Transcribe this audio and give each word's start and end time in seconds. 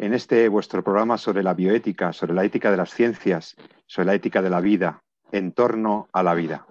en 0.00 0.14
este 0.14 0.48
vuestro 0.48 0.82
programa 0.82 1.18
sobre 1.18 1.42
la 1.42 1.52
bioética, 1.52 2.14
sobre 2.14 2.32
la 2.32 2.42
ética 2.42 2.70
de 2.70 2.78
las 2.78 2.94
ciencias, 2.94 3.54
sobre 3.84 4.06
la 4.06 4.14
ética 4.14 4.40
de 4.40 4.48
la 4.48 4.62
vida, 4.62 5.02
en 5.30 5.52
torno 5.52 6.08
a 6.14 6.22
la 6.22 6.32
vida. 6.32 6.66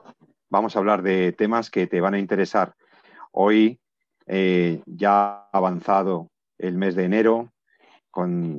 Vamos 0.49 0.75
a 0.75 0.79
hablar 0.79 1.03
de 1.03 1.31
temas 1.33 1.69
que 1.69 1.85
te 1.85 2.01
van 2.01 2.15
a 2.15 2.17
interesar. 2.17 2.73
Hoy 3.31 3.79
eh, 4.25 4.81
ya 4.87 5.47
avanzado 5.51 6.31
el 6.57 6.75
mes 6.75 6.95
de 6.95 7.03
enero, 7.05 7.53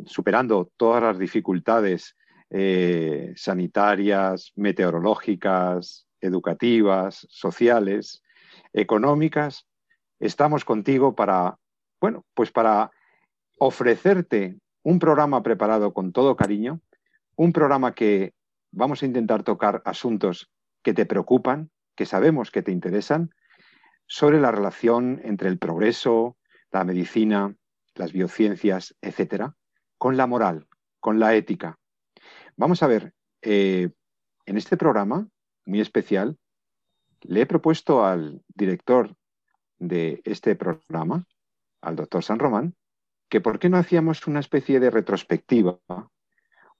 superando 0.06 0.70
todas 0.76 1.02
las 1.02 1.18
dificultades 1.18 2.16
eh, 2.48 3.32
sanitarias, 3.34 4.52
meteorológicas, 4.54 6.06
educativas, 6.20 7.26
sociales, 7.28 8.22
económicas. 8.72 9.66
Estamos 10.20 10.64
contigo 10.64 11.16
para, 11.16 11.58
bueno, 12.00 12.24
pues 12.34 12.52
para 12.52 12.92
ofrecerte 13.60 14.56
un 14.82 14.98
programa 14.98 15.42
preparado 15.42 15.92
con 15.92 16.12
todo 16.12 16.36
cariño, 16.36 16.80
un 17.36 17.52
programa 17.52 17.94
que 17.94 18.34
vamos 18.70 19.02
a 19.02 19.06
intentar 19.06 19.42
tocar 19.42 19.82
asuntos 19.84 20.50
que 20.82 20.94
te 20.94 21.06
preocupan, 21.06 21.70
que 21.94 22.06
sabemos 22.06 22.50
que 22.50 22.62
te 22.62 22.72
interesan, 22.72 23.30
sobre 24.06 24.40
la 24.40 24.50
relación 24.50 25.20
entre 25.24 25.48
el 25.48 25.58
progreso, 25.58 26.36
la 26.70 26.84
medicina, 26.84 27.54
las 27.94 28.12
biociencias, 28.12 28.96
etcétera, 29.00 29.54
con 29.98 30.16
la 30.16 30.26
moral, 30.26 30.66
con 30.98 31.20
la 31.20 31.34
ética. 31.34 31.78
Vamos 32.56 32.82
a 32.82 32.86
ver, 32.86 33.14
eh, 33.42 33.90
en 34.46 34.56
este 34.56 34.76
programa 34.76 35.28
muy 35.64 35.80
especial, 35.80 36.38
le 37.22 37.42
he 37.42 37.46
propuesto 37.46 38.04
al 38.04 38.42
director 38.48 39.14
de 39.78 40.22
este 40.24 40.56
programa, 40.56 41.26
al 41.80 41.96
doctor 41.96 42.24
San 42.24 42.38
Román, 42.38 42.74
que 43.30 43.40
por 43.40 43.58
qué 43.58 43.70
no 43.70 43.78
hacíamos 43.78 44.26
una 44.26 44.40
especie 44.40 44.80
de 44.80 44.90
retrospectiva, 44.90 45.78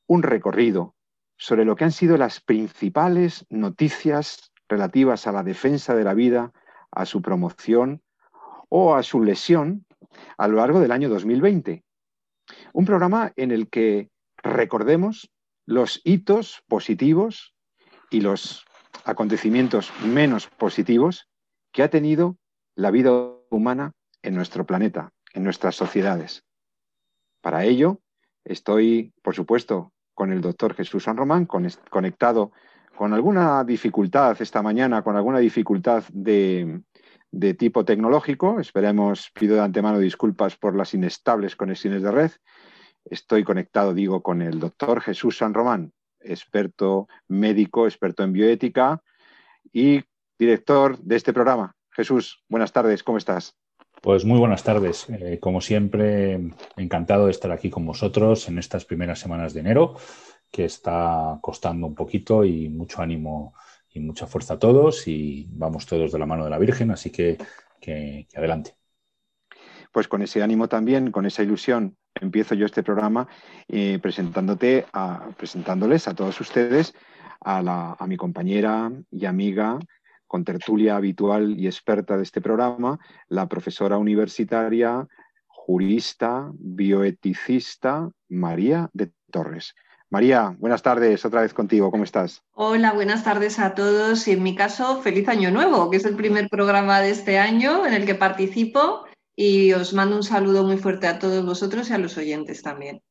un 0.07 0.23
recorrido 0.23 0.95
sobre 1.39 1.65
lo 1.65 1.77
que 1.77 1.85
han 1.85 1.93
sido 1.93 2.19
las 2.19 2.41
principales 2.41 3.47
noticias 3.49 4.53
relativas 4.69 5.27
a 5.27 5.33
la 5.33 5.43
defensa 5.43 5.95
de 5.95 6.05
la 6.05 6.13
vida, 6.13 6.53
a 6.91 7.07
su 7.07 7.23
promoción 7.23 8.03
o 8.69 8.95
a 8.95 9.03
su 9.03 9.23
lesión 9.23 9.87
a 10.37 10.49
lo 10.49 10.57
largo 10.57 10.81
del 10.81 10.93
año 10.93 11.09
2020. 11.09 11.85
Un 12.73 12.85
programa 12.85 13.33
en 13.37 13.53
el 13.53 13.71
que 13.71 14.11
recordemos 14.43 15.31
los 15.67 16.01
hitos 16.05 16.63
positivos 16.69 17.55
y 18.11 18.21
los 18.21 18.65
acontecimientos 19.05 19.93
menos 20.05 20.49
positivos 20.49 21.29
que 21.73 21.85
ha 21.85 21.91
tenido 21.91 22.37
la 22.75 22.91
vida 22.91 23.13
humana 23.51 23.93
en 24.23 24.35
nuestro 24.35 24.67
planeta, 24.67 25.13
en 25.33 25.45
nuestras 25.45 25.77
sociedades. 25.77 26.45
Para 27.41 27.65
ello, 27.65 28.01
estoy, 28.45 29.13
por 29.23 29.35
supuesto, 29.35 29.93
con 30.15 30.33
el 30.33 30.41
doctor 30.41 30.75
Jesús 30.75 31.05
San 31.05 31.17
Román, 31.17 31.47
conectado 31.47 32.53
con 32.97 33.15
alguna 33.15 33.65
dificultad 33.65 34.37
esta 34.41 34.61
mañana, 34.63 35.03
con 35.03 35.17
alguna 35.17 35.39
dificultad 35.39 36.05
de, 36.13 36.83
de 37.31 37.55
tipo 37.55 37.85
tecnológico. 37.85 38.61
Esperemos, 38.61 39.31
pido 39.33 39.55
de 39.57 39.63
antemano 39.63 39.99
disculpas 39.99 40.57
por 40.57 40.77
las 40.77 40.93
inestables 40.93 41.57
conexiones 41.57 42.03
de 42.03 42.11
red. 42.11 42.31
Estoy 43.05 43.45
conectado, 43.45 43.95
digo, 43.95 44.23
con 44.23 44.43
el 44.43 44.61
doctor 44.61 45.01
Jesús 45.01 45.39
San 45.39 45.55
Román, 45.55 45.93
experto 46.21 47.09
médico, 47.29 47.87
experto 47.87 48.23
en 48.23 48.33
bioética 48.33 49.03
y 49.73 50.03
director 50.39 50.99
de 50.99 51.17
este 51.17 51.33
programa. 51.33 51.75
Jesús, 51.93 52.45
buenas 52.49 52.73
tardes, 52.73 53.03
¿cómo 53.03 53.19
estás? 53.19 53.60
Pues 54.01 54.25
muy 54.25 54.39
buenas 54.39 54.65
tardes. 54.65 55.07
Eh, 55.11 55.39
como 55.41 55.61
siempre, 55.61 56.41
encantado 56.77 57.27
de 57.27 57.33
estar 57.33 57.53
aquí 57.53 57.69
con 57.69 57.85
vosotros 57.85 58.49
en 58.49 58.59
estas 58.59 58.87
primeras 58.87 59.19
semanas 59.19 59.53
de 59.53 59.61
enero, 59.61 59.97
que 60.51 60.65
está 60.65 61.39
costando 61.43 61.87
un 61.87 61.95
poquito 61.95 62.43
y 62.43 62.71
mucho 62.71 63.03
ánimo 63.03 63.55
y 63.93 64.01
mucha 64.01 64.27
fuerza 64.27 64.55
a 64.55 64.59
todos 64.59 65.07
y 65.07 65.49
vamos 65.51 65.85
todos 65.85 66.13
de 66.13 66.19
la 66.19 66.25
mano 66.25 66.45
de 66.45 66.51
la 66.51 66.59
Virgen, 66.59 66.91
así 66.91 67.11
que, 67.11 67.37
que, 67.79 68.27
adelante. 68.35 68.75
Pues 69.93 70.09
con 70.09 70.23
ese 70.23 70.43
ánimo 70.43 70.67
también, 70.67 71.11
con 71.11 71.27
esa 71.27 71.43
ilusión, 71.43 71.97
empiezo 72.15 72.55
yo 72.55 72.65
este 72.65 72.83
programa 72.83 73.29
eh, 73.69 73.99
presentándote 74.01 74.87
a, 74.95 75.29
presentándoles 75.37 76.09
a 76.09 76.15
todos 76.15 76.41
ustedes 76.41 76.95
a, 77.41 77.61
la, 77.61 77.97
a 77.99 78.07
mi 78.07 78.17
compañera 78.17 78.91
y 79.11 79.27
amiga 79.27 79.79
con 80.31 80.45
tertulia 80.45 80.95
habitual 80.95 81.59
y 81.59 81.67
experta 81.67 82.17
de 82.17 82.23
este 82.23 82.41
programa, 82.41 83.01
la 83.29 83.49
profesora 83.49 83.99
universitaria, 83.99 85.05
jurista, 85.49 86.53
bioeticista, 86.55 88.09
María 88.29 88.89
de 88.93 89.11
Torres. 89.33 89.75
María, 90.09 90.55
buenas 90.57 90.83
tardes, 90.83 91.25
otra 91.25 91.41
vez 91.41 91.53
contigo, 91.53 91.91
¿cómo 91.91 92.05
estás? 92.05 92.45
Hola, 92.53 92.93
buenas 92.93 93.25
tardes 93.25 93.59
a 93.59 93.75
todos 93.75 94.29
y 94.29 94.31
en 94.31 94.45
mi 94.45 94.55
caso, 94.55 95.03
feliz 95.03 95.27
año 95.29 95.51
nuevo, 95.51 95.91
que 95.91 95.97
es 95.97 96.05
el 96.05 96.15
primer 96.15 96.49
programa 96.49 97.01
de 97.01 97.11
este 97.11 97.41
año 97.41 97.85
en 97.85 97.93
el 97.93 98.07
que 98.07 98.15
participo 98.15 99.07
y 99.35 99.73
os 99.73 99.93
mando 99.95 100.15
un 100.15 100.23
saludo 100.23 100.63
muy 100.63 100.79
fuerte 100.79 101.09
a 101.09 101.19
todos 101.19 101.45
vosotros 101.45 101.91
y 101.91 101.93
a 101.93 101.99
los 101.99 102.17
oyentes 102.17 102.63
también. 102.63 103.03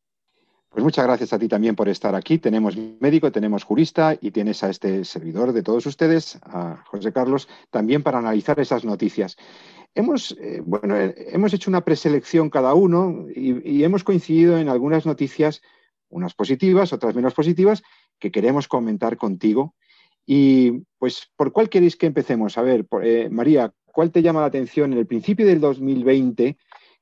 Pues 0.70 0.84
muchas 0.84 1.06
gracias 1.06 1.34
a 1.34 1.40
ti 1.40 1.48
también 1.48 1.76
por 1.76 1.90
estar 1.90 2.14
aquí. 2.14 2.38
Tenemos 2.38 2.78
médico, 3.00 3.32
tenemos 3.32 3.64
jurista 3.64 4.16
y 4.22 4.30
tienes 4.30 4.64
a 4.64 4.70
este 4.70 5.04
servidor 5.04 5.52
de 5.52 5.64
todos 5.64 5.88
ustedes, 5.88 6.40
a 6.44 6.84
José 6.86 7.12
Carlos, 7.12 7.50
también 7.72 8.04
para 8.04 8.20
analizar 8.20 8.60
esas 8.60 8.86
noticias. 8.86 9.36
Hemos, 9.96 10.38
eh, 10.40 10.62
bueno, 10.64 10.96
eh, 10.96 11.16
hemos 11.32 11.54
hecho 11.54 11.72
una 11.72 11.82
preselección 11.82 12.52
cada 12.52 12.76
uno 12.76 13.26
y, 13.36 13.84
hemos 13.84 14.04
coincidido 14.04 14.60
en 14.60 14.70
algunas 14.70 15.08
noticias, 15.08 15.64
unas 16.08 16.36
positivas, 16.36 16.94
otras 16.94 17.16
menos 17.16 17.34
positivas, 17.34 17.82
que 18.20 18.32
queremos 18.32 18.68
comentar 18.68 19.18
contigo. 19.18 19.74
Y 20.24 20.84
pues, 21.00 21.32
¿por 21.36 21.52
cuál 21.52 21.70
queréis 21.70 21.96
que 21.96 22.06
empecemos? 22.06 22.60
A 22.60 22.62
ver, 22.62 22.86
eh, 23.02 23.28
María, 23.32 23.74
¿cuál 23.92 24.12
te 24.12 24.22
llama 24.22 24.42
la 24.42 24.48
atención 24.48 24.94
en 24.94 25.00
el 25.00 25.08
principio 25.08 25.48
del 25.48 25.62
2020? 25.62 26.58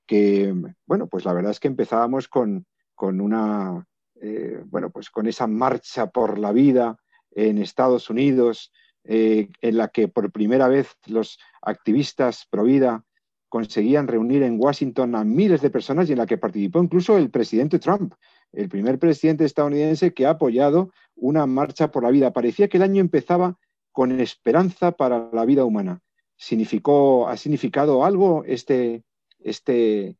Que, 0.05 0.55
bueno, 0.85 1.07
pues 1.07 1.25
la 1.25 1.33
verdad 1.33 1.51
es 1.51 1.59
que 1.59 1.67
empezábamos 1.67 2.29
con, 2.29 2.65
con 2.97 3.21
una, 3.21 3.85
eh, 4.19 4.59
bueno, 4.65 4.89
pues 4.89 5.11
con 5.11 5.27
esa 5.27 5.45
marcha 5.45 6.09
por 6.09 6.39
la 6.39 6.51
vida 6.51 6.97
en 7.29 7.59
Estados 7.59 8.09
Unidos, 8.09 8.71
eh, 9.03 9.49
en 9.61 9.77
la 9.77 9.89
que 9.89 10.07
por 10.07 10.31
primera 10.31 10.67
vez 10.67 10.89
los 11.05 11.37
activistas 11.61 12.47
pro 12.49 12.63
vida 12.63 13.05
conseguían 13.49 14.07
reunir 14.07 14.41
en 14.41 14.59
Washington 14.59 15.13
a 15.13 15.23
miles 15.23 15.61
de 15.61 15.69
personas 15.69 16.09
y 16.09 16.13
en 16.13 16.17
la 16.17 16.25
que 16.25 16.39
participó 16.39 16.81
incluso 16.81 17.17
el 17.17 17.29
presidente 17.29 17.77
Trump, 17.77 18.15
el 18.51 18.67
primer 18.67 18.97
presidente 18.97 19.45
estadounidense 19.45 20.13
que 20.13 20.25
ha 20.25 20.31
apoyado 20.31 20.91
una 21.15 21.45
marcha 21.45 21.91
por 21.91 22.03
la 22.03 22.09
vida. 22.09 22.33
Parecía 22.33 22.67
que 22.67 22.77
el 22.77 22.83
año 22.83 22.99
empezaba 22.99 23.57
con 23.91 24.19
esperanza 24.19 24.91
para 24.91 25.29
la 25.31 25.45
vida 25.45 25.65
humana. 25.65 26.01
¿Significó, 26.35 27.29
¿Ha 27.29 27.37
significado 27.37 28.03
algo 28.03 28.43
este, 28.45 29.03
este, 29.37 30.17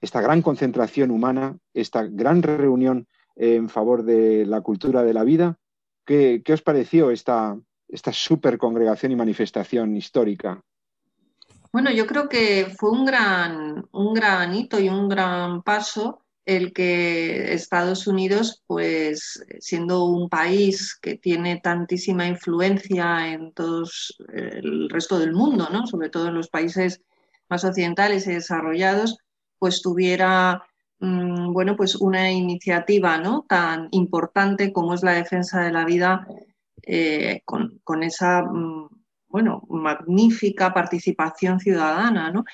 esta 0.00 0.20
gran 0.20 0.42
concentración 0.42 1.10
humana, 1.10 1.58
esta 1.74 2.04
gran 2.04 2.42
reunión 2.42 3.06
en 3.36 3.68
favor 3.68 4.02
de 4.04 4.46
la 4.46 4.60
cultura 4.60 5.02
de 5.02 5.14
la 5.14 5.24
vida. 5.24 5.58
¿Qué, 6.04 6.42
os 6.52 6.62
pareció 6.62 7.10
esta, 7.10 7.56
esta 7.88 8.12
super 8.12 8.58
congregación 8.58 9.12
y 9.12 9.16
manifestación 9.16 9.96
histórica? 9.96 10.62
Bueno, 11.72 11.92
yo 11.92 12.06
creo 12.06 12.28
que 12.28 12.72
fue 12.76 12.90
un 12.90 13.04
gran, 13.04 13.84
un 13.92 14.12
gran 14.12 14.54
hito 14.54 14.80
y 14.80 14.88
un 14.88 15.08
gran 15.08 15.62
paso 15.62 16.24
el 16.44 16.72
que 16.72 17.52
Estados 17.52 18.08
Unidos, 18.08 18.64
pues 18.66 19.44
siendo 19.60 20.04
un 20.06 20.28
país 20.28 20.98
que 21.00 21.16
tiene 21.16 21.60
tantísima 21.60 22.26
influencia 22.26 23.32
en 23.32 23.52
todo 23.52 23.84
el 24.32 24.88
resto 24.90 25.18
del 25.20 25.32
mundo, 25.32 25.68
¿no? 25.70 25.86
sobre 25.86 26.08
todo 26.08 26.28
en 26.28 26.34
los 26.34 26.48
países 26.48 27.02
más 27.48 27.64
occidentales 27.64 28.26
y 28.26 28.32
desarrollados, 28.32 29.18
pues 29.60 29.82
tuviera 29.82 30.64
mm, 30.98 31.52
bueno, 31.52 31.76
pues 31.76 31.94
una 31.94 32.32
iniciativa 32.32 33.18
¿no? 33.18 33.44
tan 33.48 33.88
importante 33.92 34.72
como 34.72 34.94
es 34.94 35.04
la 35.04 35.12
defensa 35.12 35.60
de 35.60 35.70
la 35.70 35.84
vida 35.84 36.26
eh, 36.82 37.42
con, 37.44 38.02
esa 38.02 38.42
mm, 38.42 38.88
bueno, 39.28 39.62
magnífica 39.68 40.74
participación 40.74 41.60
ciudadana. 41.60 42.32
¿no? 42.32 42.44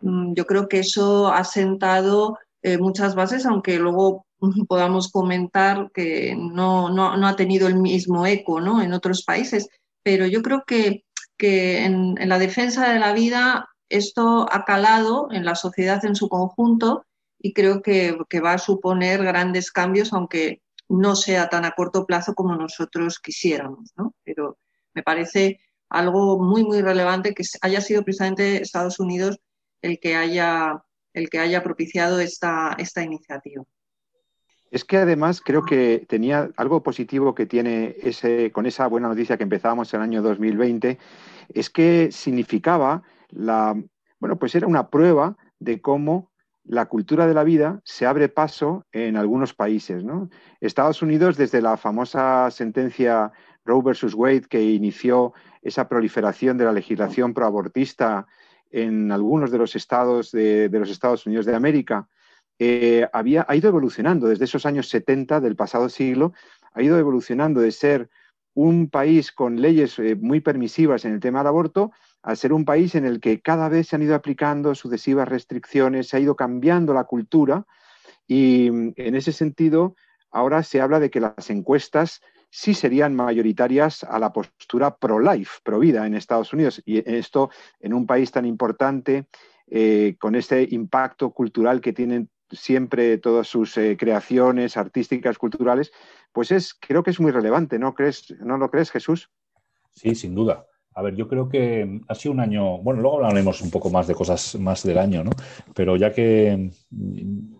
Mm, 0.00 0.34
yo 0.34 0.46
creo 0.46 0.68
que 0.68 0.78
eso 0.78 1.28
ha 1.28 1.44
sentado 1.44 2.38
eh, 2.62 2.78
muchas 2.78 3.14
bases, 3.14 3.44
aunque 3.44 3.78
luego 3.78 4.26
podamos 4.68 5.10
comentar 5.10 5.90
que 5.92 6.36
no, 6.36 6.90
no, 6.90 7.26
ha 7.26 7.36
tenido 7.36 7.68
el 7.68 7.76
mismo 7.76 8.26
eco 8.26 8.60
¿no? 8.60 8.80
en 8.80 8.92
otros 8.92 9.24
países, 9.24 9.68
pero 10.02 10.26
yo 10.26 10.42
creo 10.42 10.64
que, 10.66 11.04
que 11.36 11.84
en, 11.84 12.14
la 12.28 12.38
defensa 12.38 12.92
de 12.92 13.00
la 13.00 13.12
vida 13.12 13.68
esto 13.88 14.46
ha 14.50 14.64
calado 14.64 15.28
en 15.30 15.44
la 15.44 15.54
sociedad 15.54 16.04
en 16.04 16.16
su 16.16 16.28
conjunto 16.28 17.04
y 17.38 17.52
creo 17.52 17.82
que, 17.82 18.16
va 18.42 18.52
a 18.52 18.58
suponer 18.58 19.22
grandes 19.22 19.70
cambios, 19.70 20.12
aunque 20.12 20.62
no 20.88 21.16
sea 21.16 21.48
tan 21.48 21.64
a 21.64 21.72
corto 21.72 22.06
plazo 22.06 22.34
como 22.34 22.56
nosotros 22.56 23.18
quisiéramos, 23.18 23.92
¿no? 23.96 24.14
Pero 24.24 24.58
me 24.94 25.02
parece 25.02 25.60
algo 25.88 26.42
muy, 26.42 26.64
muy 26.64 26.80
relevante 26.80 27.34
que 27.34 27.44
haya 27.60 27.80
sido 27.80 28.02
precisamente 28.02 28.62
Estados 28.62 28.98
Unidos 28.98 29.38
el 29.82 30.00
que 30.00 30.16
haya, 30.16 30.82
el 31.12 31.28
que 31.28 31.38
haya 31.38 31.62
propiciado 31.62 32.20
esta, 32.20 32.74
esta 32.78 33.02
iniciativa. 33.02 33.64
Es 34.70 34.84
que 34.84 34.96
además 34.96 35.40
creo 35.40 35.64
que 35.64 36.04
tenía 36.08 36.50
algo 36.56 36.82
positivo 36.82 37.34
que 37.34 37.46
tiene 37.46 37.94
ese, 38.02 38.50
con 38.50 38.66
esa 38.66 38.88
buena 38.88 39.08
noticia 39.08 39.36
que 39.36 39.44
empezábamos 39.44 39.92
en 39.94 40.00
el 40.00 40.04
año 40.04 40.22
2020, 40.22 40.98
es 41.54 41.70
que 41.70 42.10
significaba 42.10 43.02
la, 43.30 43.74
bueno, 44.18 44.38
pues 44.38 44.54
era 44.54 44.66
una 44.66 44.88
prueba 44.88 45.36
de 45.58 45.80
cómo 45.80 46.30
la 46.64 46.86
cultura 46.86 47.26
de 47.26 47.34
la 47.34 47.44
vida 47.44 47.80
se 47.84 48.06
abre 48.06 48.28
paso 48.28 48.84
en 48.92 49.16
algunos 49.16 49.54
países. 49.54 50.04
Estados 50.60 51.00
Unidos, 51.02 51.36
desde 51.36 51.62
la 51.62 51.76
famosa 51.76 52.50
sentencia 52.50 53.32
Roe 53.64 53.82
versus 53.82 54.14
Wade, 54.14 54.48
que 54.48 54.62
inició 54.62 55.32
esa 55.62 55.88
proliferación 55.88 56.58
de 56.58 56.64
la 56.64 56.72
legislación 56.72 57.34
proabortista 57.34 58.26
en 58.70 59.12
algunos 59.12 59.50
de 59.50 59.58
los 59.58 59.76
estados 59.76 60.32
de, 60.32 60.68
los 60.72 60.90
Estados 60.90 61.26
Unidos 61.26 61.46
de 61.46 61.54
América, 61.54 62.08
eh, 62.58 63.06
había, 63.12 63.44
ha 63.48 63.54
ido 63.54 63.68
evolucionando 63.68 64.28
desde 64.28 64.44
esos 64.44 64.66
años 64.66 64.88
70 64.88 65.40
del 65.40 65.56
pasado 65.56 65.88
siglo, 65.88 66.32
ha 66.72 66.82
ido 66.82 66.98
evolucionando 66.98 67.60
de 67.60 67.70
ser 67.70 68.10
un 68.54 68.88
país 68.88 69.30
con 69.32 69.60
leyes 69.60 69.98
eh, 69.98 70.16
muy 70.16 70.40
permisivas 70.40 71.04
en 71.04 71.12
el 71.12 71.20
tema 71.20 71.40
del 71.40 71.48
aborto 71.48 71.92
a 72.26 72.34
ser 72.34 72.52
un 72.52 72.64
país 72.64 72.96
en 72.96 73.04
el 73.04 73.20
que 73.20 73.40
cada 73.40 73.68
vez 73.68 73.86
se 73.86 73.94
han 73.94 74.02
ido 74.02 74.16
aplicando 74.16 74.74
sucesivas 74.74 75.28
restricciones, 75.28 76.08
se 76.08 76.16
ha 76.16 76.20
ido 76.20 76.34
cambiando 76.34 76.92
la 76.92 77.04
cultura 77.04 77.64
y 78.26 78.68
mm, 78.68 78.94
en 78.96 79.14
ese 79.14 79.30
sentido 79.30 79.94
ahora 80.32 80.64
se 80.64 80.80
habla 80.80 80.98
de 80.98 81.08
que 81.08 81.20
las 81.20 81.48
encuestas 81.50 82.20
sí 82.50 82.74
serían 82.74 83.14
mayoritarias 83.14 84.02
a 84.02 84.18
la 84.18 84.32
postura 84.32 84.96
pro-life, 84.96 85.60
pro-vida 85.62 86.04
en 86.04 86.16
Estados 86.16 86.52
Unidos. 86.52 86.82
Y 86.84 87.08
esto 87.08 87.50
en 87.78 87.94
un 87.94 88.06
país 88.08 88.32
tan 88.32 88.44
importante, 88.44 89.26
eh, 89.68 90.16
con 90.18 90.34
este 90.34 90.66
impacto 90.70 91.30
cultural 91.30 91.80
que 91.80 91.92
tienen 91.92 92.28
siempre 92.50 93.18
todas 93.18 93.46
sus 93.46 93.76
eh, 93.78 93.96
creaciones 93.96 94.76
artísticas, 94.76 95.38
culturales, 95.38 95.92
pues 96.32 96.50
es, 96.50 96.74
creo 96.74 97.04
que 97.04 97.10
es 97.10 97.20
muy 97.20 97.30
relevante, 97.30 97.78
¿no 97.78 97.94
crees, 97.94 98.34
no 98.40 98.58
lo 98.58 98.68
crees, 98.68 98.90
Jesús? 98.90 99.30
Sí, 99.92 100.14
sin 100.16 100.34
duda. 100.34 100.66
A 100.96 101.02
ver, 101.02 101.14
yo 101.14 101.28
creo 101.28 101.46
que 101.46 102.00
ha 102.08 102.14
sido 102.14 102.32
un 102.32 102.40
año, 102.40 102.78
bueno, 102.78 103.02
luego 103.02 103.18
hablaremos 103.18 103.60
un 103.60 103.70
poco 103.70 103.90
más 103.90 104.06
de 104.06 104.14
cosas 104.14 104.54
más 104.54 104.82
del 104.82 104.96
año, 104.96 105.22
¿no? 105.22 105.30
Pero 105.74 105.94
ya 105.96 106.10
que 106.10 106.72
mm, 106.90 107.54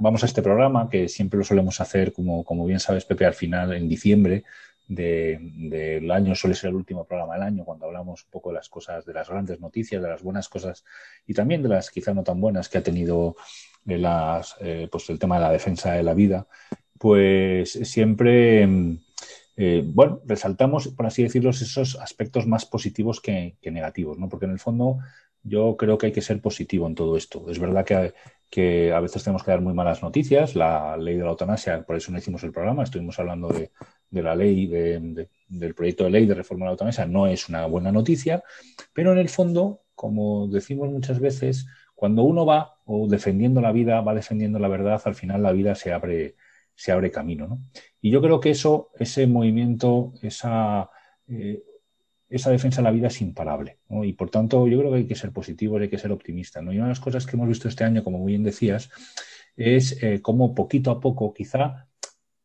vamos 0.00 0.24
a 0.24 0.26
este 0.26 0.42
programa, 0.42 0.90
que 0.90 1.08
siempre 1.08 1.38
lo 1.38 1.44
solemos 1.44 1.80
hacer, 1.80 2.12
como, 2.12 2.42
como 2.42 2.66
bien 2.66 2.80
sabes, 2.80 3.04
Pepe, 3.04 3.24
al 3.24 3.34
final, 3.34 3.72
en 3.72 3.88
diciembre 3.88 4.42
del 4.88 6.10
año, 6.10 6.34
suele 6.34 6.56
ser 6.56 6.70
el 6.70 6.76
último 6.76 7.04
programa 7.04 7.34
del 7.34 7.44
año, 7.44 7.64
cuando 7.64 7.86
hablamos 7.86 8.24
un 8.24 8.30
poco 8.30 8.50
de 8.50 8.56
las 8.56 8.68
cosas, 8.68 9.06
de 9.06 9.14
las 9.14 9.28
grandes 9.30 9.60
noticias, 9.60 10.02
de 10.02 10.08
las 10.08 10.22
buenas 10.24 10.48
cosas 10.48 10.84
y 11.24 11.34
también 11.34 11.62
de 11.62 11.68
las 11.68 11.88
quizá 11.88 12.12
no 12.12 12.24
tan 12.24 12.40
buenas 12.40 12.68
que 12.68 12.78
ha 12.78 12.82
tenido 12.82 13.36
eh, 13.86 14.02
eh, 14.60 14.88
pues 14.90 15.08
el 15.08 15.20
tema 15.20 15.36
de 15.36 15.42
la 15.42 15.52
defensa 15.52 15.92
de 15.92 16.02
la 16.02 16.14
vida, 16.14 16.48
pues 16.98 17.70
siempre 17.70 18.66
mm, 18.66 18.98
eh, 19.56 19.82
bueno, 19.84 20.20
resaltamos, 20.24 20.88
por 20.88 21.06
así 21.06 21.22
decirlo, 21.22 21.50
esos 21.50 21.96
aspectos 21.96 22.46
más 22.46 22.64
positivos 22.64 23.20
que, 23.20 23.56
negativos, 23.62 24.18
¿no? 24.18 24.28
Porque 24.28 24.46
en 24.46 24.52
el 24.52 24.58
fondo 24.58 24.98
yo 25.42 25.76
creo 25.76 25.98
que 25.98 26.06
hay 26.06 26.12
que 26.12 26.22
ser 26.22 26.40
positivo 26.40 26.86
en 26.86 26.94
todo 26.94 27.16
esto. 27.16 27.50
Es 27.50 27.58
verdad 27.58 27.84
que, 27.84 28.92
a 28.92 29.00
veces 29.00 29.24
tenemos 29.24 29.42
que 29.42 29.50
dar 29.50 29.60
muy 29.60 29.74
malas 29.74 30.02
noticias. 30.02 30.54
La 30.54 30.96
ley 30.96 31.16
de 31.16 31.24
la 31.24 31.30
eutanasia, 31.30 31.82
por 31.82 31.96
eso 31.96 32.12
no 32.12 32.18
hicimos 32.18 32.42
el 32.44 32.52
programa, 32.52 32.82
estuvimos 32.82 33.18
hablando 33.18 33.48
de, 33.48 33.70
la 34.10 34.34
ley, 34.34 34.66
del 34.66 35.74
proyecto 35.74 36.04
de 36.04 36.10
ley 36.10 36.26
de 36.26 36.34
reforma 36.34 36.64
de 36.64 36.68
la 36.68 36.72
eutanasia, 36.72 37.06
no 37.06 37.26
es 37.26 37.48
una 37.48 37.66
buena 37.66 37.92
noticia, 37.92 38.42
pero 38.92 39.12
en 39.12 39.18
el 39.18 39.28
fondo, 39.28 39.82
como 39.94 40.48
decimos 40.48 40.90
muchas 40.90 41.18
veces, 41.18 41.66
cuando 41.94 42.24
uno 42.24 42.44
va 42.44 42.78
o 42.84 43.06
defendiendo 43.06 43.60
la 43.60 43.72
vida, 43.72 44.00
va 44.00 44.14
defendiendo 44.14 44.58
la 44.58 44.68
verdad, 44.68 45.00
al 45.04 45.14
final 45.14 45.42
la 45.42 45.52
vida 45.52 45.74
se 45.74 45.92
abre, 45.92 46.34
se 46.82 46.90
abre 46.90 47.12
camino. 47.12 47.46
¿no? 47.46 47.62
Y 48.00 48.10
yo 48.10 48.20
creo 48.20 48.40
que 48.40 48.50
eso, 48.50 48.90
ese 48.98 49.28
movimiento, 49.28 50.14
esa, 50.20 50.90
eh, 51.28 51.62
esa 52.28 52.50
defensa 52.50 52.78
de 52.78 52.82
la 52.82 52.90
vida 52.90 53.06
es 53.06 53.20
imparable. 53.20 53.78
Y 53.88 54.14
por 54.14 54.30
tanto, 54.30 54.66
yo 54.66 54.80
creo 54.80 54.90
que 54.90 54.96
hay 54.96 55.06
que 55.06 55.14
ser 55.14 55.30
positivo, 55.30 55.78
hay 55.78 55.88
que 55.88 55.98
ser 55.98 56.10
optimista. 56.10 56.60
¿no? 56.60 56.72
Y 56.72 56.78
una 56.78 56.86
de 56.86 56.90
las 56.90 56.98
cosas 56.98 57.24
que 57.24 57.36
hemos 57.36 57.46
visto 57.46 57.68
este 57.68 57.84
año, 57.84 58.02
como 58.02 58.18
muy 58.18 58.32
bien 58.32 58.42
decías, 58.42 58.90
es 59.56 60.02
eh, 60.02 60.20
cómo 60.22 60.56
poquito 60.56 60.90
a 60.90 60.98
poco, 60.98 61.32
quizá 61.32 61.86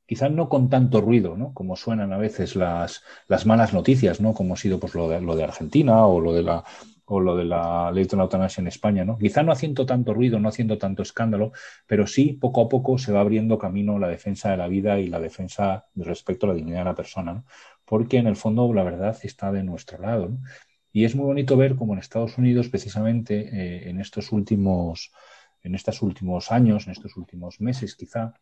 quizá 0.06 0.30
no 0.30 0.48
con 0.50 0.70
tanto 0.70 1.02
ruido, 1.02 1.36
¿no? 1.36 1.54
Como 1.54 1.76
suenan 1.76 2.14
a 2.14 2.18
veces 2.18 2.56
las, 2.56 3.04
las 3.28 3.46
malas 3.46 3.74
noticias, 3.74 4.22
¿no? 4.22 4.34
Como 4.34 4.54
ha 4.54 4.58
sido 4.58 4.80
pues, 4.80 4.96
lo, 4.96 5.10
de, 5.10 5.20
lo 5.20 5.36
de 5.36 5.44
Argentina 5.44 6.06
o 6.06 6.22
lo 6.22 6.32
de 6.32 6.44
la 6.44 6.64
o 7.10 7.22
lo 7.22 7.38
de 7.38 7.46
la 7.46 7.92
ley 7.92 8.04
de 8.06 8.18
la 8.18 8.24
eutanasia 8.24 8.62
en 8.62 8.68
España, 8.68 9.06
¿no? 9.06 9.18
Quizá 9.18 9.42
no 9.42 9.54
haciendo 9.54 9.86
tanto 9.86 10.14
ruido, 10.14 10.40
no 10.40 10.50
haciendo 10.50 10.78
tanto 10.78 11.04
escándalo, 11.04 11.54
pero 11.86 12.06
sí 12.06 12.34
poco 12.34 12.62
a 12.62 12.70
poco 12.70 12.98
se 12.98 13.14
va 13.14 13.22
abriendo 13.22 13.58
camino 13.58 13.98
la 13.98 14.10
defensa 14.10 14.52
de 14.52 14.58
la 14.58 14.68
vida 14.68 15.00
y 15.00 15.08
la 15.08 15.20
defensa 15.20 15.86
respecto 15.96 16.46
a 16.46 16.50
la 16.50 16.56
dignidad 16.56 16.80
de 16.80 16.86
la 16.86 16.96
persona, 16.96 17.34
¿no? 17.34 17.46
Porque 17.86 18.18
en 18.18 18.28
el 18.28 18.36
fondo 18.36 18.74
la 18.74 18.84
verdad 18.84 19.18
está 19.24 19.54
de 19.54 19.64
nuestro 19.64 20.00
lado, 20.00 20.30
¿no? 20.30 20.40
Y 20.92 21.06
es 21.06 21.16
muy 21.16 21.26
bonito 21.26 21.56
ver 21.56 21.76
cómo 21.76 21.94
en 21.94 22.00
Estados 22.00 22.38
Unidos, 22.38 22.70
precisamente 22.70 23.50
eh, 23.54 23.90
en 23.90 24.02
estos 24.02 24.32
últimos, 24.32 25.12
en 25.64 25.76
estos 25.76 26.02
últimos 26.02 26.52
años, 26.52 26.88
en 26.88 26.92
estos 26.92 27.16
últimos 27.16 27.62
meses, 27.62 27.96
quizá, 27.96 28.34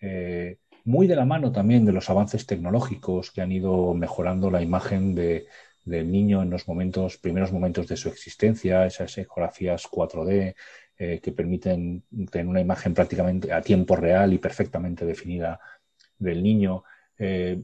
eh, 0.00 0.58
muy 0.84 1.06
de 1.06 1.16
la 1.16 1.24
mano 1.24 1.52
también 1.52 1.84
de 1.84 1.92
los 1.92 2.10
avances 2.10 2.46
tecnológicos 2.46 3.30
que 3.30 3.42
han 3.42 3.52
ido 3.52 3.94
mejorando 3.94 4.50
la 4.50 4.62
imagen 4.62 5.14
de, 5.14 5.46
del 5.84 6.10
niño 6.10 6.42
en 6.42 6.50
los 6.50 6.68
momentos, 6.68 7.16
primeros 7.16 7.52
momentos 7.52 7.88
de 7.88 7.96
su 7.96 8.08
existencia, 8.08 8.86
esas 8.86 9.16
ecografías 9.18 9.86
4D 9.88 10.54
eh, 10.98 11.20
que 11.22 11.32
permiten 11.32 12.04
tener 12.30 12.46
una 12.46 12.60
imagen 12.60 12.92
prácticamente 12.94 13.52
a 13.52 13.62
tiempo 13.62 13.96
real 13.96 14.32
y 14.32 14.38
perfectamente 14.38 15.06
definida 15.06 15.60
del 16.18 16.42
niño. 16.42 16.84
Eh, 17.18 17.62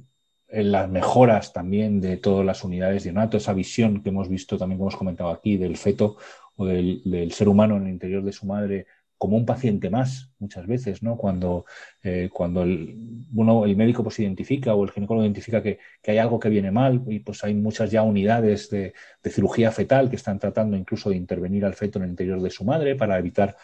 las 0.49 0.89
mejoras 0.89 1.53
también 1.53 2.01
de 2.01 2.17
todas 2.17 2.47
las 2.47 2.63
unidades 2.65 3.05
de 3.05 3.13
neonato, 3.13 3.37
esa 3.37 3.53
visión 3.53 4.03
que 4.03 4.11
hemos 4.11 4.29
visto 4.29 4.57
también, 4.57 4.79
como 4.79 4.91
hemos 4.91 4.99
comentado 4.99 5.31
aquí, 5.31 5.57
del 5.57 5.77
feto 5.77 6.17
o 6.55 6.65
del 6.65 7.33
ser 7.33 7.49
humano 7.49 7.77
en 7.77 7.83
el 7.83 7.89
interior 7.91 8.23
de 8.23 8.33
su 8.33 8.47
madre 8.47 8.87
como 9.19 9.37
un 9.37 9.47
paciente 9.47 9.91
más 9.91 10.31
muchas 10.39 10.67
veces, 10.67 11.03
¿no? 11.03 11.17
Cuando, 11.17 11.65
eh, 12.03 12.29
cuando 12.33 12.63
el, 12.63 13.25
uno, 13.35 13.65
el 13.65 13.77
médico 13.77 14.03
pues 14.03 14.19
identifica 14.19 14.75
o 14.75 14.85
el 14.85 14.91
ginecólogo 14.91 15.25
identifica 15.25 15.63
que, 15.63 15.79
hay 16.07 16.19
algo 16.19 16.39
que 16.39 16.49
viene 16.49 16.71
mal 16.71 17.03
y 17.09 17.21
pues 17.21 17.43
hay 17.45 17.55
muchas 17.55 17.91
ya 17.91 18.03
unidades 18.03 18.69
de, 18.71 18.95
cirugía 19.25 19.73
fetal 19.73 20.11
que 20.11 20.17
están 20.17 20.39
tratando 20.39 20.77
incluso 20.77 21.11
de 21.11 21.17
intervenir 21.17 21.65
al 21.65 21.75
feto 21.75 21.99
en 21.99 22.05
el 22.05 22.11
interior 22.11 22.41
de 22.41 22.51
su 22.51 22.65
madre 22.65 22.95
para 22.95 23.19
evitar 23.19 23.57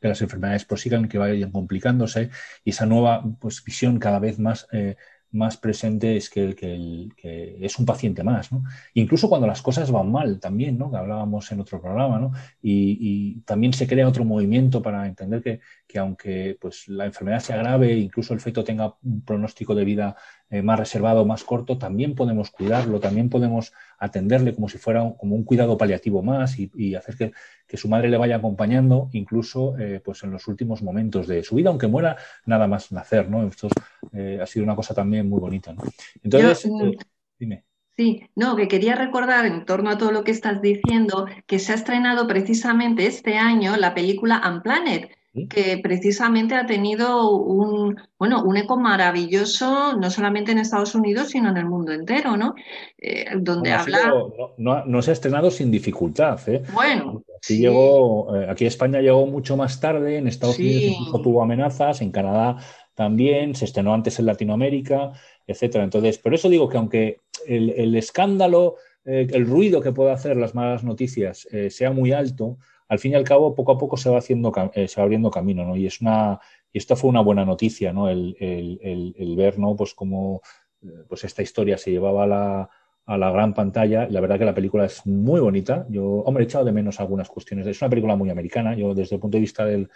que 0.00 0.08
las 0.08 0.20
enfermedades 0.20 0.64
prosigan, 0.64 1.08
que 1.08 1.18
vayan 1.18 1.50
complicándose 1.50 2.30
y 2.64 2.70
esa 2.70 2.84
nueva 2.84 3.24
pues, 3.40 3.64
visión 3.64 3.98
cada 3.98 4.18
vez 4.18 4.38
más 4.38 4.66
eh, 4.72 4.96
más 5.34 5.56
presente 5.56 6.16
es 6.16 6.30
que, 6.30 6.54
que, 6.54 7.08
que, 7.16 7.58
es 7.60 7.78
un 7.78 7.84
paciente 7.84 8.22
más, 8.22 8.52
¿no? 8.52 8.62
Incluso 8.94 9.28
cuando 9.28 9.46
las 9.46 9.62
cosas 9.62 9.90
van 9.90 10.10
mal 10.10 10.38
también, 10.40 10.78
¿no? 10.78 10.90
Que 10.90 10.96
hablábamos 10.96 11.50
en 11.52 11.60
otro 11.60 11.80
programa, 11.80 12.18
¿no? 12.18 12.32
Y, 12.62 12.98
y 13.00 13.40
también 13.40 13.72
se 13.72 13.86
crea 13.86 14.08
otro 14.08 14.24
movimiento 14.24 14.80
para 14.80 15.06
entender 15.06 15.42
que, 15.42 15.60
que, 15.86 15.98
aunque 15.98 16.56
pues, 16.60 16.88
la 16.88 17.06
enfermedad 17.06 17.40
sea 17.40 17.56
grave, 17.56 17.94
incluso 17.94 18.32
el 18.32 18.40
feto 18.40 18.64
tenga 18.64 18.94
un 19.02 19.22
pronóstico 19.22 19.74
de 19.74 19.84
vida 19.84 20.16
eh, 20.50 20.62
más 20.62 20.78
reservado, 20.78 21.24
más 21.26 21.42
corto, 21.42 21.78
también 21.78 22.14
podemos 22.14 22.50
cuidarlo, 22.50 23.00
también 23.00 23.28
podemos 23.28 23.72
atenderle 24.04 24.54
como 24.54 24.68
si 24.68 24.78
fuera 24.78 25.02
un, 25.02 25.14
como 25.14 25.34
un 25.34 25.44
cuidado 25.44 25.76
paliativo 25.76 26.22
más 26.22 26.58
y, 26.58 26.70
y 26.74 26.94
hacer 26.94 27.16
que, 27.16 27.32
que, 27.66 27.76
su 27.76 27.88
madre 27.88 28.08
le 28.08 28.16
vaya 28.16 28.36
acompañando 28.36 29.08
incluso 29.12 29.76
eh, 29.78 30.00
pues 30.04 30.22
en 30.22 30.30
los 30.30 30.46
últimos 30.48 30.82
momentos 30.82 31.26
de 31.26 31.42
su 31.42 31.56
vida, 31.56 31.70
aunque 31.70 31.86
muera 31.86 32.16
nada 32.46 32.66
más 32.66 32.92
nacer, 32.92 33.28
¿no? 33.28 33.46
Esto 33.46 33.68
eh, 34.12 34.38
ha 34.40 34.46
sido 34.46 34.64
una 34.64 34.76
cosa 34.76 34.94
también 34.94 35.28
muy 35.28 35.40
bonita, 35.40 35.72
¿no? 35.72 35.82
Entonces, 36.22 36.70
mm, 36.70 36.92
dime. 37.38 37.64
Sí, 37.96 38.28
no, 38.34 38.56
que 38.56 38.66
quería 38.66 38.96
recordar 38.96 39.46
en 39.46 39.64
torno 39.64 39.90
a 39.90 39.98
todo 39.98 40.10
lo 40.10 40.24
que 40.24 40.32
estás 40.32 40.60
diciendo, 40.60 41.26
que 41.46 41.60
se 41.60 41.72
ha 41.72 41.76
estrenado 41.76 42.26
precisamente 42.26 43.06
este 43.06 43.36
año 43.36 43.76
la 43.76 43.94
película 43.94 44.42
Unplanet, 44.44 45.16
que 45.48 45.78
precisamente 45.78 46.54
ha 46.54 46.64
tenido 46.64 47.36
un, 47.36 47.96
bueno, 48.18 48.44
un 48.44 48.56
eco 48.56 48.76
maravilloso, 48.76 49.96
no 49.96 50.08
solamente 50.08 50.52
en 50.52 50.58
Estados 50.58 50.94
Unidos, 50.94 51.30
sino 51.30 51.50
en 51.50 51.56
el 51.56 51.66
mundo 51.66 51.92
entero, 51.92 52.36
¿no? 52.36 52.54
Eh, 52.98 53.26
donde 53.38 53.72
habla... 53.72 54.12
no, 54.56 55.02
se 55.02 55.10
ha 55.10 55.12
estrenado 55.12 55.50
sin 55.50 55.72
dificultad. 55.72 56.38
¿eh? 56.48 56.62
Bueno. 56.72 57.24
Aquí, 57.36 57.58
llegó, 57.58 58.36
eh, 58.36 58.46
aquí 58.48 58.64
España 58.64 59.00
llegó 59.00 59.26
mucho 59.26 59.56
más 59.56 59.80
tarde, 59.80 60.18
en 60.18 60.28
Estados 60.28 60.58
Unidos 60.58 60.96
incluso 61.00 61.20
tuvo 61.20 61.42
amenazas, 61.42 62.00
en 62.00 62.12
Canadá 62.12 62.58
también, 62.94 63.56
se 63.56 63.64
estrenó 63.64 63.92
antes 63.92 64.20
en 64.20 64.26
Latinoamérica, 64.26 65.12
etcétera. 65.48 65.82
Entonces, 65.82 66.16
por 66.18 66.32
eso 66.32 66.48
digo 66.48 66.68
que 66.68 66.76
aunque 66.76 67.20
el, 67.44 67.96
escándalo, 67.96 68.76
el 69.04 69.46
ruido 69.46 69.80
que 69.80 69.90
puede 69.90 70.12
hacer 70.12 70.36
las 70.36 70.54
malas 70.54 70.84
noticias 70.84 71.48
sea 71.70 71.90
muy 71.90 72.12
alto, 72.12 72.58
al 72.88 72.98
fin 72.98 73.12
y 73.12 73.14
al 73.14 73.24
cabo, 73.24 73.54
poco 73.54 73.72
a 73.72 73.78
poco 73.78 73.96
se 73.96 74.10
va 74.10 74.18
haciendo, 74.18 74.52
eh, 74.74 74.88
se 74.88 75.00
va 75.00 75.04
abriendo 75.04 75.30
camino, 75.30 75.64
¿no? 75.64 75.76
Y 75.76 75.86
es 75.86 76.00
una, 76.00 76.40
y 76.72 76.78
esto 76.78 76.96
fue 76.96 77.10
una 77.10 77.20
buena 77.20 77.44
noticia, 77.44 77.92
¿no? 77.92 78.08
El, 78.08 79.34
ver, 79.36 79.58
¿no? 79.58 79.74
Pues 79.76 79.94
cómo 79.94 80.42
eh, 80.82 81.04
pues 81.08 81.24
esta 81.24 81.42
historia 81.42 81.78
se 81.78 81.90
llevaba 81.90 82.24
a 82.24 82.26
la, 82.26 82.70
a 83.06 83.18
la 83.18 83.30
gran 83.30 83.54
pantalla. 83.54 84.06
La 84.10 84.20
verdad 84.20 84.38
que 84.38 84.44
la 84.44 84.54
película 84.54 84.84
es 84.84 85.06
muy 85.06 85.40
bonita. 85.40 85.86
Yo, 85.88 86.04
hombre, 86.04 86.44
he 86.44 86.46
echado 86.46 86.64
de 86.64 86.72
menos 86.72 87.00
algunas 87.00 87.28
cuestiones. 87.28 87.66
Es 87.66 87.80
una 87.80 87.90
película 87.90 88.16
muy 88.16 88.30
americana. 88.30 88.74
Yo, 88.74 88.94
desde 88.94 89.16
el 89.16 89.20
punto 89.20 89.36
de 89.36 89.42
vista 89.42 89.64
del, 89.64 89.90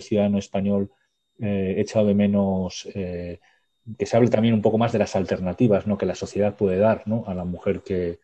ciudadano 0.00 0.38
español, 0.38 0.90
eh, 1.40 1.74
he 1.76 1.80
echado 1.80 2.06
de 2.06 2.14
menos 2.14 2.88
que 3.98 4.06
se 4.06 4.16
hable 4.16 4.30
también 4.30 4.54
un 4.54 4.62
poco 4.62 4.78
más 4.78 4.92
de 4.92 4.98
las 4.98 5.16
alternativas 5.16 5.86
¿no? 5.86 5.98
que 5.98 6.06
la 6.06 6.14
sociedad 6.14 6.54
puede 6.54 6.78
dar 6.78 7.02
¿no? 7.06 7.24
a 7.26 7.34
la 7.34 7.44
mujer 7.44 7.82
que, 7.82 8.20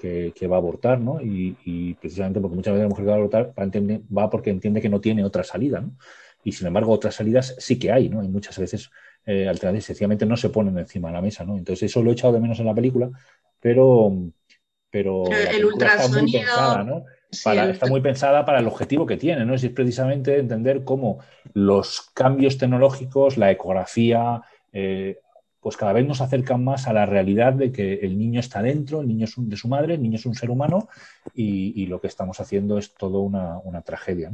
que, 0.00 0.46
va 0.46 0.56
a 0.56 0.58
abortar, 0.58 1.00
¿no? 1.00 1.20
Y, 1.20 1.94
precisamente 2.00 2.40
porque 2.40 2.56
muchas 2.56 2.72
veces 2.72 2.84
la 2.84 2.88
mujer 2.88 3.04
que 3.04 3.10
va 3.10 3.14
a 3.14 3.18
abortar 3.18 3.52
va, 3.56 4.30
porque 4.30 4.50
entiende 4.50 4.80
que 4.80 4.88
no 4.88 5.00
tiene 5.00 5.24
otra 5.24 5.44
salida, 5.44 5.80
¿no? 5.80 5.96
Y 6.42 6.52
sin 6.52 6.66
embargo, 6.66 6.92
otras 6.92 7.14
salidas 7.14 7.54
sí 7.58 7.78
que 7.78 7.92
hay, 7.92 8.08
¿no? 8.08 8.24
Y 8.24 8.28
muchas 8.28 8.58
veces 8.58 8.90
eh, 9.26 9.46
alternativas 9.46 9.84
sencillamente 9.84 10.24
no 10.24 10.36
se 10.38 10.48
ponen 10.48 10.78
encima 10.78 11.08
de 11.08 11.14
la 11.14 11.22
mesa, 11.22 11.44
¿no? 11.44 11.58
Entonces 11.58 11.90
eso 11.90 12.02
lo 12.02 12.10
he 12.10 12.14
echado 12.14 12.32
de 12.32 12.40
menos 12.40 12.58
en 12.60 12.66
la 12.66 12.74
película, 12.74 13.10
pero, 13.60 14.10
pero, 14.90 15.24
el 15.26 15.64
ultrasonido... 15.64 16.40
Está 16.40 16.82
muy 16.82 17.02
pensada, 17.28 17.70
está 17.70 17.86
muy 17.86 18.00
pensada 18.00 18.44
para 18.44 18.58
el 18.58 18.66
objetivo 18.66 19.06
que 19.06 19.18
tiene, 19.18 19.44
¿no? 19.44 19.54
Es 19.54 19.68
precisamente 19.68 20.38
entender 20.38 20.82
cómo 20.82 21.18
los 21.52 22.10
cambios 22.14 22.58
tecnológicos, 22.58 23.36
la 23.36 23.50
ecografía, 23.50 24.42
eh, 24.72 25.18
pues 25.60 25.76
cada 25.76 25.92
vez 25.92 26.06
nos 26.06 26.20
acercan 26.20 26.64
más 26.64 26.86
a 26.88 26.92
la 26.92 27.06
realidad 27.06 27.52
de 27.52 27.70
que 27.70 27.94
el 27.94 28.18
niño 28.18 28.40
está 28.40 28.62
dentro, 28.62 29.00
el 29.00 29.08
niño 29.08 29.24
es 29.24 29.34
de 29.36 29.56
su 29.56 29.68
madre, 29.68 29.94
el 29.94 30.02
niño 30.02 30.16
es 30.16 30.26
un 30.26 30.34
ser 30.34 30.50
humano 30.50 30.88
y, 31.34 31.86
lo 31.86 32.00
que 32.00 32.06
estamos 32.06 32.40
haciendo 32.40 32.78
es 32.78 32.94
todo 32.94 33.20
una, 33.20 33.82
tragedia. 33.84 34.30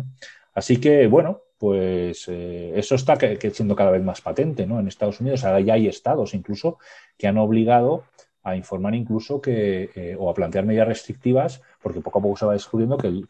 Así 0.55 0.79
que, 0.79 1.07
bueno, 1.07 1.43
pues 1.59 2.27
eh, 2.29 2.73
eso 2.77 2.95
está 2.95 3.19
siendo 3.53 3.75
cada 3.75 3.91
vez 3.91 4.03
más 4.03 4.21
patente 4.21 4.67
¿no? 4.67 4.79
en 4.79 4.89
Estados 4.89 5.21
Unidos. 5.21 5.45
Ahora 5.45 5.61
ya 5.61 5.75
hay 5.75 5.89
estados 5.89 6.35
incluso 6.35 6.79
que 7.17 7.27
han 7.27 7.39
obligado 7.39 8.05
a 8.47 8.55
informar 8.55 8.95
incluso 8.95 9.41
que, 9.41 9.91
eh, 9.97 10.17
o 10.17 10.31
a 10.31 10.35
plantear 10.35 10.65
medidas 10.65 10.87
restrictivas, 10.87 11.63
porque 11.87 12.01
poco 12.01 12.19
a 12.19 12.23
poco 12.23 12.37
se 12.37 12.45
va 12.47 12.53
descubriendo 12.55 12.99
que 12.99 13.07
el, 13.07 13.29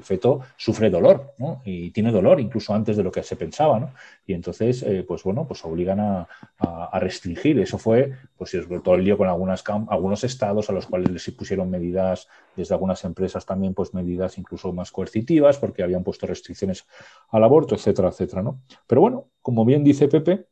feto 0.00 0.40
sufre 0.56 0.88
dolor, 0.88 1.34
¿no? 1.36 1.60
Y 1.66 1.90
tiene 1.90 2.10
dolor 2.10 2.40
incluso 2.40 2.72
antes 2.72 2.96
de 2.96 3.02
lo 3.02 3.12
que 3.12 3.22
se 3.22 3.36
pensaba, 3.36 3.78
¿no? 3.78 3.90
Y 4.26 4.32
entonces, 4.32 4.82
eh, 4.82 5.04
pues 5.06 5.22
bueno, 5.24 5.46
pues 5.46 5.62
obligan 5.66 6.00
a, 6.00 6.26
restringir. 6.98 7.60
Eso 7.60 7.76
fue, 7.76 8.14
pues 8.38 8.56
todo 8.82 8.94
el 8.94 9.04
lío 9.04 9.18
con 9.18 9.28
algunos 9.28 10.24
estados 10.24 10.70
a 10.70 10.72
los 10.72 10.86
cuales 10.86 11.10
les 11.10 11.30
pusieron 11.32 11.68
medidas, 11.68 12.28
desde 12.56 12.72
algunas 12.72 13.04
empresas 13.04 13.44
también, 13.44 13.74
pues 13.74 13.92
medidas 13.92 14.38
incluso 14.38 14.72
más 14.72 14.90
coercitivas, 14.90 15.58
porque 15.58 15.82
habían 15.82 16.02
puesto 16.02 16.26
restricciones 16.26 16.86
al 17.28 17.44
aborto, 17.44 17.74
etcétera, 17.74 18.08
etcétera, 18.08 18.42
¿no? 18.42 18.62
Pero 18.86 19.02
bueno, 19.02 19.26
como 19.42 19.66
bien 19.66 19.84
dice 19.84 20.08
Pepe, 20.08 20.46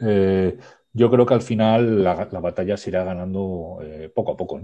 eh, 0.00 0.56
yo 0.92 1.10
creo 1.10 1.26
que 1.26 1.34
al 1.34 1.42
final 1.42 2.04
la, 2.04 2.14
batalla 2.14 2.76
se 2.76 2.90
irá 2.90 3.02
ganando 3.02 3.80
eh, 3.82 4.08
poco 4.14 4.30
a 4.30 4.36
poco. 4.36 4.60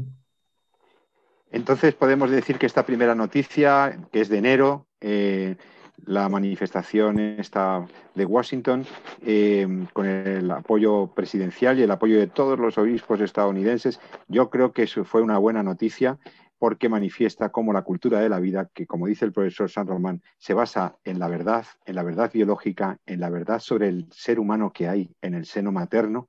Entonces 1.51 1.95
podemos 1.95 2.31
decir 2.31 2.59
que 2.59 2.67
esta 2.67 2.85
primera 2.85 3.15
noticia, 3.15 3.99
que 4.13 4.21
es 4.21 4.29
de 4.29 4.39
enero, 4.39 4.87
eh, 5.01 5.57
la 6.05 6.29
manifestación 6.29 7.19
esta 7.19 7.87
de 8.15 8.25
Washington, 8.25 8.85
eh, 9.25 9.67
con 9.93 10.07
el 10.07 10.51
apoyo 10.51 11.09
presidencial 11.15 11.79
y 11.79 11.83
el 11.83 11.91
apoyo 11.91 12.19
de 12.19 12.27
todos 12.27 12.59
los 12.59 12.79
obispos 12.79 13.21
estadounidenses, 13.21 14.01
yo 14.29 14.51
creo 14.51 14.73
que 14.73 14.85
eso 14.85 15.05
fue 15.05 15.23
una 15.23 15.39
buena 15.39 15.63
noticia 15.63 16.19
porque 16.59 16.89
manifiesta 16.89 17.51
cómo 17.51 17.73
la 17.73 17.83
cultura 17.83 18.21
de 18.21 18.29
la 18.29 18.41
vida, 18.41 18.71
que 18.73 18.87
como 18.87 19.07
dice 19.07 19.25
el 19.25 19.33
profesor 19.33 19.71
San 19.71 19.87
Román, 19.87 20.23
se 20.39 20.55
basa 20.55 20.97
en 21.05 21.19
la 21.19 21.29
verdad, 21.29 21.67
en 21.85 21.95
la 21.95 22.03
verdad 22.03 22.31
biológica, 22.33 22.99
en 23.05 23.21
la 23.21 23.31
verdad 23.31 23.61
sobre 23.61 23.89
el 23.89 24.07
ser 24.11 24.41
humano 24.41 24.73
que 24.73 24.89
hay 24.89 25.11
en 25.21 25.35
el 25.35 25.45
seno 25.45 25.71
materno, 25.71 26.29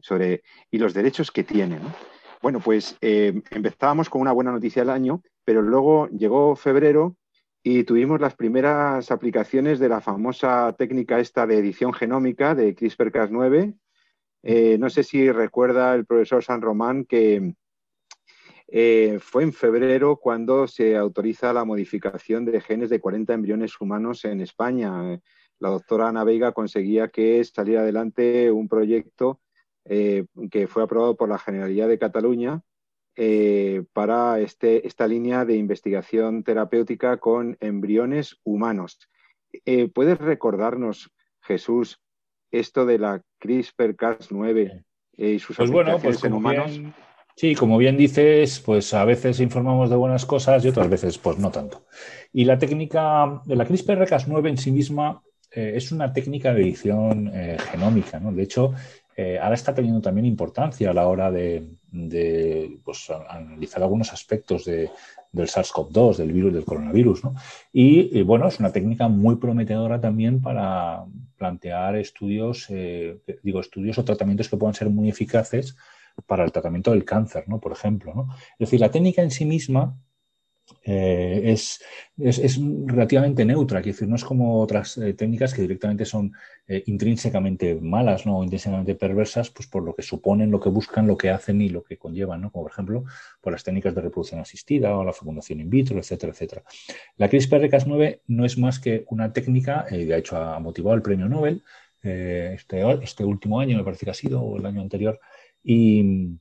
sobre, 0.00 0.42
y 0.70 0.78
los 0.78 0.92
derechos 0.92 1.30
que 1.30 1.44
tiene. 1.44 1.78
Bueno, 2.42 2.60
pues 2.60 2.96
eh, 3.02 3.42
empezábamos 3.50 4.08
con 4.08 4.22
una 4.22 4.32
buena 4.32 4.50
noticia 4.50 4.80
del 4.80 4.90
año, 4.90 5.22
pero 5.44 5.60
luego 5.60 6.08
llegó 6.08 6.56
febrero 6.56 7.16
y 7.62 7.84
tuvimos 7.84 8.18
las 8.18 8.34
primeras 8.34 9.10
aplicaciones 9.10 9.78
de 9.78 9.90
la 9.90 10.00
famosa 10.00 10.74
técnica 10.78 11.20
esta 11.20 11.46
de 11.46 11.58
edición 11.58 11.92
genómica 11.92 12.54
de 12.54 12.74
CRISPR-Cas9. 12.74 13.76
Eh, 14.42 14.78
no 14.78 14.88
sé 14.88 15.02
si 15.02 15.30
recuerda 15.30 15.94
el 15.94 16.06
profesor 16.06 16.42
San 16.42 16.62
Román 16.62 17.04
que 17.04 17.52
eh, 18.68 19.18
fue 19.20 19.42
en 19.42 19.52
febrero 19.52 20.16
cuando 20.16 20.66
se 20.66 20.96
autoriza 20.96 21.52
la 21.52 21.66
modificación 21.66 22.46
de 22.46 22.62
genes 22.62 22.88
de 22.88 23.00
40 23.00 23.34
embriones 23.34 23.78
humanos 23.78 24.24
en 24.24 24.40
España. 24.40 25.20
La 25.58 25.68
doctora 25.68 26.08
Ana 26.08 26.24
Veiga 26.24 26.52
conseguía 26.52 27.08
que 27.08 27.44
saliera 27.44 27.82
adelante 27.82 28.50
un 28.50 28.66
proyecto 28.66 29.40
eh, 29.84 30.26
que 30.50 30.66
fue 30.66 30.82
aprobado 30.82 31.16
por 31.16 31.28
la 31.28 31.38
Generalidad 31.38 31.88
de 31.88 31.98
Cataluña 31.98 32.62
eh, 33.16 33.84
para 33.92 34.40
este, 34.40 34.86
esta 34.86 35.06
línea 35.06 35.44
de 35.44 35.56
investigación 35.56 36.42
terapéutica 36.44 37.18
con 37.18 37.56
embriones 37.60 38.38
humanos. 38.44 38.98
¿Puedes 39.94 40.18
recordarnos, 40.18 41.10
Jesús, 41.42 42.00
esto 42.52 42.86
de 42.86 42.98
la 42.98 43.22
CRISPR-Cas9 43.40 44.84
y 45.16 45.38
sus 45.40 45.56
pues 45.56 45.70
bueno, 45.70 45.98
pues 45.98 46.22
en 46.22 46.32
humanos? 46.34 46.80
Sí, 47.40 47.54
como 47.54 47.78
bien 47.78 47.96
dices, 47.96 48.60
pues 48.60 48.92
a 48.92 49.04
veces 49.04 49.40
informamos 49.40 49.88
de 49.88 49.96
buenas 49.96 50.26
cosas 50.26 50.64
y 50.64 50.68
otras 50.68 50.90
veces 50.90 51.16
pues 51.16 51.38
no 51.38 51.50
tanto. 51.50 51.86
Y 52.32 52.44
la 52.44 52.58
técnica 52.58 53.40
de 53.46 53.56
la 53.56 53.66
CRISPR-Cas9 53.66 54.48
en 54.48 54.58
sí 54.58 54.70
misma 54.70 55.22
eh, 55.50 55.72
es 55.74 55.90
una 55.90 56.12
técnica 56.12 56.52
de 56.52 56.62
edición 56.62 57.30
eh, 57.34 57.56
genómica, 57.70 58.20
¿no? 58.20 58.32
De 58.32 58.42
hecho, 58.42 58.74
eh, 59.22 59.38
ahora 59.38 59.54
está 59.54 59.74
teniendo 59.74 60.00
también 60.00 60.24
importancia 60.24 60.88
a 60.88 60.94
la 60.94 61.06
hora 61.06 61.30
de, 61.30 61.68
pues, 62.82 63.10
analizar 63.28 63.82
algunos 63.82 64.14
aspectos 64.14 64.64
del 64.64 64.88
SARS-CoV-2, 65.46 66.16
del 66.16 66.32
virus 66.32 66.54
del 66.54 66.64
coronavirus, 66.64 67.24
¿no? 67.24 67.34
Y, 67.70 68.22
bueno, 68.22 68.48
es 68.48 68.58
una 68.60 68.72
técnica 68.72 69.08
muy 69.08 69.36
prometedora 69.36 70.00
también 70.00 70.40
para 70.40 71.04
plantear 71.36 71.96
estudios, 71.96 72.68
digo, 73.42 73.60
estudios 73.60 73.98
o 73.98 74.04
tratamientos 74.04 74.48
que 74.48 74.56
puedan 74.56 74.72
ser 74.72 74.88
muy 74.88 75.10
eficaces 75.10 75.76
para 76.24 76.42
el 76.42 76.50
tratamiento 76.50 76.92
del 76.92 77.04
cáncer, 77.04 77.44
¿no? 77.46 77.60
Por 77.60 77.72
ejemplo, 77.72 78.14
¿no? 78.14 78.28
Es 78.52 78.70
decir, 78.70 78.80
la 78.80 78.90
técnica 78.90 79.20
en 79.20 79.30
sí 79.30 79.44
misma 79.44 79.98
eh, 80.84 81.42
es, 81.44 81.82
es, 82.18 82.58
relativamente 82.86 83.44
neutra, 83.44 83.80
es 83.80 83.86
decir, 83.86 84.08
no 84.08 84.16
es 84.16 84.24
como 84.24 84.60
otras 84.60 84.96
eh, 84.98 85.14
técnicas 85.14 85.54
que 85.54 85.62
directamente 85.62 86.04
son 86.04 86.32
eh, 86.66 86.82
intrínsecamente 86.86 87.74
malas 87.76 88.26
¿no? 88.26 88.38
o 88.38 88.42
intrínsecamente 88.42 88.94
perversas, 88.94 89.50
pues 89.50 89.68
por 89.68 89.82
lo 89.82 89.94
que 89.94 90.02
suponen, 90.02 90.50
lo 90.50 90.60
que 90.60 90.68
buscan, 90.68 91.06
lo 91.06 91.16
que 91.16 91.30
hacen 91.30 91.60
y 91.60 91.68
lo 91.68 91.82
que 91.82 91.96
conllevan, 91.96 92.40
¿no? 92.40 92.50
como 92.50 92.64
por 92.64 92.72
ejemplo 92.72 93.04
por 93.40 93.52
las 93.52 93.64
técnicas 93.64 93.94
de 93.94 94.00
reproducción 94.00 94.40
asistida 94.40 94.96
o 94.96 95.04
la 95.04 95.12
fecundación 95.12 95.60
in 95.60 95.70
vitro, 95.70 95.98
etcétera, 95.98 96.32
etcétera. 96.32 96.62
La 97.16 97.28
CRISPR-Cas9 97.28 98.20
no 98.28 98.44
es 98.44 98.58
más 98.58 98.78
que 98.78 99.04
una 99.08 99.32
técnica, 99.32 99.86
de 99.90 100.16
hecho 100.16 100.36
ha 100.36 100.58
motivado 100.60 100.96
el 100.96 101.02
premio 101.02 101.28
Nobel 101.28 101.62
este, 102.02 102.82
este 103.02 103.24
último 103.24 103.60
año, 103.60 103.76
me 103.76 103.84
parece 103.84 104.06
que 104.06 104.10
ha 104.10 104.14
sido, 104.14 104.40
o 104.40 104.56
el 104.56 104.64
año 104.64 104.80
anterior, 104.80 105.20
y, 105.62 106.38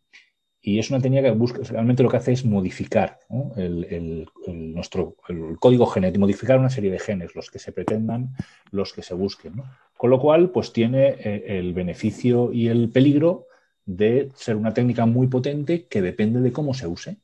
es 0.78 0.90
una 0.92 1.00
técnica 1.00 1.24
que 1.24 1.32
busca, 1.32 1.60
realmente 1.70 2.04
lo 2.04 2.10
que 2.10 2.18
hace 2.18 2.34
es 2.34 2.46
modificar 2.46 3.20
el, 3.56 4.28
nuestro, 4.46 5.16
el 5.30 5.58
código 5.58 5.86
genético, 5.86 6.20
modificar 6.20 6.60
una 6.60 6.70
serie 6.70 6.92
de 6.92 7.00
genes, 7.00 7.34
los 7.34 7.50
que 7.50 7.60
se 7.60 7.72
pretendan, 7.72 8.36
los 8.72 8.94
que 8.94 9.02
se 9.02 9.14
busquen. 9.14 9.54
Con 9.98 10.10
lo 10.10 10.20
cual, 10.20 10.50
pues 10.50 10.72
tiene 10.74 11.16
eh, 11.20 11.60
el 11.60 11.74
beneficio 11.74 12.52
y 12.52 12.68
el 12.68 12.90
peligro 12.90 13.48
de 13.86 14.30
ser 14.36 14.56
una 14.56 14.74
técnica 14.74 15.06
muy 15.08 15.28
potente 15.28 15.88
que 15.88 16.02
depende 16.02 16.42
de 16.42 16.52
cómo 16.52 16.76
se 16.76 16.86
use. 16.86 17.18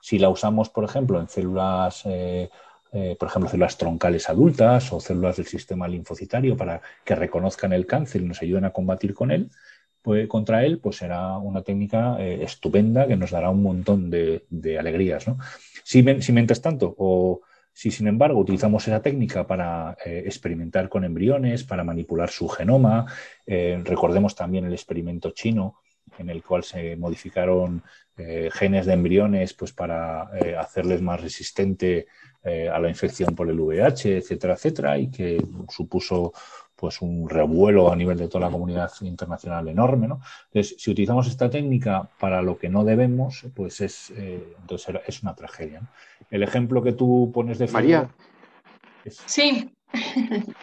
Si 0.00 0.18
la 0.18 0.28
usamos, 0.28 0.68
por 0.68 0.84
ejemplo, 0.84 1.20
en 1.20 1.28
células, 1.28 2.02
eh, 2.06 2.50
eh, 2.92 3.16
por 3.18 3.28
ejemplo, 3.28 3.48
células 3.48 3.78
troncales 3.78 4.28
adultas 4.28 4.92
o 4.92 4.98
células 4.98 5.36
del 5.36 5.46
sistema 5.46 5.86
linfocitario 5.86 6.56
para 6.56 6.82
que 7.04 7.14
reconozcan 7.14 7.72
el 7.72 7.86
cáncer 7.86 8.22
y 8.22 8.24
nos 8.24 8.42
ayuden 8.42 8.64
a 8.64 8.72
combatir 8.72 9.14
con 9.14 9.30
él, 9.30 9.50
pues, 10.02 10.28
contra 10.28 10.64
él, 10.64 10.78
pues 10.78 10.96
será 10.96 11.36
una 11.38 11.62
técnica 11.62 12.16
eh, 12.18 12.42
estupenda 12.42 13.06
que 13.06 13.16
nos 13.16 13.30
dará 13.30 13.50
un 13.50 13.62
montón 13.62 14.10
de, 14.10 14.42
alegrías. 14.78 15.28
¿no? 15.28 15.38
Si, 15.84 16.02
mientras 16.02 16.60
tanto, 16.60 16.94
o 16.98 17.40
Si, 17.72 17.90
sin 17.90 18.08
embargo, 18.08 18.40
utilizamos 18.40 18.86
esa 18.88 19.00
técnica 19.00 19.46
para 19.46 19.96
eh, 20.04 20.24
experimentar 20.26 20.88
con 20.88 21.04
embriones, 21.04 21.64
para 21.64 21.84
manipular 21.84 22.28
su 22.28 22.48
genoma, 22.48 23.06
eh, 23.46 23.80
recordemos 23.84 24.34
también 24.34 24.64
el 24.64 24.72
experimento 24.72 25.30
chino 25.30 25.76
en 26.18 26.28
el 26.28 26.42
cual 26.42 26.64
se 26.64 26.96
modificaron 26.96 27.82
genes 28.52 28.84
de 28.84 28.92
embriones 28.92 29.54
pues, 29.54 29.72
para 29.72 30.28
hacerles 30.58 31.00
más 31.00 31.22
resistente 31.22 32.06
a 32.44 32.78
la 32.78 32.88
infección 32.90 33.34
por 33.34 33.48
el 33.48 33.58
VIH, 33.58 34.18
etcétera, 34.18 34.54
etcétera, 34.54 34.98
y 34.98 35.10
que 35.10 35.42
supuso 35.70 36.32
pues 36.80 37.02
un 37.02 37.28
revuelo 37.28 37.92
a 37.92 37.96
nivel 37.96 38.16
de 38.16 38.26
toda 38.26 38.46
la 38.46 38.50
comunidad 38.50 38.90
internacional 39.02 39.68
enorme. 39.68 40.08
¿no? 40.08 40.20
Entonces, 40.46 40.76
si 40.78 40.90
utilizamos 40.90 41.26
esta 41.26 41.50
técnica 41.50 42.08
para 42.18 42.40
lo 42.40 42.56
que 42.56 42.70
no 42.70 42.84
debemos, 42.84 43.44
pues 43.54 43.82
es, 43.82 44.10
eh, 44.16 44.54
entonces 44.62 44.96
es 45.06 45.22
una 45.22 45.34
tragedia. 45.34 45.82
El 46.30 46.42
ejemplo 46.42 46.82
que 46.82 46.92
tú 46.92 47.30
pones 47.34 47.58
de 47.58 47.68
María. 47.68 48.08
Sí. 49.10 49.70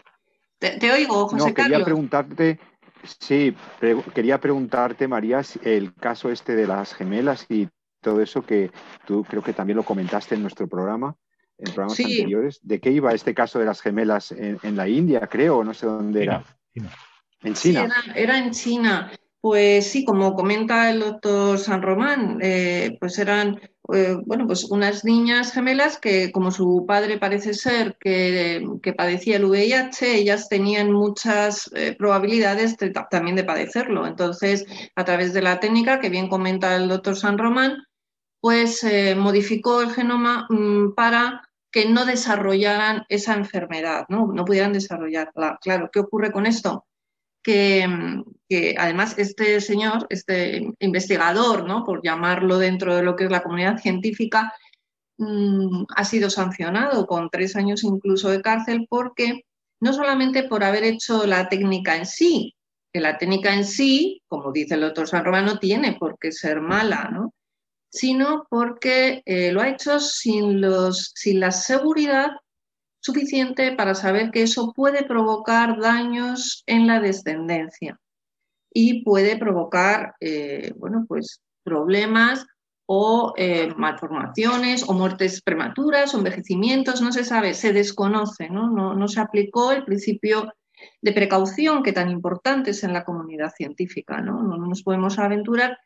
te, 0.60 0.92
oigo, 0.92 1.28
José 1.28 1.50
no, 1.50 1.54
quería 1.54 1.84
preguntarte, 1.84 2.60
sí, 3.20 3.56
quería 4.14 4.40
preguntarte, 4.40 5.08
María, 5.08 5.42
el 5.64 5.94
caso 5.94 6.32
este 6.32 6.56
de 6.56 6.66
las 6.66 6.96
gemelas 6.96 7.46
y 7.50 7.68
todo 8.02 8.22
eso 8.22 8.42
que 8.42 8.72
tú 9.06 9.24
creo 9.24 9.44
que 9.44 9.54
también 9.54 9.78
lo 9.78 9.84
comentaste 9.84 10.36
en 10.36 10.42
nuestro 10.42 10.68
programa 10.68 11.16
en 11.58 11.74
programas 11.74 12.00
anteriores. 12.00 12.60
¿De 12.62 12.80
qué 12.80 12.92
iba 12.92 13.14
este 13.14 13.34
caso 13.34 13.60
de 13.60 13.66
las 13.66 13.82
gemelas 13.82 14.32
en, 14.32 14.76
la 14.76 14.88
India, 14.88 15.28
creo? 15.28 15.64
No 15.64 15.74
sé 15.74 15.86
dónde 15.86 16.24
era. 16.24 16.44
En 17.44 17.54
China. 17.54 17.90
era, 18.16 18.38
en 18.38 18.52
China. 18.52 19.12
Pues 19.40 19.92
sí, 19.92 20.04
como 20.04 20.34
comenta 20.34 20.90
el 20.90 21.00
doctor 21.00 21.58
San 21.60 21.82
Román, 21.82 22.40
eh, 22.42 22.98
pues 23.00 23.18
eran 23.20 23.62
eh, 23.94 24.18
bueno, 24.26 24.46
pues 24.48 24.66
unas 24.66 25.06
niñas 25.06 25.54
gemelas 25.54 25.98
que, 26.00 26.32
como 26.32 26.52
su 26.52 26.86
padre 26.86 27.18
parece 27.18 27.54
ser 27.54 27.96
que, 28.00 28.62
padecía 28.98 29.38
el 29.38 29.46
VIH, 29.46 30.16
ellas 30.16 30.50
tenían 30.50 30.92
muchas 30.92 31.72
eh, 31.76 31.96
probabilidades 31.98 32.76
también 33.10 33.36
de 33.36 33.46
padecerlo. 33.46 34.06
Entonces, 34.06 34.66
a 34.96 35.06
través 35.06 35.34
de 35.34 35.44
la 35.44 35.60
técnica 35.60 36.00
que 36.00 36.10
bien 36.10 36.28
comenta 36.28 36.76
el 36.76 36.90
doctor 36.90 37.16
San 37.16 37.38
Román, 37.38 37.78
pues 38.42 38.86
modificó 39.16 39.82
el 39.82 39.92
genoma 39.92 40.48
mm, 40.50 40.94
para 40.94 41.47
que 41.78 41.86
no 41.88 42.06
desarrollaran 42.06 43.06
esa 43.08 43.36
enfermedad, 43.36 44.08
¿no? 44.10 44.32
no 44.34 44.46
pudieran 44.46 44.74
desarrollarla. 44.74 45.60
Claro, 45.62 45.92
¿qué 45.94 46.00
ocurre 46.00 46.32
con 46.32 46.48
esto? 46.48 46.88
Que, 47.44 47.86
además 48.80 49.14
este 49.20 49.62
señor, 49.62 50.08
este 50.10 50.74
investigador, 50.80 51.68
¿no? 51.68 51.86
por 51.86 52.02
llamarlo 52.04 52.58
dentro 52.58 52.96
de 52.96 53.04
lo 53.04 53.16
que 53.16 53.26
es 53.26 53.30
la 53.32 53.44
comunidad 53.44 53.78
científica, 53.78 54.52
mm, 55.20 55.84
ha 55.96 56.04
sido 56.04 56.32
sancionado 56.32 57.06
con 57.06 57.30
tres 57.30 57.56
años 57.56 57.84
incluso 57.84 58.32
de 58.32 58.42
cárcel 58.42 58.88
porque 58.90 59.46
no 59.80 59.94
solamente 59.94 60.42
por 60.42 60.64
haber 60.64 60.84
hecho 60.84 61.28
la 61.28 61.48
técnica 61.48 61.96
en 61.96 62.08
sí, 62.08 62.56
que 62.92 63.00
la 63.00 63.20
técnica 63.20 63.54
en 63.54 63.66
sí, 63.66 64.24
como 64.28 64.52
dice 64.52 64.74
el 64.74 64.82
doctor 64.82 65.08
San 65.08 65.24
Román, 65.24 65.46
no 65.46 65.60
tiene 65.60 65.94
por 65.94 66.18
qué 66.18 66.32
ser 66.32 66.60
mala, 66.60 67.12
¿no? 67.14 67.36
Sino 67.90 68.48
porque 68.50 69.22
eh, 69.26 69.52
lo 69.52 69.62
ha 69.62 69.70
hecho 69.70 70.00
sin, 70.00 70.62
los, 70.62 71.12
sin 71.16 71.40
la 71.40 71.52
seguridad 71.52 72.32
suficiente 73.00 73.74
para 73.74 73.96
saber 73.96 74.32
que 74.32 74.44
eso 74.44 74.74
puede 74.74 75.04
provocar 75.04 75.80
daños 75.80 76.64
en 76.66 76.88
la 76.88 77.00
descendencia 77.00 78.00
y 78.74 79.04
puede 79.04 79.38
provocar 79.38 80.16
eh, 80.20 80.74
bueno, 80.76 81.06
pues, 81.08 81.42
problemas 81.64 82.46
o 82.86 83.34
eh, 83.36 83.74
malformaciones 83.76 84.88
o 84.88 84.94
muertes 84.94 85.42
prematuras 85.42 86.14
o 86.14 86.18
envejecimientos, 86.18 87.02
no 87.02 87.12
se 87.12 87.26
sabe, 87.26 87.54
se 87.54 87.74
desconoce, 87.74 88.50
¿no? 88.50 88.70
No, 88.70 88.94
no 88.94 89.08
se 89.08 89.20
aplicó 89.20 89.72
el 89.72 89.84
principio 89.84 90.54
de 91.02 91.12
precaución 91.12 91.84
que 91.84 91.92
tan 91.92 92.10
importante 92.10 92.72
es 92.72 92.84
en 92.84 92.94
la 92.94 93.04
comunidad 93.04 93.52
científica, 93.56 94.22
¿no? 94.22 94.42
No 94.42 94.58
nos 94.58 94.84
podemos 94.84 95.20
aventurar 95.20 95.78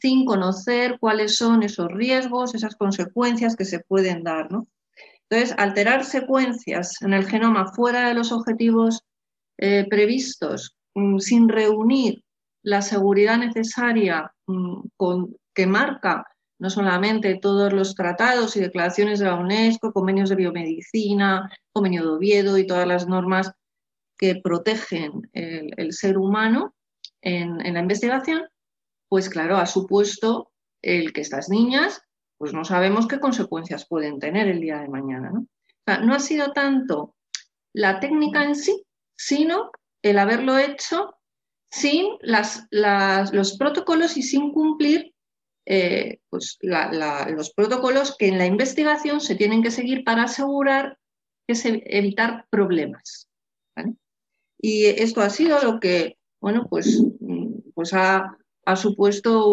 sin 0.00 0.24
conocer 0.24 0.98
cuáles 1.00 1.36
son 1.36 1.62
esos 1.62 1.88
riesgos, 1.88 2.54
esas 2.54 2.76
consecuencias 2.76 3.56
que 3.56 3.64
se 3.64 3.80
pueden 3.80 4.22
dar. 4.22 4.50
¿no? 4.50 4.68
Entonces, 5.28 5.54
alterar 5.58 6.04
secuencias 6.04 7.02
en 7.02 7.12
el 7.12 7.26
genoma 7.26 7.72
fuera 7.72 8.08
de 8.08 8.14
los 8.14 8.32
objetivos 8.32 9.04
eh, 9.58 9.86
previstos, 9.88 10.76
mm, 10.94 11.18
sin 11.18 11.48
reunir 11.48 12.22
la 12.62 12.82
seguridad 12.82 13.38
necesaria 13.38 14.32
mm, 14.46 14.80
con, 14.96 15.36
que 15.54 15.66
marca 15.66 16.26
no 16.60 16.70
solamente 16.70 17.36
todos 17.36 17.72
los 17.72 17.94
tratados 17.94 18.56
y 18.56 18.60
declaraciones 18.60 19.20
de 19.20 19.26
la 19.26 19.36
UNESCO, 19.36 19.92
convenios 19.92 20.28
de 20.28 20.36
biomedicina, 20.36 21.50
convenio 21.72 22.02
de 22.02 22.10
Oviedo 22.10 22.58
y 22.58 22.66
todas 22.66 22.86
las 22.86 23.06
normas 23.06 23.52
que 24.16 24.40
protegen 24.42 25.28
el, 25.32 25.92
ser 25.92 26.18
humano 26.18 26.74
en, 27.22 27.64
en 27.64 27.74
la 27.74 27.80
investigación, 27.80 28.42
pues 29.08 29.28
claro, 29.28 29.56
ha 29.56 29.66
supuesto 29.66 30.50
el 30.82 31.12
que 31.12 31.20
estas 31.20 31.48
niñas, 31.48 32.02
pues 32.36 32.52
no 32.52 32.64
sabemos 32.64 33.08
qué 33.08 33.20
consecuencias 33.20 33.86
pueden 33.86 34.18
tener 34.18 34.48
el 34.48 34.60
día 34.60 34.78
de 34.78 34.88
mañana. 34.88 35.30
¿no? 35.32 35.46
No 36.04 36.14
ha 36.14 36.20
sido 36.20 36.52
tanto 36.52 37.14
la 37.72 38.00
técnica 38.00 38.44
en 38.44 38.54
sí, 38.54 38.84
sino 39.16 39.70
el 40.02 40.18
haberlo 40.18 40.58
hecho 40.58 41.14
sin 41.70 42.06
los 42.70 43.58
protocolos 43.58 44.16
y 44.16 44.22
sin 44.22 44.52
cumplir 44.52 45.12
eh, 45.70 46.20
pues 46.30 46.56
los 46.62 47.52
protocolos 47.52 48.16
que 48.16 48.28
en 48.28 48.38
la 48.38 48.46
investigación 48.46 49.20
se 49.20 49.34
tienen 49.34 49.62
que 49.62 49.70
seguir 49.70 50.02
para 50.02 50.22
asegurar 50.22 50.98
que 51.46 51.54
se, 51.54 51.82
evitar 51.84 52.46
problemas. 52.48 53.28
Y 54.60 54.86
esto 54.86 55.20
ha 55.20 55.30
sido 55.30 55.62
lo 55.62 55.78
que, 55.78 56.16
bueno, 56.40 56.66
pues, 56.70 57.02
pues 57.74 57.92
ha, 57.92 58.37
ha 58.68 58.76
supuesto 58.76 59.50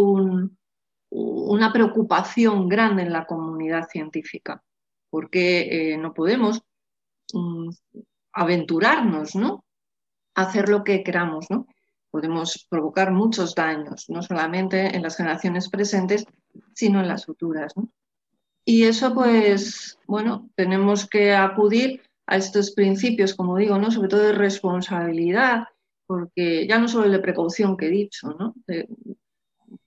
una 1.09 1.71
preocupación 1.71 2.67
grande 2.67 3.03
en 3.03 3.13
la 3.13 3.25
comunidad 3.25 3.87
científica, 3.87 4.61
porque 5.09 5.93
eh, 5.93 5.97
no 5.97 6.13
podemos 6.13 6.61
mm, 7.31 7.69
aventurarnos, 8.33 9.35
¿no? 9.35 9.63
hacer 10.33 10.67
lo 10.67 10.83
que 10.83 11.01
queramos, 11.01 11.49
¿no? 11.49 11.65
Podemos 12.11 12.67
provocar 12.69 13.13
muchos 13.13 13.55
daños, 13.55 14.09
no 14.09 14.21
solamente 14.21 14.93
en 14.93 15.01
las 15.01 15.15
generaciones 15.15 15.69
presentes, 15.69 16.25
sino 16.73 16.99
en 16.99 17.07
las 17.07 17.25
futuras, 17.25 17.73
Y 18.65 18.83
eso, 18.83 19.13
pues, 19.13 19.97
bueno, 20.07 20.49
tenemos 20.55 21.07
que 21.07 21.33
acudir 21.33 22.01
a 22.27 22.35
estos 22.35 22.71
principios, 22.71 23.33
como 23.33 23.55
digo, 23.55 23.77
¿no? 23.77 23.91
Sobre 23.91 24.09
todo 24.09 24.23
de 24.23 24.33
responsabilidad, 24.33 25.67
porque 26.05 26.67
ya 26.67 26.77
no 26.77 26.87
solo 26.87 27.05
el 27.05 27.11
de 27.11 27.19
precaución 27.19 27.77
que 27.77 27.87
he 27.87 27.91
dicho, 27.91 28.29
¿no? 28.37 28.53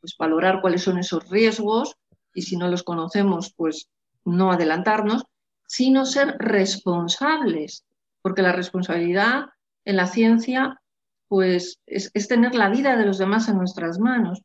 pues 0.00 0.16
valorar 0.18 0.61
cuáles 0.61 0.83
son 0.83 0.98
esos 0.98 1.28
riesgos 1.31 1.96
y 2.35 2.42
si 2.42 2.57
no 2.57 2.68
los 2.68 2.83
conocemos, 2.83 3.52
pues 3.57 3.88
no 4.24 4.52
adelantarnos, 4.52 5.24
sino 5.66 6.04
ser 6.04 6.37
responsables, 6.38 7.85
porque 8.22 8.42
la 8.42 8.52
responsabilidad 8.52 9.46
en 9.85 9.96
la 9.96 10.07
ciencia 10.07 10.81
pues 11.28 11.78
es, 11.87 12.11
tener 12.28 12.54
la 12.54 12.70
vida 12.70 12.96
de 12.96 13.04
los 13.04 13.18
demás 13.18 13.48
en 13.48 13.59
nuestras 13.59 13.98
manos. 13.98 14.42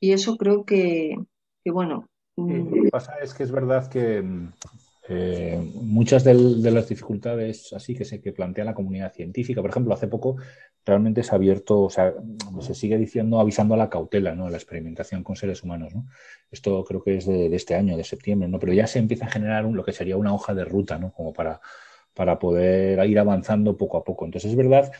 Y 0.00 0.12
eso 0.12 0.36
creo 0.36 0.64
que, 0.64 1.16
bueno. 1.64 2.06
Mm, 2.36 2.74
lo 2.74 2.82
que 2.84 2.90
pasa 2.90 3.14
es 3.22 3.34
que 3.34 3.42
es 3.42 3.50
verdad 3.50 3.88
que 3.88 4.22
mm, 4.22 4.52
eh, 5.12 5.60
muchas 5.74 6.22
de, 6.22 6.34
las 6.34 6.88
dificultades 6.88 7.72
así 7.72 7.96
que 7.96 8.04
se 8.04 8.20
que 8.20 8.32
plantea 8.32 8.64
la 8.64 8.74
comunidad 8.74 9.12
científica, 9.12 9.60
por 9.60 9.70
ejemplo, 9.70 9.92
hace 9.92 10.06
poco 10.06 10.36
realmente 10.86 11.24
se 11.24 11.32
ha 11.32 11.34
abierto, 11.34 11.82
o 11.82 11.90
sea, 11.90 12.14
se 12.60 12.74
sigue 12.74 12.96
diciendo, 12.96 13.40
avisando 13.40 13.74
a 13.74 13.76
la 13.76 13.90
cautela, 13.90 14.36
¿no? 14.36 14.46
A 14.46 14.50
la 14.50 14.56
experimentación 14.56 15.24
con 15.24 15.34
seres 15.34 15.64
humanos, 15.64 15.94
¿no? 15.96 16.06
Esto 16.50 16.84
creo 16.84 17.02
que 17.02 17.16
es 17.16 17.26
de, 17.26 17.54
este 17.54 17.74
año, 17.74 17.96
de 17.96 18.04
septiembre, 18.04 18.48
¿no? 18.48 18.60
Pero 18.60 18.72
ya 18.72 18.86
se 18.86 19.00
empieza 19.00 19.26
a 19.26 19.30
generar 19.30 19.64
lo 19.64 19.84
que 19.84 19.92
sería 19.92 20.16
una 20.16 20.32
hoja 20.32 20.54
de 20.54 20.64
ruta, 20.64 20.96
¿no? 20.96 21.12
Como 21.12 21.32
para, 21.32 21.60
para 22.14 22.38
poder 22.38 23.04
ir 23.08 23.18
avanzando 23.18 23.76
poco 23.76 23.96
a 23.96 24.04
poco. 24.04 24.24
Entonces 24.26 24.52
es 24.52 24.56
verdad 24.56 24.92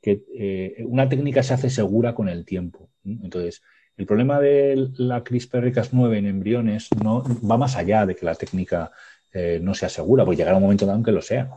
que 0.00 0.24
eh, 0.34 0.84
una 0.86 1.06
técnica 1.06 1.42
se 1.42 1.52
hace 1.52 1.68
segura 1.68 2.14
con 2.14 2.30
el 2.30 2.46
tiempo. 2.46 2.88
Entonces, 3.04 3.62
el 4.00 4.06
problema 4.06 4.40
de 4.40 4.88
la 4.96 5.22
CRISPR-Cas9 5.22 6.16
en 6.16 6.26
embriones 6.26 6.88
no 7.02 7.22
va 7.48 7.58
más 7.58 7.76
allá 7.76 8.06
de 8.06 8.16
que 8.16 8.24
la 8.24 8.34
técnica 8.34 8.92
eh, 9.32 9.60
no 9.62 9.74
sea 9.74 9.88
segura, 9.88 10.24
porque 10.24 10.38
llegará 10.38 10.56
un 10.56 10.62
momento 10.62 10.86
dado 10.86 10.98
en 10.98 11.04
que 11.04 11.12
lo 11.12 11.22
sea. 11.22 11.50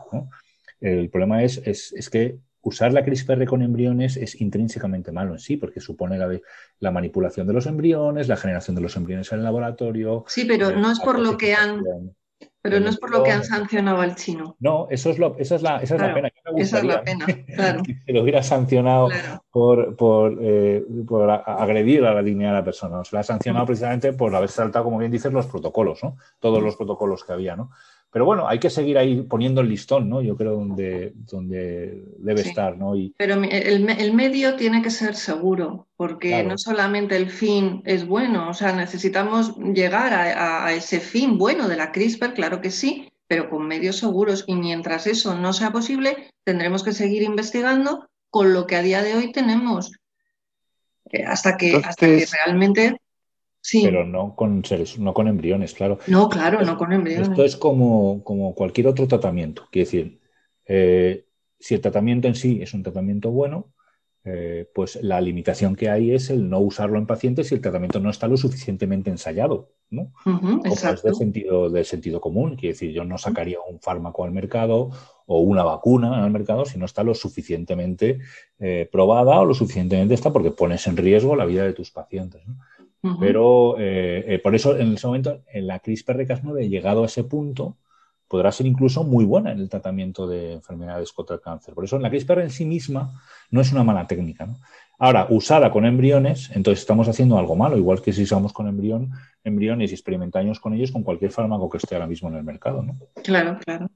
El 0.80 1.10
problema 1.10 1.44
es, 1.44 1.62
es, 1.66 2.10
que 2.10 2.38
usar 2.62 2.94
la 2.94 3.04
CRISPR 3.04 3.46
con 3.46 3.62
embriones 3.62 4.18
es 4.18 4.40
intrínsecamente 4.42 5.12
malo 5.12 5.34
en 5.34 5.40
sí, 5.40 5.58
porque 5.58 5.80
supone 5.80 6.18
la, 6.18 6.40
la, 6.80 6.92
manipulación 6.92 7.48
de 7.48 7.54
los 7.54 7.66
embriones, 7.66 8.28
la 8.28 8.38
generación 8.38 8.76
de 8.76 8.82
los 8.82 8.96
embriones 8.96 9.32
en 9.32 9.40
el 9.40 9.44
laboratorio. 9.46 10.26
Sí, 10.28 10.46
pero 10.46 10.72
no 10.72 10.92
es 10.92 11.00
por 11.00 11.20
lo 11.20 11.38
que 11.38 11.54
han 11.54 11.84
pero 12.63 12.80
no 12.80 12.89
es 12.89 12.97
por 12.97 13.12
lo 13.12 13.23
que 13.23 13.32
han 13.32 13.43
sancionado 13.43 13.99
al 13.99 14.15
chino. 14.15 14.56
No, 14.62 14.88
eso 14.89 15.10
es 15.10 15.19
lo, 15.19 15.36
esa 15.38 15.56
es 15.56 15.62
la, 15.62 15.80
esa 15.80 15.95
es 15.95 16.02
la 16.02 16.13
pena. 16.13 16.30
esa 16.56 16.78
es 16.78 16.84
la 16.86 17.04
pena, 17.04 17.26
claro. 17.56 17.84
Que 17.84 18.13
lo 18.13 18.21
hubiera 18.21 18.41
sancionado 18.41 19.10
por, 19.52 19.97
por, 19.97 20.38
eh, 20.39 20.82
por, 21.06 21.30
agredir 21.30 22.06
a 22.06 22.13
la 22.13 22.23
dignidad 22.23 22.52
de 22.52 22.56
la 22.60 22.63
persona. 22.63 23.04
Se 23.04 23.17
la 23.17 23.19
ha 23.19 23.23
sancionado 23.23 23.65
precisamente 23.65 24.13
por 24.13 24.34
haber 24.34 24.49
saltado, 24.49 24.86
como 24.86 24.97
bien 24.97 25.12
dices, 25.12 25.34
los 25.34 25.45
protocolos, 25.47 26.02
¿no? 26.06 26.15
Todos 26.39 26.63
los 26.63 26.78
protocolos 26.78 27.26
que 27.26 27.34
había, 27.34 27.58
¿no? 27.58 27.69
Pero 28.13 28.26
bueno, 28.26 28.47
hay 28.47 28.60
que 28.60 28.69
seguir 28.69 28.99
ahí 28.99 29.23
poniendo 29.23 29.62
el 29.62 29.69
listón, 29.69 30.08
¿no? 30.08 30.21
Yo 30.21 30.38
creo 30.38 30.54
donde, 30.54 31.13
donde 31.15 32.06
debe 32.19 32.41
estar, 32.41 32.78
¿no? 32.78 32.93
Pero 33.17 33.41
el, 33.43 34.13
medio 34.13 34.56
tiene 34.56 34.84
que 34.84 34.91
ser 34.91 35.15
seguro, 35.15 35.88
porque 35.97 36.43
no 36.43 36.60
solamente 36.60 37.17
el 37.17 37.32
fin 37.32 37.82
es 37.86 38.06
bueno, 38.06 38.49
o 38.49 38.54
sea, 38.54 38.71
necesitamos 38.71 39.58
llegar 39.58 40.13
a, 40.13 40.71
ese 40.73 40.99
fin 40.99 41.39
bueno 41.39 41.67
de 41.67 41.76
la 41.76 41.91
CRISPR, 41.91 42.36
claro 42.36 42.62
que 42.62 42.69
sí, 42.69 43.12
pero 43.26 43.49
con 43.49 43.67
medios 43.67 43.97
seguros. 43.97 44.43
Y 44.45 44.56
mientras 44.58 45.08
eso 45.08 45.34
no 45.36 45.52
sea 45.52 45.71
posible, 45.71 46.30
tendremos 46.43 46.84
que 46.84 46.91
seguir 46.91 47.23
investigando 47.23 48.08
con 48.30 48.54
lo 48.54 48.67
que 48.67 48.76
a 48.76 48.84
día 48.84 49.02
de 49.02 49.15
hoy 49.15 49.32
tenemos. 49.32 49.91
Hasta, 51.26 51.58
que, 51.58 51.78
hasta 51.78 52.06
que 52.06 52.28
realmente 52.45 53.02
pero 53.71 54.06
no 54.06 54.36
con 54.36 54.63
seres, 54.65 54.99
no 54.99 55.13
con 55.13 55.28
embriones, 55.28 55.73
claro. 55.73 55.99
No, 56.08 56.30
claro, 56.30 56.62
no 56.62 56.78
con 56.78 56.91
embriones. 56.91 57.30
Esto 57.30 57.43
es 57.43 57.56
como, 57.56 58.23
como 58.23 58.54
cualquier 58.56 58.88
otro 58.88 59.08
tratamiento. 59.08 59.67
Quiere 59.71 59.86
decir, 59.86 60.19
eh, 60.65 61.26
si 61.60 61.76
el 61.76 61.82
tratamiento 61.82 62.28
en 62.28 62.36
sí 62.36 62.60
es 62.62 62.73
un 62.73 62.84
tratamiento 62.84 63.32
bueno, 63.32 63.73
eh, 64.26 64.69
pues 64.73 65.04
la 65.04 65.19
limitación 65.19 65.76
que 65.76 65.89
hay 65.89 66.13
es 66.13 66.30
el 66.30 66.49
no 66.49 66.60
usarlo 66.60 66.97
en 66.97 67.06
pacientes 67.06 67.49
si 67.49 67.56
el 67.56 67.62
tratamiento 67.62 67.99
no 67.99 68.10
está 68.10 68.26
lo 68.26 68.38
suficientemente 68.38 69.10
ensayado, 69.10 69.73
¿no? 69.89 70.13
como 70.23 70.63
es 70.63 71.04
del 71.04 71.15
sentido, 71.15 71.69
del 71.69 71.84
sentido 71.84 72.21
común. 72.21 72.56
Quiere 72.56 72.73
decir, 72.73 72.91
yo 72.91 73.04
no 73.04 73.17
sacaría 73.17 73.58
un 73.69 73.82
fármaco 73.82 74.23
al 74.23 74.32
mercado 74.32 74.91
o 75.26 75.39
una 75.39 75.63
vacuna 75.63 76.23
al 76.23 76.32
mercado 76.32 76.63
si 76.63 76.80
no 76.80 76.86
está 76.86 77.04
lo 77.04 77.13
suficientemente 77.13 78.19
eh, 78.60 78.88
probada 78.89 79.41
o 79.41 79.45
lo 79.45 79.54
suficientemente 79.54 80.13
está 80.13 80.32
porque 80.32 80.52
pones 80.52 80.88
en 80.88 80.95
riesgo 80.95 81.36
la 81.36 81.45
vida 81.45 81.65
de 81.65 81.73
tus 81.73 81.91
pacientes. 81.91 82.47
¿no? 82.47 82.58
Pero 83.20 83.78
eh, 83.80 84.24
eh, 84.36 84.39
por 84.39 84.56
eso 84.56 84.78
en 84.78 84.94
ese 84.94 85.08
momento, 85.08 85.42
en 85.52 85.68
la 85.68 85.82
CRISPR-Cas9, 85.82 86.70
llegado 86.70 87.04
a 87.04 87.08
ese 87.08 87.26
punto, 87.26 87.76
podrá 88.30 88.52
ser 88.52 88.66
incluso 88.66 89.04
muy 89.04 89.26
buena 89.26 89.52
en 89.52 89.60
el 89.60 89.68
tratamiento 89.68 90.26
de 90.26 90.54
enfermedades 90.54 91.12
contra 91.12 91.36
el 91.36 91.42
cáncer. 91.42 91.74
Por 91.74 91.84
eso 91.84 92.00
la 92.00 92.10
CRISPR 92.10 92.39
en 92.39 92.50
sí 92.50 92.66
misma 92.66 93.22
no 93.52 93.60
es 93.60 93.74
una 93.74 93.84
mala 93.84 94.08
técnica. 94.08 94.48
Ahora, 95.00 95.28
usada 95.30 95.70
con 95.70 95.86
embriones, 95.86 96.50
entonces 96.54 96.80
estamos 96.80 97.10
haciendo 97.10 97.38
algo 97.38 97.58
malo, 97.58 97.78
igual 97.78 98.02
que 98.02 98.13
si 98.13 98.24
usamos 98.24 98.54
con 98.54 98.70
embrión, 98.70 99.12
embriones 99.44 99.92
y 99.92 99.96
experimentamos 99.96 100.62
con 100.62 100.74
ellos 100.74 100.92
con 100.92 101.04
cualquier 101.04 101.32
fármaco 101.32 101.70
que 101.70 101.80
esté 101.80 101.96
ahora 101.96 102.08
mismo 102.08 102.30
en 102.30 102.36
el 102.36 102.44
mercado. 102.44 102.84
¿no? 102.84 102.96
Claro, 103.22 103.60
claro. 103.66 103.89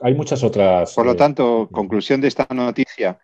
Hay 0.00 0.14
muchas 0.14 0.42
otras. 0.44 0.94
Por 0.94 1.06
lo 1.06 1.12
eh, 1.12 1.16
tanto, 1.16 1.68
conclusión 1.72 2.20
de 2.20 2.28
esta 2.28 2.46
noticia. 2.54 3.18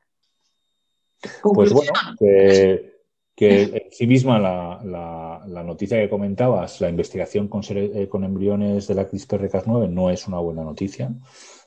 Pues 1.42 1.72
bueno, 1.72 1.92
que 2.18 2.93
que 3.34 3.62
en 3.62 3.90
sí 3.90 4.06
misma 4.06 4.38
la, 4.38 5.62
noticia 5.64 5.98
que 5.98 6.08
comentabas, 6.08 6.80
la 6.80 6.88
investigación 6.88 7.48
con, 7.48 7.62
eh, 7.68 8.08
con 8.08 8.22
embriones 8.22 8.86
de 8.86 8.94
la 8.94 9.08
CRISPR-Cas9 9.08 9.90
no 9.90 10.10
es 10.10 10.28
una 10.28 10.38
buena 10.38 10.62
noticia. 10.62 11.12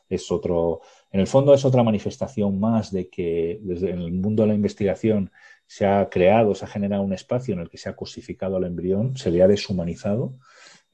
Es 0.10 0.32
otro, 0.32 0.82
en 1.12 1.20
el 1.20 1.28
fondo 1.28 1.54
es 1.54 1.66
otra 1.66 1.84
manifestación 1.84 2.60
más 2.60 2.92
de 2.92 3.10
que 3.10 3.60
desde 3.62 3.92
el 3.92 4.14
mundo 4.14 4.44
de 4.44 4.50
la 4.50 4.56
investigación 4.56 5.32
se 5.66 5.86
ha 5.86 6.08
creado, 6.10 6.56
se 6.56 6.64
ha 6.64 6.70
generado 6.70 7.04
un 7.04 7.12
espacio 7.12 7.54
en 7.54 7.60
el 7.60 7.70
que 7.70 7.78
se 7.78 7.90
ha 7.90 7.96
cosificado 7.96 8.56
al 8.56 8.64
embrión, 8.64 9.18
se 9.18 9.30
le 9.30 9.44
ha 9.44 9.48
deshumanizado 9.48 10.36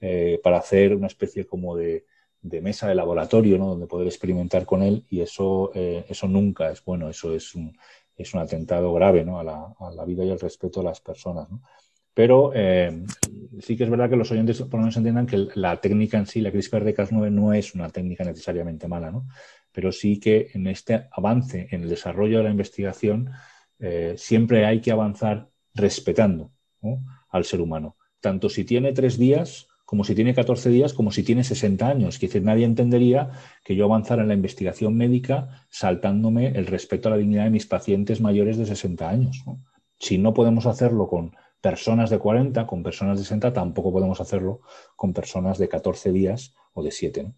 eh, 0.02 0.40
para 0.44 0.58
hacer 0.58 0.96
una 0.96 1.08
especie 1.08 1.46
como 1.46 1.76
de, 1.76 2.06
mesa 2.42 2.88
de 2.88 2.96
laboratorio, 2.96 3.60
¿no? 3.60 3.68
donde 3.68 3.86
poder 3.86 4.08
experimentar 4.08 4.66
con 4.66 4.82
él 4.82 5.06
y 5.10 5.22
eso, 5.22 5.72
eh, 5.76 6.04
eso 6.10 6.28
nunca 6.28 6.72
es 6.72 6.84
bueno, 6.84 7.08
eso 7.10 7.34
es 7.34 7.54
un, 7.54 7.78
es 8.16 8.34
un 8.34 8.42
atentado 8.42 8.94
grave 8.94 9.24
¿no? 9.24 9.40
a, 9.40 9.44
la, 9.44 10.06
vida 10.06 10.24
y 10.24 10.32
al 10.32 10.40
respeto 10.40 10.80
de 10.80 10.86
las 10.86 11.02
personas. 11.02 11.48
Pero 12.14 12.52
eh, 12.54 13.04
sí 13.60 13.76
que 13.76 13.86
es 13.86 13.90
verdad 13.90 14.10
que 14.10 14.16
los 14.16 14.32
oyentes 14.32 14.62
por 14.62 14.74
lo 14.74 14.80
menos 14.80 14.98
entiendan 14.98 15.26
que 15.26 15.48
la 15.56 15.82
técnica 15.82 16.18
en 16.18 16.28
sí, 16.28 16.42
la 16.42 16.52
CRISPR 16.52 16.84
de 16.84 16.96
Cas9, 16.96 17.32
no 17.32 17.54
es 17.54 17.74
una 17.74 17.90
técnica 17.90 18.24
necesariamente 18.24 18.88
mala, 18.88 19.10
¿no? 19.10 19.26
pero 19.72 19.92
sí 19.92 20.20
que 20.20 20.52
en 20.54 20.68
este 20.68 21.08
avance, 21.12 21.68
en 21.72 21.84
el 21.84 21.90
desarrollo 21.90 22.38
de 22.38 22.44
la 22.44 22.52
investigación, 22.52 23.32
eh, 23.80 24.14
siempre 24.18 24.66
hay 24.66 24.80
que 24.80 24.92
avanzar 24.92 25.50
respetando 25.74 26.52
al 27.30 27.44
ser 27.46 27.60
humano. 27.60 27.98
Tanto 28.20 28.48
si 28.48 28.64
tiene 28.64 28.94
tres 28.94 29.18
días 29.18 29.68
como 29.94 30.04
si 30.04 30.16
tiene 30.16 30.34
14 30.34 30.72
días, 30.72 30.92
como 30.92 31.12
si 31.12 31.22
tiene 31.22 31.44
60 31.44 31.88
años. 31.88 32.18
Que 32.18 32.26
decir, 32.26 32.42
nadie 32.42 32.66
entendería 32.66 33.30
que 33.64 33.76
yo 33.76 33.86
avanzara 33.86 34.24
en 34.24 34.28
la 34.28 34.34
investigación 34.34 34.98
médica 34.98 35.68
saltándome 35.70 36.48
el 36.48 36.66
respeto 36.66 37.10
a 37.10 37.12
la 37.12 37.18
dignidad 37.18 37.44
de 37.44 37.52
mis 37.52 37.68
pacientes 37.68 38.20
mayores 38.20 38.58
de 38.58 38.66
60 38.66 39.08
años. 39.08 39.44
Si 40.00 40.18
no 40.18 40.34
podemos 40.34 40.66
hacerlo 40.66 41.08
con 41.08 41.36
personas 41.62 42.10
de 42.10 42.18
40, 42.18 42.66
con 42.66 42.82
personas 42.82 43.20
de 43.20 43.24
60, 43.24 43.54
tampoco 43.54 43.92
podemos 43.92 44.20
hacerlo 44.20 44.62
con 44.96 45.14
personas 45.14 45.60
de 45.60 45.70
14 45.70 46.12
días 46.12 46.56
o 46.74 46.82
de 46.82 46.90
7. 46.90 47.32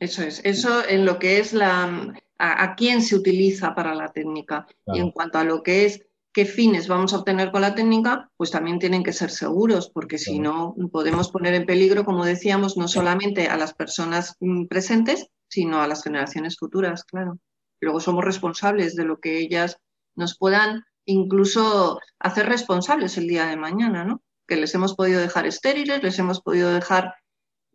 Eso 0.00 0.22
es, 0.22 0.42
eso 0.44 0.86
en 0.86 1.06
lo 1.06 1.18
que 1.18 1.38
es 1.38 1.54
la 1.54 2.12
a, 2.36 2.76
quién 2.76 3.00
se 3.00 3.16
utiliza 3.16 3.74
para 3.74 3.94
la 3.94 4.12
técnica. 4.12 4.66
Y 4.92 4.98
en 4.98 5.12
cuanto 5.12 5.38
a 5.38 5.44
lo 5.44 5.62
que 5.62 5.86
es 5.86 6.04
qué 6.38 6.46
fines 6.46 6.86
vamos 6.86 7.12
a 7.12 7.18
obtener 7.18 7.50
con 7.50 7.62
la 7.62 7.74
técnica, 7.74 8.30
pues 8.36 8.52
también 8.52 8.78
tienen 8.78 9.02
que 9.02 9.12
ser 9.12 9.32
seguros, 9.32 9.90
porque 9.90 10.18
si 10.18 10.38
no 10.38 10.76
podemos 10.92 11.32
poner 11.32 11.52
en 11.54 11.66
peligro, 11.66 12.04
como 12.04 12.24
decíamos, 12.24 12.76
no 12.76 12.86
solamente 12.86 13.48
a 13.48 13.56
las 13.56 13.74
personas 13.74 14.36
mm, 14.38 14.66
presentes, 14.66 15.26
sino 15.48 15.82
a 15.82 15.88
las 15.88 16.04
generaciones 16.04 16.56
futuras, 16.56 17.02
claro. 17.02 17.40
Luego 17.80 17.98
somos 17.98 18.24
responsables 18.24 18.94
de 18.94 19.02
lo 19.02 19.18
que 19.18 19.40
ellas 19.40 19.78
nos 20.14 20.38
puedan 20.38 20.84
incluso 21.06 21.98
hacer 22.20 22.46
responsables 22.46 23.18
el 23.18 23.26
día 23.26 23.46
de 23.46 23.56
mañana, 23.56 24.04
¿no? 24.04 24.22
Que 24.46 24.54
les 24.54 24.72
hemos 24.76 24.94
podido 24.94 25.20
dejar 25.20 25.44
estériles, 25.44 26.04
les 26.04 26.20
hemos 26.20 26.40
podido 26.40 26.70
dejar 26.70 27.16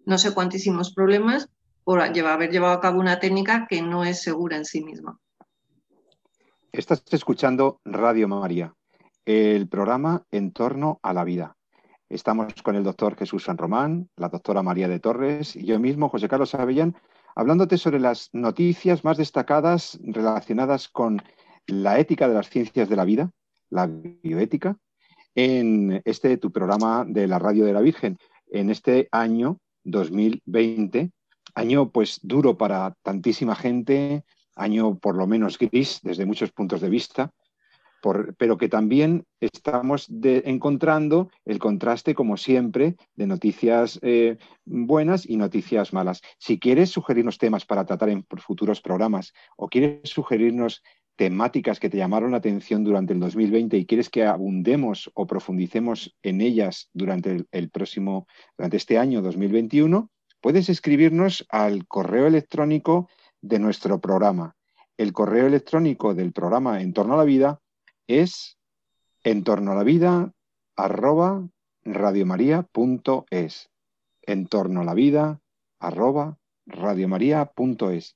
no 0.05 0.17
sé 0.17 0.33
cuantísimos 0.33 0.93
problemas 0.93 1.49
por 1.83 1.99
haber 1.99 2.49
llevado 2.49 2.75
a 2.75 2.79
cabo 2.79 3.01
una 3.01 3.19
técnica 3.19 3.67
que 3.69 3.81
no 3.81 4.05
es 4.05 4.21
segura 4.21 4.55
en 4.55 4.63
sí 4.63 4.85
misma. 4.85 5.19
Estás 6.73 7.03
escuchando 7.11 7.81
Radio 7.85 8.27
María, 8.27 8.73
el 9.25 9.67
programa 9.69 10.25
en 10.31 10.51
torno 10.51 10.99
a 11.03 11.13
la 11.13 11.23
vida. 11.23 11.55
Estamos 12.09 12.51
con 12.63 12.75
el 12.75 12.83
doctor 12.83 13.15
Jesús 13.15 13.43
San 13.43 13.59
Román, 13.59 14.09
la 14.15 14.29
doctora 14.29 14.63
María 14.63 14.87
de 14.87 14.99
Torres 14.99 15.55
y 15.55 15.67
yo 15.67 15.79
mismo, 15.79 16.09
José 16.09 16.27
Carlos 16.27 16.55
Avellán, 16.55 16.95
hablándote 17.35 17.77
sobre 17.77 17.99
las 17.99 18.31
noticias 18.33 19.03
más 19.03 19.17
destacadas 19.17 19.99
relacionadas 20.01 20.89
con 20.89 21.21
la 21.67 21.99
ética 21.99 22.27
de 22.27 22.33
las 22.33 22.49
ciencias 22.49 22.89
de 22.89 22.95
la 22.95 23.05
vida, 23.05 23.29
la 23.69 23.85
bioética, 23.85 24.75
en 25.35 26.01
este 26.05 26.37
tu 26.37 26.51
programa 26.51 27.05
de 27.07 27.27
la 27.27 27.37
Radio 27.37 27.65
de 27.65 27.73
la 27.73 27.81
Virgen, 27.81 28.17
en 28.47 28.71
este 28.71 29.09
año 29.11 29.59
2020, 29.83 31.11
año 31.53 31.91
pues 31.91 32.19
duro 32.23 32.57
para 32.57 32.95
tantísima 33.03 33.53
gente, 33.53 34.23
año 34.55 34.97
por 34.99 35.15
lo 35.15 35.27
menos 35.27 35.57
gris 35.57 35.99
desde 36.03 36.25
muchos 36.25 36.51
puntos 36.51 36.81
de 36.81 36.89
vista, 36.89 37.31
pero 38.37 38.57
que 38.57 38.67
también 38.67 39.25
estamos 39.39 40.07
encontrando 40.11 41.29
el 41.45 41.59
contraste, 41.59 42.13
como 42.13 42.35
siempre, 42.35 42.97
de 43.15 43.27
noticias 43.27 43.97
eh, 44.01 44.37
buenas 44.65 45.27
y 45.29 45.37
noticias 45.37 45.93
malas. 45.93 46.21
Si 46.37 46.59
quieres 46.59 46.89
sugerirnos 46.89 47.37
temas 47.37 47.65
para 47.65 47.85
tratar 47.85 48.09
en 48.09 48.25
futuros 48.37 48.81
programas 48.81 49.33
o 49.55 49.69
quieres 49.69 50.09
sugerirnos 50.09 50.83
temáticas 51.15 51.79
que 51.79 51.89
te 51.89 51.97
llamaron 51.97 52.31
la 52.31 52.37
atención 52.37 52.83
durante 52.83 53.13
el 53.13 53.19
2020 53.19 53.77
y 53.77 53.85
quieres 53.85 54.09
que 54.09 54.25
abundemos 54.25 55.11
o 55.13 55.27
profundicemos 55.27 56.15
en 56.23 56.41
ellas 56.41 56.89
durante 56.93 57.45
el 57.51 57.69
próximo, 57.69 58.27
durante 58.57 58.77
este 58.77 58.97
año 58.97 59.21
2021, 59.21 60.09
puedes 60.41 60.67
escribirnos 60.69 61.45
al 61.49 61.87
correo 61.87 62.27
electrónico 62.27 63.07
de 63.43 63.59
nuestro 63.59 63.99
programa. 63.99 64.55
El 64.97 65.11
correo 65.11 65.45
electrónico 65.45 66.15
del 66.15 66.31
programa 66.31 66.81
En 66.81 66.93
torno 66.93 67.13
a 67.13 67.17
la 67.17 67.25
vida 67.25 67.59
es 68.07 68.57
en 69.23 69.43
torno 69.43 69.73
a 69.73 69.75
la 69.75 69.83
vida 69.83 70.33
arroba 70.75 71.47
radiomaria.es. 71.83 73.69
En 74.21 74.47
torno 74.47 74.81
a 74.81 74.83
la 74.85 74.93
vida 74.93 75.41
arroba 75.79 76.37
radiomaria.es. 76.65 78.15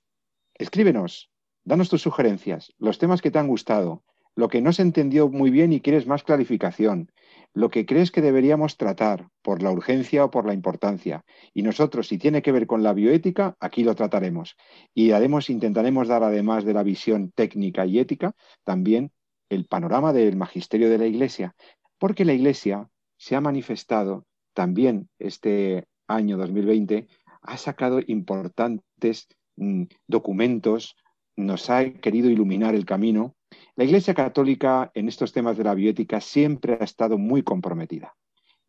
Escríbenos, 0.56 1.30
danos 1.66 1.90
tus 1.90 2.02
sugerencias, 2.02 2.74
los 2.78 2.98
temas 2.98 3.22
que 3.22 3.30
te 3.30 3.40
han 3.40 3.48
gustado, 3.48 4.04
lo 4.36 4.48
que 4.48 4.62
no 4.62 4.72
se 4.72 4.82
entendió 4.82 5.28
muy 5.28 5.52
bien 5.52 5.74
y 5.74 5.82
quieres 5.82 6.08
más 6.08 6.24
clarificación, 6.24 7.12
lo 7.58 7.72
que 7.72 7.88
crees 7.88 8.12
que 8.12 8.22
deberíamos 8.22 8.78
tratar 8.78 9.30
por 9.41 9.63
la 9.63 9.72
urgencia 9.72 10.24
o 10.24 10.30
por 10.30 10.46
la 10.46 10.54
importancia. 10.54 11.26
Y 11.56 11.63
nosotros, 11.63 12.08
si 12.08 12.20
tiene 12.20 12.43
que 12.43 12.52
ver 12.52 12.67
con 12.67 12.84
la 12.84 12.93
bioética, 12.93 13.56
aquí 13.60 13.84
lo 13.84 13.96
trataremos. 13.96 14.56
Y 14.93 15.10
haremos, 15.10 15.50
intentaremos 15.50 16.08
dar, 16.08 16.22
además 16.22 16.65
de 16.65 16.76
la 16.76 16.84
visión 16.84 17.32
técnica 17.32 17.88
y 17.88 17.98
ética, 17.98 18.36
también 18.63 19.12
el 19.50 19.65
panorama 19.65 20.13
del 20.13 20.36
magisterio 20.36 20.88
de 20.88 21.00
la 21.00 21.08
Iglesia, 21.08 21.56
porque 21.98 22.26
la 22.26 22.34
Iglesia 22.34 22.91
se 23.17 23.36
ha 23.36 23.41
manifestado 23.41 24.28
también 24.54 25.10
este 25.17 25.86
año 26.08 26.38
2020, 26.38 27.08
ha 27.41 27.58
sacado 27.58 28.02
importantes 28.06 29.30
mm, 29.56 29.86
documentos, 30.06 30.96
nos 31.36 31.72
ha 31.72 31.91
querido 31.91 32.30
iluminar 32.30 32.76
el 32.76 32.86
camino 32.86 33.36
la 33.78 33.84
Iglesia 33.84 34.16
Católica 34.16 34.92
en 34.96 35.08
estos 35.08 35.32
temas 35.32 35.56
de 35.56 35.63
la 35.63 35.76
bioética 35.76 36.20
siempre 36.20 36.78
ha 36.82 36.84
estado 36.84 37.18
muy 37.18 37.44
comprometida. 37.44 38.16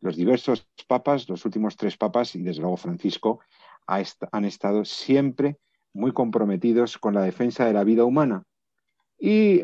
los 0.01 0.15
diversos 0.15 0.69
papas, 0.87 1.29
los 1.29 1.45
últimos 1.45 1.77
tres 1.77 1.97
papas 1.97 2.37
y 2.37 2.43
desde 2.43 2.61
luego 2.61 2.77
Francisco, 2.77 3.41
han 3.87 4.45
estado 4.45 4.85
siempre 4.85 5.57
muy 5.93 6.13
comprometidos 6.13 6.99
con 6.99 7.15
la 7.15 7.23
defensa 7.23 7.65
de 7.65 7.73
la 7.73 7.83
vida 7.83 8.05
humana. 8.05 8.45
Y 9.19 9.63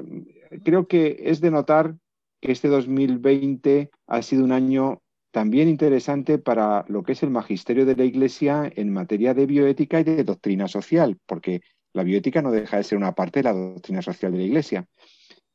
creo 0.65 0.89
que 0.89 1.21
es 1.21 1.41
de 1.41 1.51
notar 1.53 1.95
que 2.41 2.51
este 2.51 2.69
2020 2.69 3.91
ha 4.09 4.23
sido 4.23 4.45
un 4.45 4.53
año 4.53 5.03
también 5.31 5.69
interesante 5.69 6.39
para 6.39 6.85
lo 6.89 7.03
que 7.03 7.13
es 7.13 7.23
el 7.23 7.31
magisterio 7.31 7.85
de 7.85 7.97
la 7.97 8.05
Iglesia 8.05 8.73
en 8.75 8.93
materia 8.93 9.35
de 9.35 9.47
bioética 9.47 10.01
y 10.01 10.05
de 10.05 10.25
doctrina 10.25 10.69
social, 10.69 11.19
porque 11.27 11.61
la 11.93 12.03
bioética 12.03 12.43
no 12.43 12.51
deja 12.51 12.79
de 12.79 12.85
ser 12.85 12.99
una 12.99 13.15
parte 13.15 13.41
de 13.41 13.45
la 13.45 13.53
doctrina 13.53 14.03
social 14.03 14.33
de 14.33 14.39
la 14.39 14.45
Iglesia. 14.45 14.89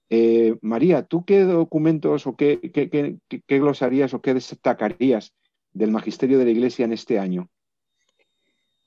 Eh, 0.10 0.56
María, 0.62 1.04
¿tú 1.04 1.24
qué 1.24 1.44
documentos 1.44 2.26
o 2.26 2.36
qué, 2.36 2.60
qué, 2.60 3.60
glosarías 3.60 4.14
o 4.14 4.22
qué 4.22 4.34
destacarías 4.34 5.34
del 5.72 5.92
magisterio 5.92 6.40
de 6.40 6.46
la 6.46 6.52
Iglesia 6.52 6.86
en 6.86 6.94
este 6.94 7.20
año? 7.20 7.50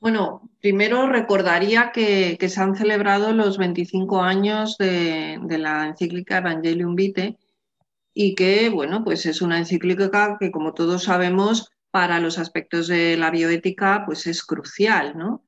Bueno, 0.00 0.50
primero 0.60 1.06
recordaría 1.06 1.92
que, 1.92 2.36
se 2.48 2.60
han 2.60 2.74
celebrado 2.74 3.32
los 3.32 3.56
25 3.56 4.20
años 4.20 4.76
de, 4.78 5.38
la 5.48 5.86
encíclica 5.86 6.38
Evangelium 6.38 6.96
Vitae 6.96 7.38
y 8.12 8.34
que, 8.34 8.68
bueno, 8.68 9.04
pues 9.04 9.24
es 9.26 9.42
una 9.42 9.58
encíclica 9.58 10.36
que, 10.40 10.50
como 10.50 10.74
todos 10.74 11.04
sabemos, 11.04 11.70
para 11.92 12.18
los 12.18 12.38
aspectos 12.38 12.88
de 12.88 13.16
la 13.16 13.30
bioética, 13.30 14.02
pues 14.04 14.26
es 14.26 14.42
crucial, 14.42 15.16
¿no? 15.16 15.44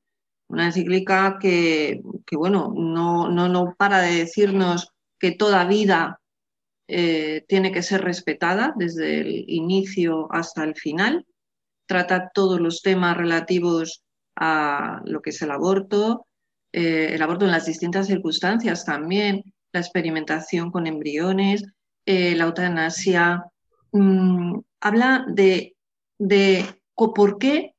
Una 0.47 0.67
encíclica 0.67 1.37
que, 1.37 2.01
bueno, 2.31 2.71
no, 2.73 3.29
no, 3.29 3.49
no 3.49 3.75
para 3.77 3.99
de 3.99 4.19
decirnos 4.19 4.94
que 5.25 5.31
toda 5.31 5.65
vida 5.65 6.21
eh, 6.87 7.45
tiene 7.47 7.71
que 7.71 7.81
ser 7.81 8.01
respetada 8.03 8.75
desde 8.77 9.21
el 9.21 9.45
inicio 9.47 10.27
hasta 10.31 10.63
el 10.63 10.75
final. 10.75 11.25
Trata 11.87 12.29
todos 12.31 12.61
los 12.61 12.83
temas 12.83 13.17
relativos 13.17 14.03
a 14.35 15.01
lo 15.03 15.23
que 15.23 15.31
es 15.31 15.41
el 15.41 15.49
aborto, 15.49 16.27
eh, 16.71 17.09
el 17.15 17.23
aborto 17.23 17.45
en 17.45 17.49
las 17.53 17.65
distintas 17.65 18.05
circunstancias 18.05 18.85
también, 18.85 19.41
la 19.73 19.79
experimentación 19.79 20.69
con 20.69 20.85
embriones, 20.85 21.63
eh, 22.05 22.35
la 22.35 22.43
eutanasia. 22.43 23.45
Mm, 23.93 24.59
habla 24.79 25.25
de, 25.27 25.75
de 26.19 26.65
por 26.93 27.39
qué. 27.39 27.73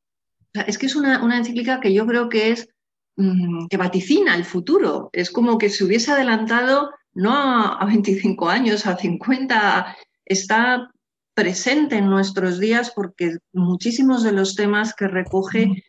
es 0.53 0.79
que 0.79 0.87
es 0.87 0.97
una, 0.97 1.23
una 1.23 1.39
encíclica 1.39 1.79
que 1.79 1.95
yo 1.95 2.09
creo 2.09 2.29
que 2.29 2.51
es 2.51 2.69
mm, 3.15 3.69
que 3.69 3.77
vaticina 3.77 4.35
el 4.35 4.45
futuro. 4.45 5.11
Es 5.13 5.31
como 5.31 5.59
que 5.59 5.71
se 5.71 5.85
hubiese 5.85 6.11
adelantado 6.11 6.91
no 7.17 7.35
a, 7.35 7.85
25 7.85 8.49
años, 8.49 8.87
a 8.87 8.97
50, 8.97 9.97
está 10.25 10.91
presente 11.35 11.97
en 11.97 12.09
nuestros 12.09 12.61
días 12.61 12.93
porque 12.95 13.39
muchísimos 13.53 14.23
de 14.23 14.33
los 14.33 14.55
temas 14.55 14.95
que 14.95 15.09
recoge 15.09 15.85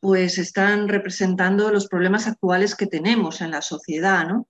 pues 0.00 0.36
están 0.38 0.88
representando 0.88 1.70
los 1.70 1.86
problemas 1.86 2.26
actuales 2.26 2.74
que 2.74 2.86
tenemos 2.86 3.40
en 3.40 3.50
la 3.50 3.62
sociedad, 3.62 4.26
¿no? 4.26 4.46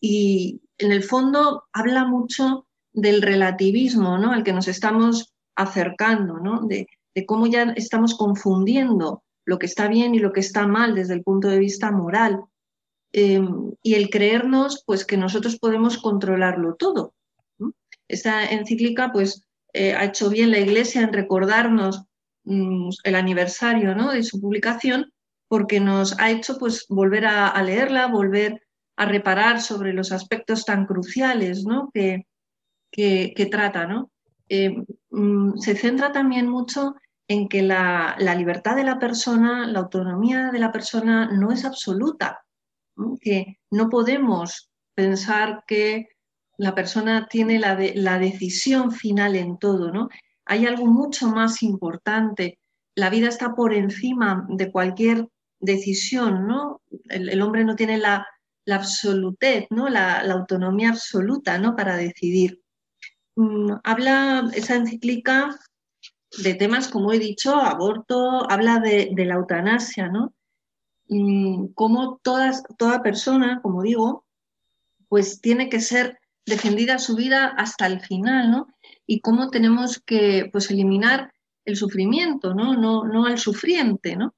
Y 0.00 0.60
en 0.76 0.92
el 0.92 1.02
fondo 1.02 1.64
habla 1.72 2.04
mucho 2.04 2.66
del 2.92 3.22
relativismo, 3.22 4.18
¿no? 4.18 4.32
Al 4.32 4.42
que 4.42 4.52
nos 4.52 4.68
estamos 4.68 5.34
acercando, 5.54 6.38
¿no? 6.38 6.66
De, 6.66 6.86
de 7.14 7.26
cómo 7.26 7.46
ya 7.46 7.72
estamos 7.76 8.14
confundiendo 8.14 9.22
lo 9.46 9.58
que 9.58 9.66
está 9.66 9.88
bien 9.88 10.14
y 10.14 10.18
lo 10.18 10.32
que 10.32 10.40
está 10.40 10.66
mal 10.66 10.94
desde 10.94 11.14
el 11.14 11.22
punto 11.22 11.48
de 11.48 11.58
vista 11.58 11.90
moral. 11.90 12.44
Em, 13.18 13.72
y 13.82 13.94
el 13.94 14.10
creernos 14.10 14.82
pues 14.84 15.06
que 15.06 15.16
nosotros 15.16 15.58
podemos 15.58 15.96
controlarlo 15.96 16.74
todo. 16.74 17.14
Esta 18.08 18.44
encíclica 18.44 19.10
pues 19.10 19.42
eh, 19.72 19.94
ha 19.94 20.04
hecho 20.04 20.28
bien 20.28 20.50
la 20.50 20.58
Iglesia 20.58 21.00
en 21.00 21.14
recordarnos 21.14 22.02
mm, 22.44 22.90
el 23.04 23.14
aniversario 23.14 23.94
¿no? 23.94 24.12
de 24.12 24.22
su 24.22 24.38
publicación 24.38 25.14
porque 25.48 25.80
nos 25.80 26.20
ha 26.20 26.30
hecho 26.30 26.58
pues 26.58 26.84
volver 26.90 27.24
a, 27.24 27.62
leerla, 27.62 28.08
volver 28.08 28.60
a 28.96 29.06
reparar 29.06 29.62
sobre 29.62 29.94
los 29.94 30.12
aspectos 30.12 30.66
tan 30.66 30.84
cruciales 30.84 31.64
¿no? 31.64 31.90
que, 31.94 32.26
que, 32.92 33.48
trata. 33.50 33.86
¿no? 33.86 34.10
Em, 34.50 34.84
mm, 35.08 35.56
se 35.56 35.74
centra 35.74 36.12
también 36.12 36.48
mucho 36.48 36.96
en 37.28 37.48
que 37.48 37.62
la 37.62 38.34
libertad 38.36 38.76
de 38.76 38.84
la 38.84 38.98
persona, 38.98 39.66
la 39.66 39.78
autonomía 39.78 40.50
de 40.52 40.58
la 40.58 40.70
persona 40.70 41.30
no 41.32 41.50
es 41.50 41.64
absoluta, 41.64 42.42
que 43.20 43.58
no 43.70 43.88
podemos 43.88 44.70
pensar 44.94 45.64
que 45.66 46.08
la 46.58 46.74
persona 46.74 47.28
tiene 47.28 47.58
la, 47.58 47.78
la 47.94 48.18
decisión 48.18 48.92
final 48.92 49.36
en 49.36 49.58
todo, 49.58 49.92
¿no? 49.92 50.08
Hay 50.46 50.64
algo 50.64 50.86
mucho 50.86 51.28
más 51.28 51.62
importante. 51.62 52.58
La 52.94 53.10
vida 53.10 53.28
está 53.28 53.54
por 53.54 53.74
encima 53.74 54.46
de 54.48 54.70
cualquier 54.70 55.28
decisión, 55.58 56.46
¿no? 56.46 56.82
El, 57.08 57.42
hombre 57.42 57.64
no 57.64 57.76
tiene 57.76 57.98
la, 57.98 58.26
la 58.64 58.76
absolutez, 58.76 59.66
¿no? 59.70 59.88
La, 59.88 60.20
autonomía 60.20 60.90
absoluta, 60.90 61.58
¿no? 61.58 61.76
Para 61.76 61.96
decidir. 61.96 62.62
Mm, 63.36 63.72
habla 63.84 64.50
esa 64.54 64.76
encíclica 64.76 65.58
de 66.42 66.54
temas, 66.54 66.88
como 66.88 67.12
he 67.12 67.18
dicho, 67.18 67.56
aborto, 67.56 68.50
habla 68.50 68.78
de, 68.78 69.10
de 69.12 69.24
la 69.24 69.34
eutanasia, 69.34 70.08
¿no? 70.08 70.34
Cómo 71.74 72.20
todas, 72.22 72.62
toda 72.78 73.02
persona, 73.02 73.60
como 73.62 73.82
digo, 73.82 74.24
pues 75.08 75.40
tiene 75.40 75.68
que 75.68 75.80
ser 75.80 76.18
defendida 76.44 76.98
su 76.98 77.16
vida 77.16 77.46
hasta 77.56 77.86
el 77.86 78.00
final, 78.00 78.50
¿no? 78.50 78.68
Y 79.06 79.20
cómo 79.20 79.50
tenemos 79.50 80.00
que 80.00 80.48
pues, 80.52 80.70
eliminar 80.70 81.32
el 81.64 81.76
sufrimiento, 81.76 82.54
¿no? 82.54 82.74
No, 82.74 83.04
no 83.04 83.26
al 83.26 83.38
sufriente, 83.38 84.16
¿no? 84.16 84.34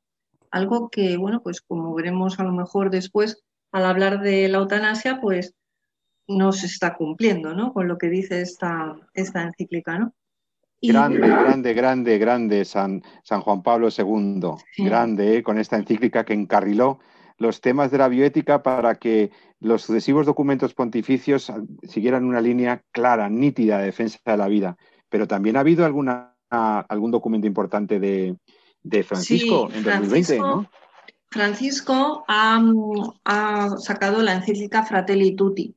Algo 0.50 0.88
que, 0.88 1.16
bueno, 1.16 1.42
pues 1.42 1.60
como 1.60 1.94
veremos 1.94 2.38
a 2.38 2.44
lo 2.44 2.52
mejor 2.52 2.90
después 2.90 3.42
al 3.70 3.84
hablar 3.84 4.20
de 4.20 4.48
la 4.48 4.58
eutanasia, 4.58 5.20
pues 5.20 5.54
no 6.26 6.52
se 6.52 6.66
está 6.66 6.96
cumpliendo, 6.96 7.54
¿no? 7.54 7.72
Con 7.72 7.88
lo 7.88 7.98
que 7.98 8.08
dice 8.08 8.40
esta, 8.40 8.96
esta 9.14 9.42
encíclica, 9.42 9.98
¿no? 9.98 10.14
Grande, 10.80 11.18
grande, 11.18 11.74
grande, 11.74 12.18
grande 12.18 12.64
San, 12.64 13.02
San 13.24 13.40
Juan 13.40 13.62
Pablo 13.62 13.88
II. 13.96 14.40
Grande, 14.78 15.36
¿eh? 15.36 15.42
con 15.42 15.58
esta 15.58 15.76
encíclica 15.76 16.24
que 16.24 16.34
encarriló 16.34 17.00
los 17.36 17.60
temas 17.60 17.90
de 17.90 17.98
la 17.98 18.08
bioética 18.08 18.62
para 18.62 18.96
que 18.96 19.30
los 19.60 19.82
sucesivos 19.82 20.26
documentos 20.26 20.74
pontificios 20.74 21.52
siguieran 21.82 22.24
una 22.24 22.40
línea 22.40 22.82
clara, 22.92 23.28
nítida 23.28 23.78
de 23.78 23.86
defensa 23.86 24.18
de 24.24 24.36
la 24.36 24.48
vida. 24.48 24.76
Pero 25.08 25.26
también 25.26 25.56
ha 25.56 25.60
habido 25.60 25.84
alguna, 25.84 26.36
algún 26.50 27.10
documento 27.10 27.46
importante 27.46 27.98
de, 27.98 28.36
Francisco 29.04 29.68
en 29.72 29.82
2020, 29.82 30.38
¿no? 30.38 30.70
Francisco 31.30 32.24
ha, 32.26 32.62
ha, 33.24 33.76
sacado 33.78 34.22
la 34.22 34.32
encíclica 34.32 34.84
Fratelli 34.84 35.36
Tutti. 35.36 35.74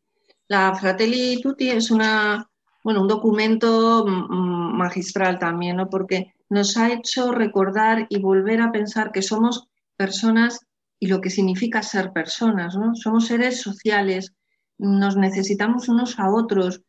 La 0.48 0.74
Fratelli 0.76 1.42
Tutti 1.42 1.70
es 1.70 1.92
una 1.92 2.51
bueno, 2.84 3.02
un 3.02 3.08
documento 3.08 4.06
mm, 4.06 4.34
mm, 4.34 4.78
magistral 4.78 5.40
también, 5.40 5.78
¿no? 5.78 5.90
Porque 5.90 6.34
nos 6.50 6.78
ha 6.78 6.92
hecho 6.92 7.32
recordar 7.32 8.08
y 8.10 8.20
volver 8.20 8.62
a 8.62 8.72
pensar 8.72 9.12
que 9.12 9.22
somos 9.22 9.68
personas 9.96 10.60
y 11.00 11.08
lo 11.08 11.22
que 11.22 11.30
significa 11.30 11.82
ser 11.84 12.12
personas, 12.12 12.76
¿no? 12.76 12.96
Somos 12.96 13.28
seres 13.28 13.62
sociales, 13.62 14.34
nos 14.78 15.16
necesitamos 15.16 15.90
unos 15.90 16.20
a 16.20 16.30
otros. 16.30 16.82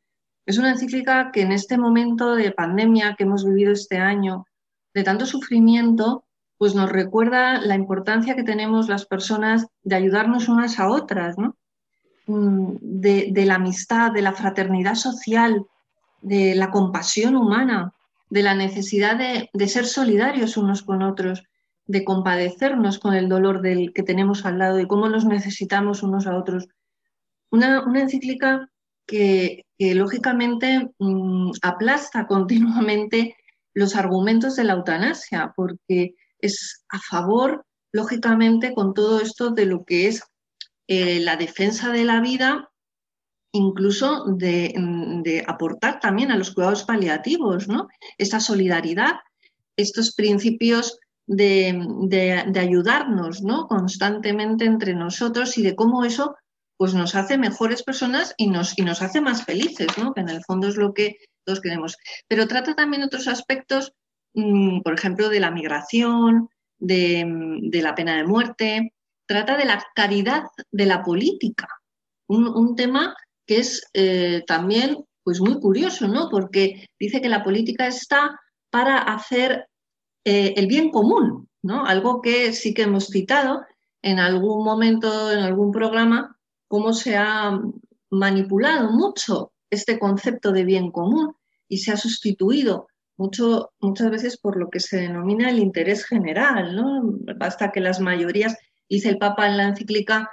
Es 0.46 0.58
una 0.58 0.70
encíclica 0.70 1.30
que 1.32 1.42
en 1.42 1.52
este 1.52 1.78
momento 1.78 2.34
de 2.34 2.50
pandemia 2.50 3.14
que 3.16 3.24
hemos 3.24 3.44
vivido 3.44 3.72
este 3.72 3.98
año, 3.98 4.46
de 4.94 5.04
tanto 5.04 5.26
sufrimiento, 5.26 6.24
pues 6.58 6.74
nos 6.74 6.90
recuerda 6.90 7.60
la 7.60 7.74
importancia 7.74 8.36
que 8.36 8.44
tenemos 8.44 8.88
las 8.88 9.06
personas 9.06 9.66
de 9.82 9.96
ayudarnos 9.96 10.48
unas 10.48 10.78
a 10.78 10.88
otras, 10.88 11.38
¿no? 11.38 11.56
Mm, 12.26 12.76
de, 12.80 13.28
de 13.32 13.46
la 13.46 13.56
amistad, 13.56 14.12
de 14.12 14.22
la 14.22 14.32
fraternidad 14.32 14.94
social, 14.94 15.66
de 16.22 16.54
la 16.54 16.70
compasión 16.70 17.36
humana, 17.36 17.92
de 18.30 18.42
la 18.42 18.54
necesidad 18.54 19.18
de, 19.52 19.68
ser 19.68 19.84
solidarios 19.84 20.56
unos 20.56 20.82
con 20.82 21.02
otros, 21.02 21.42
de 21.86 22.04
compadecernos 22.04 22.98
con 22.98 23.14
el 23.14 23.28
dolor 23.28 23.60
del 23.60 23.92
que 23.92 24.02
tenemos 24.02 24.46
al 24.46 24.58
lado 24.58 24.80
y 24.80 24.86
cómo 24.86 25.08
nos 25.08 25.26
necesitamos 25.26 26.02
unos 26.02 26.26
a 26.26 26.36
otros. 26.36 26.68
Una, 27.50 27.84
encíclica 27.94 28.70
que, 29.06 29.66
lógicamente 29.78 30.90
mm, 30.98 31.50
aplasta 31.60 32.26
continuamente 32.28 33.36
los 33.74 33.96
argumentos 33.96 34.56
de 34.56 34.64
la 34.64 34.74
eutanasia, 34.74 35.52
porque 35.56 36.14
es 36.38 36.84
a 36.88 36.98
favor, 37.00 37.66
lógicamente, 37.92 38.72
con 38.74 38.94
todo 38.94 39.20
esto 39.20 39.50
de 39.50 39.66
lo 39.66 39.84
que 39.84 40.08
es 40.08 40.22
eh, 40.88 41.20
la 41.20 41.36
defensa 41.36 41.90
de 41.90 42.04
la 42.04 42.20
vida 42.20 42.71
incluso 43.52 44.24
de, 44.26 45.44
aportar 45.46 46.00
también 46.00 46.30
a 46.30 46.36
los 46.36 46.52
cuidados 46.52 46.84
paliativos, 46.84 47.68
¿no? 47.68 47.88
Esta 48.18 48.40
solidaridad, 48.40 49.16
estos 49.76 50.14
principios 50.14 50.98
de, 51.26 52.44
ayudarnos 52.58 53.42
¿no? 53.42 53.66
constantemente 53.66 54.64
entre 54.64 54.94
nosotros 54.94 55.56
y 55.58 55.62
de 55.62 55.74
cómo 55.74 56.04
eso 56.04 56.34
pues, 56.76 56.94
nos 56.94 57.14
hace 57.14 57.38
mejores 57.38 57.82
personas 57.82 58.34
y 58.36 58.48
nos, 58.48 58.78
y 58.78 58.82
nos 58.82 59.02
hace 59.02 59.20
más 59.20 59.44
felices, 59.44 59.86
¿no? 59.98 60.12
que 60.12 60.20
en 60.20 60.28
el 60.30 60.42
fondo 60.44 60.68
es 60.68 60.76
lo 60.76 60.92
que 60.92 61.16
todos 61.44 61.60
queremos. 61.60 61.96
Pero 62.28 62.48
trata 62.48 62.74
también 62.74 63.02
otros 63.02 63.28
aspectos, 63.28 63.92
mm, 64.34 64.80
por 64.80 64.94
ejemplo, 64.94 65.28
de 65.28 65.40
la 65.40 65.50
migración, 65.50 66.48
de, 66.78 67.80
la 67.82 67.94
pena 67.94 68.16
de 68.16 68.24
muerte, 68.24 68.92
trata 69.26 69.56
de 69.56 69.64
la 69.64 69.84
caridad 69.94 70.44
de 70.70 70.86
la 70.86 71.02
política, 71.02 71.68
un, 72.26 72.74
tema 72.76 73.14
que 73.46 73.58
es 73.58 73.86
eh, 73.94 74.42
también 74.46 75.04
pues 75.24 75.40
muy 75.40 75.60
curioso, 75.60 76.08
¿no? 76.08 76.28
Porque 76.30 76.86
dice 76.98 77.20
que 77.20 77.28
la 77.28 77.44
política 77.44 77.86
está 77.86 78.40
para 78.70 78.98
hacer 78.98 79.66
eh, 80.24 80.54
el 80.56 80.66
bien 80.66 80.90
común, 80.90 81.48
¿no? 81.62 81.84
Algo 81.84 82.20
que 82.22 82.52
sí 82.52 82.74
que 82.74 82.82
hemos 82.82 83.06
citado 83.08 83.62
en 84.02 84.18
algún 84.18 84.64
momento, 84.64 85.32
en 85.32 85.40
algún 85.40 85.70
programa, 85.70 86.36
cómo 86.68 86.92
se 86.92 87.16
ha 87.16 87.60
manipulado 88.10 88.90
mucho 88.90 89.52
este 89.70 89.98
concepto 89.98 90.52
de 90.52 90.64
bien 90.64 90.90
común 90.90 91.34
y 91.68 91.78
se 91.78 91.92
ha 91.92 91.96
sustituido 91.96 92.88
mucho, 93.16 93.72
muchas 93.80 94.10
veces 94.10 94.36
por 94.38 94.56
lo 94.56 94.68
que 94.68 94.80
se 94.80 94.98
denomina 94.98 95.50
el 95.50 95.58
interés 95.58 96.04
general. 96.04 96.74
¿no? 96.76 97.02
Basta 97.36 97.70
que 97.70 97.80
las 97.80 98.00
mayorías, 98.00 98.56
dice 98.88 99.08
el 99.08 99.18
Papa 99.18 99.46
en 99.48 99.56
la 99.56 99.64
encíclica, 99.64 100.30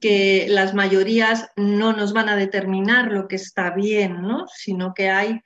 que 0.00 0.46
las 0.48 0.74
mayorías 0.74 1.48
no 1.56 1.92
nos 1.92 2.12
van 2.12 2.28
a 2.28 2.36
determinar 2.36 3.12
lo 3.12 3.28
que 3.28 3.36
está 3.36 3.70
bien, 3.74 4.22
¿no? 4.22 4.46
sino 4.48 4.94
que 4.94 5.10
hay 5.10 5.40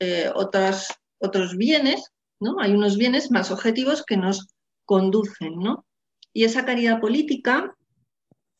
eh, 0.00 0.30
otros 0.34 1.56
bienes, 1.56 2.10
¿no? 2.40 2.60
hay 2.60 2.72
unos 2.72 2.98
bienes 2.98 3.30
más 3.30 3.50
objetivos 3.50 4.04
que 4.04 4.16
nos 4.16 4.48
conducen. 4.84 5.56
¿no? 5.58 5.86
Y 6.32 6.44
esa 6.44 6.64
caridad 6.64 7.00
política, 7.00 7.76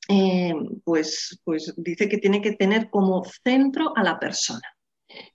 eh, 0.08 0.54
pues, 0.84 1.40
pues 1.44 1.74
dice 1.76 2.08
que 2.08 2.18
tiene 2.18 2.40
que 2.40 2.52
tener 2.52 2.88
como 2.88 3.24
centro 3.44 3.92
a 3.96 4.04
la 4.04 4.20
persona 4.20 4.62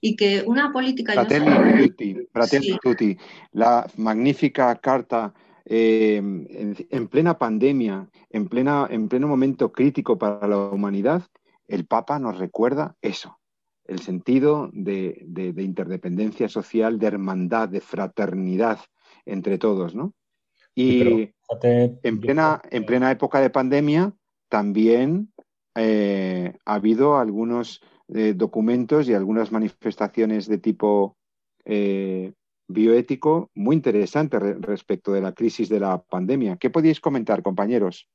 y 0.00 0.16
que 0.16 0.42
una 0.46 0.72
política... 0.72 1.12
Fratelli, 1.12 2.78
tutti, 2.82 3.16
la 3.52 3.86
magnífica 3.96 4.74
carta 4.76 5.34
eh, 5.68 6.16
en, 6.16 7.08
plena 7.08 7.38
pandemia, 7.38 8.08
en, 8.30 8.48
plena, 8.48 8.86
en 8.88 9.08
pleno 9.08 9.26
momento 9.26 9.72
crítico 9.72 10.16
para 10.16 10.46
la 10.46 10.58
humanidad, 10.58 11.22
el 11.66 11.86
Papa 11.86 12.20
nos 12.20 12.38
recuerda 12.38 12.96
eso, 13.02 13.40
el 13.84 13.98
sentido 13.98 14.70
de, 14.72 15.26
interdependencia 15.58 16.48
social, 16.48 17.00
de 17.00 17.08
hermandad, 17.08 17.68
de 17.68 17.80
fraternidad 17.80 18.78
entre 19.24 19.58
todos, 19.58 19.94
¿no? 19.94 20.14
Y 20.74 21.32
en, 22.02 22.20
plena, 22.20 22.62
en 22.70 22.86
plena 22.86 23.10
época 23.10 23.40
de 23.40 23.50
pandemia 23.50 24.12
también 24.48 25.32
eh, 25.74 26.56
ha 26.64 26.74
habido 26.74 27.16
algunos 27.16 27.82
documentos 28.08 29.08
y 29.08 29.14
algunas 29.14 29.50
manifestaciones 29.50 30.46
de 30.46 30.58
tipo 30.58 31.16
eh, 31.64 32.32
bioético 32.68 33.50
muy 33.54 33.76
interesantes 33.76 34.40
respecto 34.60 35.12
de 35.12 35.20
la 35.20 35.32
crisis 35.32 35.68
de 35.68 35.80
la 35.80 36.02
pandemia. 36.02 36.56
¿Qué 36.56 36.70
podéis 36.70 37.00
comentar, 37.00 37.42
compañeros? 37.42 38.08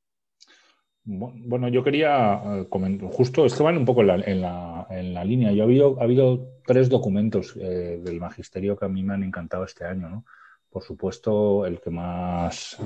Bueno, 1.03 1.67
yo 1.69 1.83
quería 1.83 2.41
eh, 2.43 2.67
comentar, 2.69 3.09
justo, 3.09 3.45
esto 3.45 3.63
van 3.63 3.77
un 3.77 3.85
poco 3.85 4.01
en 4.01 4.07
la, 4.41 4.87
en 4.89 5.13
la, 5.13 5.25
línea. 5.25 5.51
Yo 5.51 5.63
ha 5.63 5.65
habido, 5.65 5.99
ha 5.99 6.03
habido 6.03 6.47
tres 6.65 6.89
documentos 6.89 7.55
eh, 7.59 7.99
del 8.03 8.19
magisterio 8.19 8.77
que 8.77 8.85
a 8.85 8.89
mí 8.89 9.01
me 9.01 9.15
han 9.15 9.23
encantado 9.23 9.63
este 9.63 9.85
año, 9.85 10.09
¿no? 10.09 10.25
Por 10.69 10.83
supuesto, 10.83 11.65
el 11.65 11.81
que 11.81 11.89
más, 11.89 12.77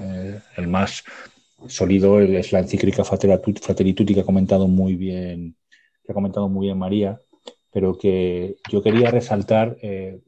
el 0.57 0.67
más 0.67 1.03
sólido 1.67 2.19
es 2.19 2.51
la 2.51 2.59
encíclica 2.59 3.03
Fratelli 3.03 3.93
Tutti 3.93 4.15
que 4.15 4.21
ha 4.21 4.25
comentado 4.25 4.67
muy 4.67 4.95
bien 4.95 5.55
que 6.05 6.11
ha 6.11 6.15
comentado 6.15 6.47
muy 6.47 6.67
bien 6.67 6.77
María, 6.77 7.19
pero 7.71 7.97
que 7.97 8.57
yo 8.71 8.81
quería 8.81 9.11
resaltar, 9.11 9.77
eh, 9.81 10.21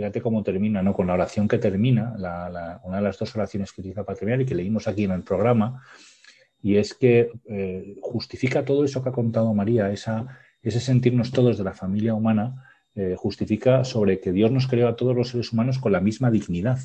fíjate 0.00 0.22
cómo 0.22 0.42
termina, 0.42 0.82
¿no? 0.82 0.94
Con 0.94 1.08
la 1.08 1.12
oración 1.12 1.46
que 1.46 1.58
termina, 1.58 2.14
una 2.84 2.96
de 2.96 3.02
las 3.02 3.18
dos 3.18 3.36
oraciones 3.36 3.70
que 3.70 3.82
utiliza 3.82 4.02
para 4.02 4.16
terminar 4.16 4.40
y 4.40 4.46
que 4.46 4.54
leímos 4.54 4.88
aquí 4.88 5.04
en 5.04 5.10
el 5.10 5.22
programa, 5.22 5.82
y 6.62 6.76
es 6.76 6.94
que 6.94 7.30
eh, 7.46 7.96
justifica 8.00 8.64
todo 8.64 8.82
eso 8.82 9.02
que 9.02 9.10
ha 9.10 9.12
contado 9.12 9.52
María, 9.52 9.92
ese 9.92 10.80
sentirnos 10.80 11.32
todos 11.32 11.58
de 11.58 11.64
la 11.64 11.74
familia 11.74 12.14
humana, 12.14 12.64
eh, 12.94 13.14
justifica 13.14 13.84
sobre 13.84 14.20
que 14.20 14.32
Dios 14.32 14.50
nos 14.50 14.66
creó 14.66 14.88
a 14.88 14.96
todos 14.96 15.14
los 15.14 15.28
seres 15.28 15.52
humanos 15.52 15.78
con 15.78 15.92
la 15.92 16.00
misma 16.00 16.30
dignidad. 16.30 16.78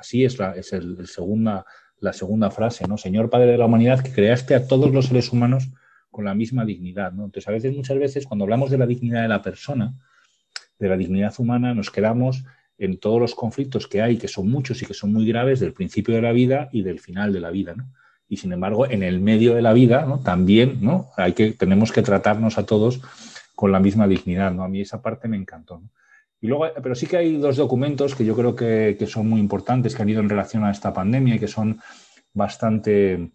Así 0.00 0.24
es, 0.24 0.36
la, 0.40 0.50
es 0.56 0.72
el, 0.72 1.06
segunda, 1.06 1.66
la 2.00 2.12
segunda 2.12 2.50
frase, 2.50 2.88
¿no? 2.88 2.98
Señor 2.98 3.30
Padre 3.30 3.52
de 3.52 3.58
la 3.58 3.66
humanidad, 3.66 4.00
que 4.02 4.10
creaste 4.10 4.56
a 4.56 4.66
todos 4.66 4.90
los 4.90 5.06
seres 5.06 5.30
humanos 5.30 5.70
con 6.10 6.24
la 6.24 6.34
misma 6.34 6.64
dignidad. 6.64 7.12
Entonces, 7.12 7.46
a 7.46 7.52
veces, 7.52 7.76
muchas 7.76 7.96
veces, 7.96 8.26
cuando 8.26 8.44
hablamos 8.44 8.70
de 8.70 8.78
la 8.78 8.86
dignidad 8.86 9.22
de 9.22 9.28
la 9.28 9.42
persona, 9.42 9.94
de 10.78 10.88
la 10.88 10.96
dignidad 10.96 11.32
humana, 11.38 11.74
nos 11.74 11.90
quedamos 11.90 12.44
en 12.78 12.98
todos 12.98 13.20
los 13.20 13.34
conflictos 13.34 13.86
que 13.86 14.02
hay, 14.02 14.18
que 14.18 14.28
son 14.28 14.50
muchos 14.50 14.82
y 14.82 14.86
que 14.86 14.94
son 14.94 15.12
muy 15.12 15.26
graves, 15.26 15.60
del 15.60 15.72
principio 15.72 16.14
de 16.14 16.22
la 16.22 16.32
vida 16.32 16.68
y 16.72 16.82
del 16.82 17.00
final 17.00 17.32
de 17.32 17.40
la 17.40 17.50
vida. 17.50 17.74
¿no? 17.74 17.88
Y 18.28 18.36
sin 18.36 18.52
embargo, 18.52 18.88
en 18.88 19.02
el 19.02 19.20
medio 19.20 19.54
de 19.54 19.62
la 19.62 19.72
vida, 19.72 20.04
¿no? 20.04 20.20
también 20.20 20.78
¿no? 20.80 21.08
Hay 21.16 21.32
que, 21.32 21.52
tenemos 21.52 21.92
que 21.92 22.02
tratarnos 22.02 22.58
a 22.58 22.66
todos 22.66 23.00
con 23.54 23.72
la 23.72 23.80
misma 23.80 24.06
dignidad. 24.06 24.52
¿no? 24.52 24.64
A 24.64 24.68
mí 24.68 24.80
esa 24.80 25.00
parte 25.00 25.28
me 25.28 25.36
encantó. 25.36 25.82
Y 26.40 26.48
luego, 26.48 26.66
pero 26.82 26.94
sí 26.94 27.06
que 27.06 27.16
hay 27.16 27.36
dos 27.38 27.56
documentos 27.56 28.14
que 28.14 28.24
yo 28.24 28.36
creo 28.36 28.54
que, 28.54 28.96
que, 28.98 29.06
son 29.06 29.28
muy 29.28 29.40
importantes, 29.40 29.94
que 29.94 30.02
han 30.02 30.08
ido 30.10 30.20
en 30.20 30.28
relación 30.28 30.64
a 30.64 30.70
esta 30.70 30.92
pandemia 30.92 31.36
y 31.36 31.38
que 31.38 31.48
son 31.48 31.80
bastante 32.34 33.30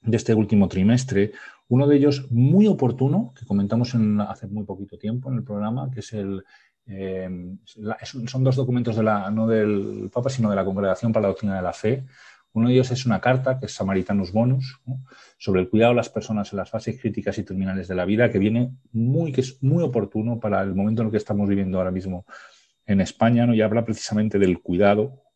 de 0.00 0.16
este 0.16 0.34
último 0.34 0.68
trimestre. 0.68 1.32
Uno 1.68 1.86
de 1.86 1.96
ellos 1.96 2.26
muy 2.30 2.66
oportuno, 2.66 3.34
que 3.38 3.44
comentamos 3.44 3.94
hace 4.26 4.46
muy 4.46 4.64
poquito 4.64 4.98
tiempo 4.98 5.30
en 5.30 5.36
el 5.36 5.44
programa, 5.44 5.90
que 5.90 6.00
es 6.00 6.12
el... 6.14 6.44
Eh, 6.88 7.28
son 7.64 8.44
dos 8.44 8.56
documentos 8.56 8.96
de 8.96 9.02
la, 9.02 9.30
no 9.30 9.46
del 9.46 10.10
Papa, 10.12 10.30
sino 10.30 10.50
de 10.50 10.56
la 10.56 10.64
Congregación 10.64 11.12
para 11.12 11.22
la 11.22 11.28
Doctrina 11.28 11.56
de 11.56 11.62
la 11.62 11.72
Fe. 11.72 12.04
Uno 12.52 12.68
de 12.68 12.74
ellos 12.74 12.90
es 12.90 13.04
una 13.04 13.20
carta, 13.20 13.58
que 13.60 13.66
es 13.66 13.72
Samaritanus 13.74 14.32
Bonus, 14.32 14.80
sobre 15.36 15.60
el 15.60 15.68
cuidado 15.68 15.92
de 15.92 15.96
las 15.96 16.08
personas 16.08 16.52
en 16.52 16.56
las 16.56 16.70
fases 16.70 17.00
críticas 17.00 17.36
y 17.38 17.44
terminales 17.44 17.88
de 17.88 17.94
la 17.94 18.04
vida, 18.04 18.30
que 18.30 18.38
viene 18.38 18.72
muy, 18.92 19.32
que 19.32 19.42
es 19.42 19.62
muy 19.62 19.84
oportuno 19.84 20.40
para 20.40 20.62
el 20.62 20.74
momento 20.74 21.02
en 21.02 21.08
el 21.08 21.10
que 21.12 21.18
estamos 21.18 21.48
viviendo 21.48 21.78
ahora 21.78 21.90
mismo 21.90 22.24
en 22.86 23.02
España, 23.02 23.46
¿no? 23.46 23.54
y 23.54 23.60
habla 23.60 23.84
precisamente 23.84 24.38
del 24.38 24.60
cuidado 24.60 25.27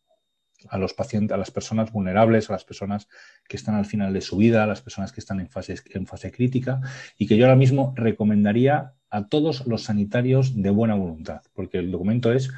a 0.69 0.77
los 0.77 0.93
pacientes, 0.93 1.33
a 1.33 1.37
las 1.37 1.51
personas 1.51 1.91
vulnerables, 1.91 2.49
a 2.49 2.53
las 2.53 2.63
personas 2.63 3.07
que 3.47 3.57
están 3.57 3.75
al 3.75 3.85
final 3.85 4.13
de 4.13 4.21
su 4.21 4.37
vida, 4.37 4.63
a 4.63 4.67
las 4.67 4.81
personas 4.81 5.11
que 5.11 5.19
están 5.19 5.39
en 5.39 5.49
fase, 5.49 5.75
en 5.91 6.05
fase 6.05 6.31
crítica 6.31 6.81
y 7.17 7.27
que 7.27 7.37
yo 7.37 7.45
ahora 7.45 7.55
mismo 7.55 7.93
recomendaría 7.95 8.93
a 9.09 9.27
todos 9.27 9.67
los 9.67 9.83
sanitarios 9.83 10.61
de 10.61 10.69
buena 10.69 10.95
voluntad, 10.95 11.41
porque 11.53 11.77
el 11.77 11.91
documento 11.91 12.33
es 12.33 12.51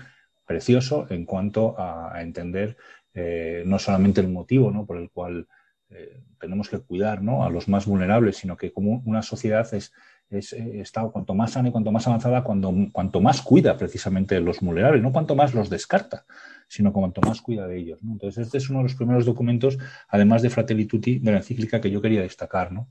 precioso 0.45 1.07
en 1.09 1.25
cuanto 1.25 1.75
a, 1.77 2.21
entender 2.21 2.77
eh, 3.13 3.63
no 3.65 3.79
solamente 3.79 4.21
el 4.21 4.29
motivo 4.29 4.71
¿no? 4.71 4.85
por 4.85 4.97
el 4.97 5.09
cual 5.09 5.47
eh, 5.89 6.23
tenemos 6.39 6.69
que 6.69 6.79
cuidar 6.79 7.21
¿no? 7.21 7.43
a 7.43 7.49
los 7.49 7.67
más 7.67 7.85
vulnerables, 7.85 8.37
sino 8.37 8.57
que 8.57 8.71
como 8.71 9.01
una 9.05 9.21
sociedad 9.21 9.71
es, 9.73 9.93
es, 10.35 10.53
eh, 10.53 10.81
está 10.81 11.03
cuanto 11.09 11.33
más 11.33 11.51
sana 11.51 11.69
y 11.69 11.71
cuanto 11.71 11.91
más 11.91 12.07
avanzada, 12.07 12.43
cuando, 12.43 12.73
cuanto 12.91 13.21
más 13.21 13.41
cuida 13.41 13.77
precisamente 13.77 14.39
los 14.39 14.59
vulnerables, 14.59 15.01
no 15.01 15.11
cuanto 15.11 15.35
más 15.35 15.53
los 15.53 15.69
descarta 15.69 16.25
sino 16.67 16.91
cuanto 16.91 17.21
más 17.21 17.41
cuida 17.41 17.67
de 17.67 17.77
ellos. 17.77 17.99
Entonces, 18.03 18.45
este 18.45 18.57
es 18.57 18.69
uno 18.69 18.79
de 18.79 18.83
los 18.83 18.95
primeros 18.95 19.25
documentos, 19.25 19.77
además 20.09 20.41
de 20.41 20.49
Fratelli 20.49 20.85
Tutti, 20.85 21.19
de 21.19 21.31
la 21.31 21.37
encíclica 21.37 21.79
que 21.79 21.91
yo 21.91 22.01
quería 22.01 22.21
destacar. 22.21 22.71
¿no? 22.71 22.87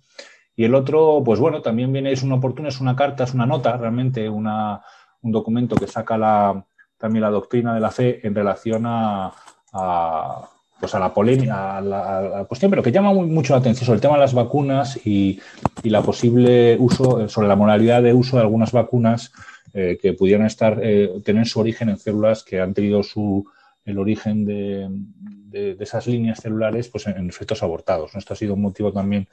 Y 0.57 0.64
el 0.64 0.74
otro, 0.74 1.22
pues 1.24 1.40
bueno, 1.40 1.62
también 1.62 1.92
viene, 1.92 2.12
es 2.12 2.22
una 2.22 2.37
oportuna, 2.37 2.68
es 2.68 2.80
una 2.80 2.96
carta, 2.96 3.24
es 3.24 3.35
una 3.35 3.46
nota, 3.46 3.76
realmente 3.76 4.28
una, 4.28 4.83
un 5.22 5.33
documento 5.33 5.76
que 5.76 5.87
saca 5.87 6.64
también 6.96 7.22
la 7.22 7.30
doctrina 7.30 7.74
de 7.74 7.80
la 7.80 7.90
fe 7.90 8.26
en 8.26 8.35
relación 8.35 8.85
a, 8.87 9.33
pues 10.80 10.94
a 10.94 10.98
la 10.98 11.14
polémica, 11.14 11.78
a 11.78 11.80
la, 11.80 12.44
cuestión, 12.46 12.70
pero 12.70 12.82
que 12.82 12.92
llama 12.92 13.12
mucho 13.12 13.54
la 13.54 13.60
atención 13.60 13.87
sobre 13.87 13.96
el 13.96 14.02
tema 14.02 14.14
de 14.14 14.20
las 14.20 14.34
vacunas 14.34 14.98
y, 15.06 15.40
y 15.82 15.90
la 15.90 16.02
posible 16.02 16.76
uso, 16.78 17.28
sobre 17.28 17.48
la 17.48 17.56
moralidad 17.56 18.02
de 18.02 18.12
uso 18.12 18.37
de 18.37 18.42
algunas 18.42 18.72
vacunas 18.72 19.32
eh, 19.76 19.98
que 20.00 20.12
pudieran 20.12 20.46
estar, 20.46 20.78
eh, 20.80 21.20
tener 21.24 21.46
su 21.46 21.58
origen 21.58 21.88
en 21.88 21.96
células 21.96 22.44
que 22.44 22.60
han 22.60 22.74
tenido 22.74 23.02
su, 23.02 23.44
el 23.84 23.98
origen 23.98 24.44
de, 24.44 24.88
esas 25.80 26.06
líneas 26.06 26.40
celulares 26.40 26.88
pues 26.88 27.09
en, 27.09 27.28
efectos 27.28 27.61
abortados. 27.64 28.14
Esto 28.14 28.34
ha 28.34 28.36
sido 28.36 28.55
un 28.55 28.62
motivo 28.62 28.92
también 28.92 29.26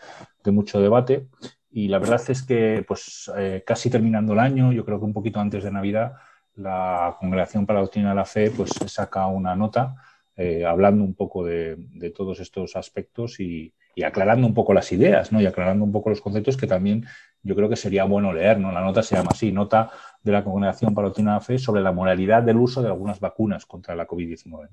de 0.44 0.52
mucho 0.52 0.82
debate 0.82 1.28
y 1.72 1.90
la 1.90 2.00
verdad 2.00 2.20
es 2.28 2.42
que 2.42 2.84
pues 2.88 3.32
eh, 3.38 3.64
casi 3.66 3.92
terminando 3.92 4.34
el 4.34 4.40
año, 4.40 4.72
yo 4.72 4.84
creo 4.84 4.98
que 4.98 5.06
un 5.06 5.14
poquito 5.14 5.40
antes 5.40 5.64
de 5.64 5.72
Navidad, 5.72 6.14
la 6.56 7.18
Congregación 7.20 7.68
para 7.68 7.78
la 7.78 7.84
Doctrina 7.84 8.10
de 8.10 8.16
la 8.16 8.26
Fe 8.26 8.50
pues 8.50 8.72
saca 8.88 9.28
una 9.28 9.56
nota 9.56 9.96
eh, 10.36 10.66
hablando 10.66 11.04
un 11.04 11.14
poco 11.14 11.46
de, 11.46 11.78
todos 12.16 12.40
estos 12.40 12.76
aspectos 12.76 13.40
y, 13.40 13.74
aclarando 14.04 14.48
un 14.48 14.54
poco 14.54 14.74
las 14.74 14.92
ideas, 14.92 15.32
¿no? 15.32 15.42
Y 15.42 15.46
aclarando 15.46 15.84
un 15.84 15.92
poco 15.92 16.10
los 16.10 16.22
conceptos 16.22 16.58
que 16.58 16.66
también 16.66 17.06
yo 17.44 17.56
creo 17.56 17.70
que 17.70 17.76
sería 17.76 18.04
bueno 18.06 18.34
leer, 18.34 18.60
¿no? 18.60 18.72
La 18.72 18.82
nota 18.82 19.04
se 19.04 19.16
llama 19.16 19.32
así, 19.32 19.52
nota 19.52 19.92
de 20.24 20.32
la 20.32 20.44
Congregación 20.44 20.96
para 20.96 21.12
la 21.16 21.40
Fe 21.40 21.60
sobre 21.60 21.82
la 21.82 21.92
moralidad 21.92 22.42
del 22.42 22.58
uso 22.58 22.82
de 22.82 22.88
algunas 22.88 23.20
vacunas 23.20 23.66
contra 23.66 23.96
la 23.96 24.08
COVID-19. 24.08 24.70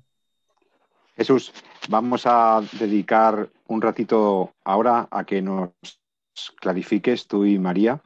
Jesús, 1.16 1.52
vamos 1.88 2.22
a 2.26 2.62
dedicar 2.78 3.48
un 3.66 3.82
ratito 3.82 4.54
ahora 4.64 5.08
a 5.10 5.24
que 5.24 5.42
nos 5.42 5.70
clarifiques 6.60 7.26
tú 7.26 7.44
y 7.44 7.58
María 7.58 8.00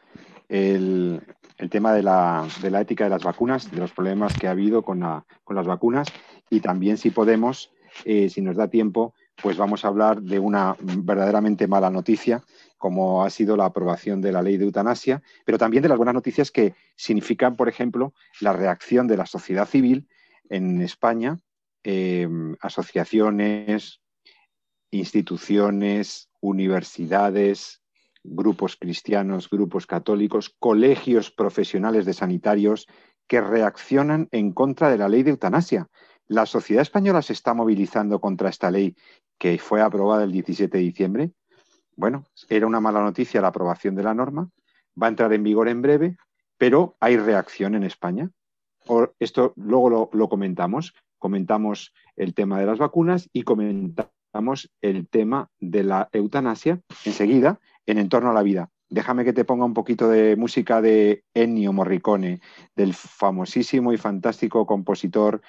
el, 0.48 1.22
tema 1.70 1.92
de 1.92 2.02
la, 2.02 2.46
ética 2.80 3.04
de 3.04 3.10
las 3.10 3.22
vacunas, 3.22 3.70
de 3.70 3.78
los 3.78 3.92
problemas 3.92 4.36
que 4.38 4.48
ha 4.48 4.52
habido 4.52 4.82
con, 4.82 5.00
las 5.00 5.66
vacunas 5.66 6.08
y 6.52 6.60
también 6.60 6.98
si 6.98 7.10
podemos, 7.10 7.72
eh, 8.04 8.28
si 8.28 8.42
nos 8.42 8.56
da 8.56 8.68
tiempo, 8.68 9.14
pues 9.42 9.56
vamos 9.56 9.84
a 9.84 9.88
hablar 9.88 10.20
de 10.20 10.38
una 10.38 10.76
verdaderamente 10.78 11.66
mala 11.66 11.88
noticia, 11.88 12.44
como 12.76 13.24
ha 13.24 13.30
sido 13.30 13.56
la 13.56 13.64
aprobación 13.64 14.20
de 14.20 14.32
la 14.32 14.42
ley 14.42 14.58
de 14.58 14.66
eutanasia, 14.66 15.22
pero 15.46 15.56
también 15.56 15.82
de 15.82 15.88
las 15.88 15.96
buenas 15.96 16.14
noticias 16.14 16.50
que 16.50 16.74
significan, 16.94 17.56
por 17.56 17.70
ejemplo, 17.70 18.12
la 18.40 18.52
reacción 18.52 19.06
de 19.06 19.16
la 19.16 19.24
sociedad 19.24 19.66
civil 19.66 20.08
en 20.50 20.82
España, 20.82 21.38
eh, 21.84 22.28
asociaciones, 22.60 24.02
instituciones, 24.90 26.28
universidades, 26.42 27.80
grupos 28.22 28.76
cristianos, 28.76 29.48
grupos 29.48 29.86
católicos, 29.86 30.54
colegios 30.58 31.30
profesionales 31.30 32.04
de 32.04 32.12
sanitarios 32.12 32.86
que 33.26 33.40
reaccionan 33.40 34.28
en 34.32 34.52
contra 34.52 34.90
de 34.90 34.98
la 34.98 35.08
ley 35.08 35.22
de 35.22 35.30
eutanasia. 35.30 35.88
La 36.32 36.46
sociedad 36.46 36.80
española 36.80 37.20
se 37.20 37.34
está 37.34 37.52
movilizando 37.52 38.18
contra 38.18 38.48
esta 38.48 38.70
ley 38.70 38.96
que 39.36 39.58
fue 39.58 39.82
aprobada 39.82 40.24
el 40.24 40.32
17 40.32 40.78
de 40.78 40.82
diciembre. 40.82 41.30
Bueno, 41.94 42.24
era 42.48 42.66
una 42.66 42.80
mala 42.80 43.02
noticia 43.02 43.42
la 43.42 43.48
aprobación 43.48 43.94
de 43.94 44.02
la 44.02 44.14
norma, 44.14 44.48
va 45.00 45.08
a 45.08 45.10
entrar 45.10 45.30
en 45.34 45.42
vigor 45.42 45.68
en 45.68 45.82
breve, 45.82 46.16
pero 46.56 46.96
hay 47.00 47.18
reacción 47.18 47.74
en 47.74 47.82
España. 47.82 48.30
Esto 49.18 49.52
luego 49.56 50.08
lo, 50.10 50.28
comentamos, 50.30 50.94
comentamos 51.18 51.92
el 52.16 52.32
tema 52.32 52.58
de 52.58 52.64
las 52.64 52.78
vacunas 52.78 53.28
y 53.34 53.42
comentamos 53.42 54.70
el 54.80 55.08
tema 55.08 55.50
de 55.60 55.84
la 55.84 56.08
eutanasia 56.12 56.80
enseguida 57.04 57.60
en 57.84 57.98
Entorno 57.98 58.30
a 58.30 58.34
la 58.34 58.42
Vida. 58.42 58.70
Déjame 58.88 59.26
que 59.26 59.34
te 59.34 59.44
ponga 59.44 59.66
un 59.66 59.74
poquito 59.74 60.08
de 60.08 60.36
música 60.36 60.80
de 60.80 61.24
Ennio 61.34 61.74
Morricone, 61.74 62.40
del 62.74 62.94
famosísimo 62.94 63.92
y 63.92 63.98
fantástico 63.98 64.64
compositor 64.64 65.42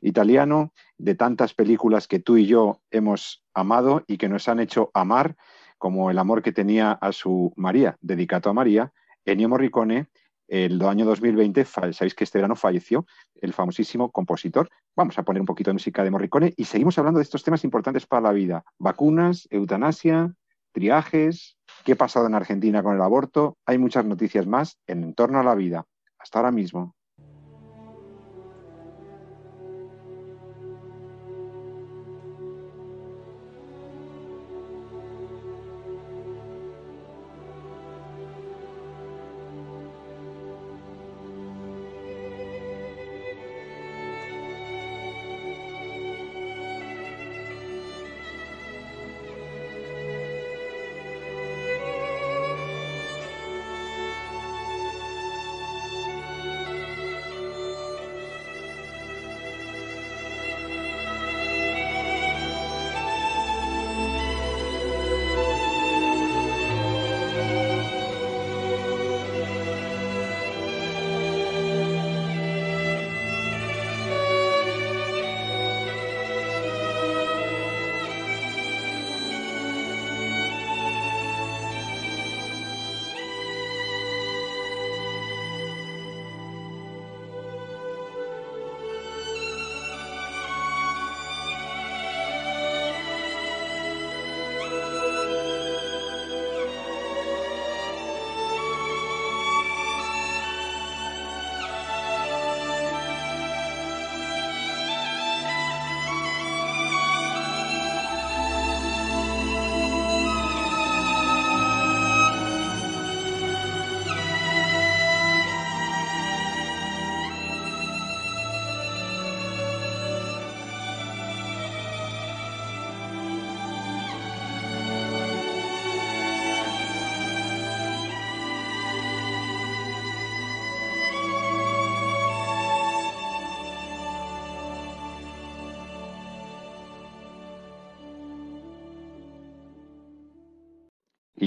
italiano, 0.00 0.72
de 0.98 1.14
tantas 1.14 1.54
películas 1.54 2.08
que 2.08 2.18
tú 2.18 2.36
y 2.36 2.46
yo 2.46 2.80
hemos 2.90 3.44
amado 3.54 4.04
y 4.06 4.18
que 4.18 4.28
nos 4.28 4.48
han 4.48 4.60
hecho 4.60 4.90
amar, 4.94 5.36
como 5.78 6.10
el 6.10 6.18
amor 6.18 6.42
que 6.42 6.52
tenía 6.52 6.92
a 6.92 7.12
su 7.12 7.52
María, 7.56 7.96
dedicado 8.00 8.50
a 8.50 8.52
María, 8.52 8.92
Ennio 9.24 9.48
Morricone, 9.48 10.08
el 10.50 10.82
año 10.82 11.06
2020, 11.06 11.64
sabéis 11.64 12.14
que 12.14 12.24
este 12.24 12.38
verano 12.38 12.56
falleció 12.56 13.06
el 13.40 13.52
famosísimo 13.52 14.10
compositor. 14.10 14.68
Vamos 14.96 15.16
a 15.16 15.22
poner 15.22 15.40
un 15.40 15.46
poquito 15.46 15.70
de 15.70 15.74
música 15.74 16.02
de 16.02 16.10
Morricone 16.10 16.52
y 16.56 16.64
seguimos 16.64 16.98
hablando 16.98 17.18
de 17.18 17.22
estos 17.22 17.44
temas 17.44 17.62
importantes 17.62 18.04
para 18.04 18.22
la 18.22 18.32
vida. 18.32 18.64
Vacunas, 18.78 19.46
eutanasia, 19.50 20.34
triajes, 20.72 21.56
qué 21.84 21.92
ha 21.92 21.96
pasado 21.96 22.26
en 22.26 22.34
Argentina 22.34 22.82
con 22.82 22.96
el 22.96 23.02
aborto. 23.02 23.58
Hay 23.64 23.78
muchas 23.78 24.04
noticias 24.04 24.46
más 24.46 24.76
en 24.88 25.14
torno 25.14 25.38
a 25.38 25.44
la 25.44 25.54
vida. 25.54 25.86
Hasta 26.18 26.40
ahora 26.40 26.50
mismo. 26.50 26.96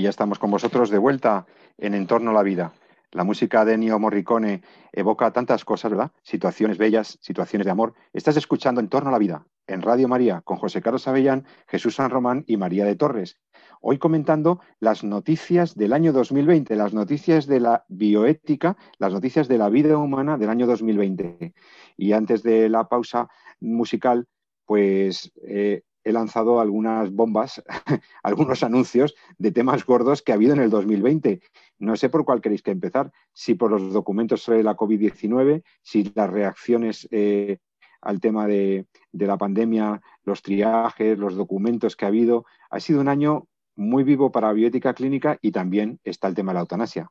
Ya 0.04 0.10
estamos 0.10 0.38
con 0.38 0.51
vosotros 0.51 0.89
de 0.89 0.97
vuelta 0.97 1.45
en 1.78 1.93
Entorno 1.93 2.32
a 2.32 2.34
la 2.34 2.43
Vida. 2.43 2.74
La 3.12 3.24
música 3.24 3.64
de 3.64 3.76
Ennio 3.76 3.97
Morricone 3.99 4.62
evoca 4.91 5.32
tantas 5.32 5.64
cosas, 5.64 5.91
¿verdad? 5.91 6.12
Situaciones 6.24 6.78
bellas, 6.78 7.18
situaciones 7.22 7.66
de 7.66 7.72
amor. 7.72 7.93
Estás 8.12 8.36
escuchando 8.36 8.82
En 8.82 8.89
torno 8.89 9.10
a 9.10 9.12
la 9.14 9.18
vida 9.18 9.45
en 9.66 9.82
Radio 9.82 10.10
María 10.10 10.41
con 10.41 10.58
José 10.58 10.82
Carlos 10.82 11.08
Avellán, 11.08 11.45
Jesús 11.68 11.95
San 11.95 12.10
Román 12.10 12.43
y 12.47 12.58
María 12.58 12.84
de 12.84 12.95
Torres. 12.95 13.39
Hoy 13.80 13.97
comentando 13.97 14.60
las 14.82 15.06
noticias 15.06 15.76
del 15.76 15.93
año 15.93 16.12
2020, 16.12 16.76
las 16.76 16.93
noticias 16.93 17.47
de 17.47 17.62
la 17.62 17.86
bioética, 17.88 18.76
las 18.97 19.14
noticias 19.14 19.47
de 19.47 19.58
la 19.58 19.70
vida 19.70 19.97
humana 19.97 20.38
del 20.38 20.49
año 20.49 20.68
2020. 20.68 21.54
Y 21.95 22.12
antes 22.12 22.43
de 22.43 22.68
la 22.68 22.89
pausa 22.89 23.30
musical, 23.62 24.28
pues 24.66 25.32
eh, 25.47 25.84
he 26.04 26.12
lanzado 26.12 26.60
algunas 26.60 27.12
bombas, 27.12 27.64
algunos 28.24 28.64
anuncios 28.64 29.16
de 29.38 29.51
temas 29.51 29.86
gordos 29.86 30.22
que 30.22 30.32
ha 30.32 30.36
habido 30.36 30.54
en 30.54 30.62
el 30.62 30.70
2020. 30.70 31.41
No 31.80 31.95
sé 31.95 32.10
por 32.10 32.26
cuál 32.26 32.41
queréis 32.41 32.62
que 32.62 32.72
empezar, 32.72 33.12
si 33.32 33.56
por 33.56 33.72
los 33.72 33.93
documentos 33.93 34.43
sobre 34.43 34.64
la 34.64 34.76
COVID-19, 34.76 35.64
si 35.82 36.12
las 36.16 36.30
reacciones 36.30 37.08
eh, 37.12 37.58
al 38.04 38.20
tema 38.20 38.47
de, 38.47 38.86
la 39.12 39.38
pandemia, 39.38 40.01
los 40.24 40.41
triajes, 40.41 41.18
los 41.18 41.36
documentos 41.36 41.95
que 41.95 42.06
ha 42.06 42.10
habido. 42.10 42.45
Ha 42.70 42.80
sido 42.80 43.01
un 43.01 43.08
año 43.08 43.47
muy 43.76 44.04
vivo 44.04 44.32
para 44.32 44.47
la 44.47 44.54
bioética 44.54 44.93
clínica 44.93 45.38
y 45.41 45.51
también 45.51 45.99
está 46.04 46.28
el 46.28 46.36
tema 46.36 46.51
de 46.51 46.56
la 46.56 46.62
eutanasia. 46.62 47.10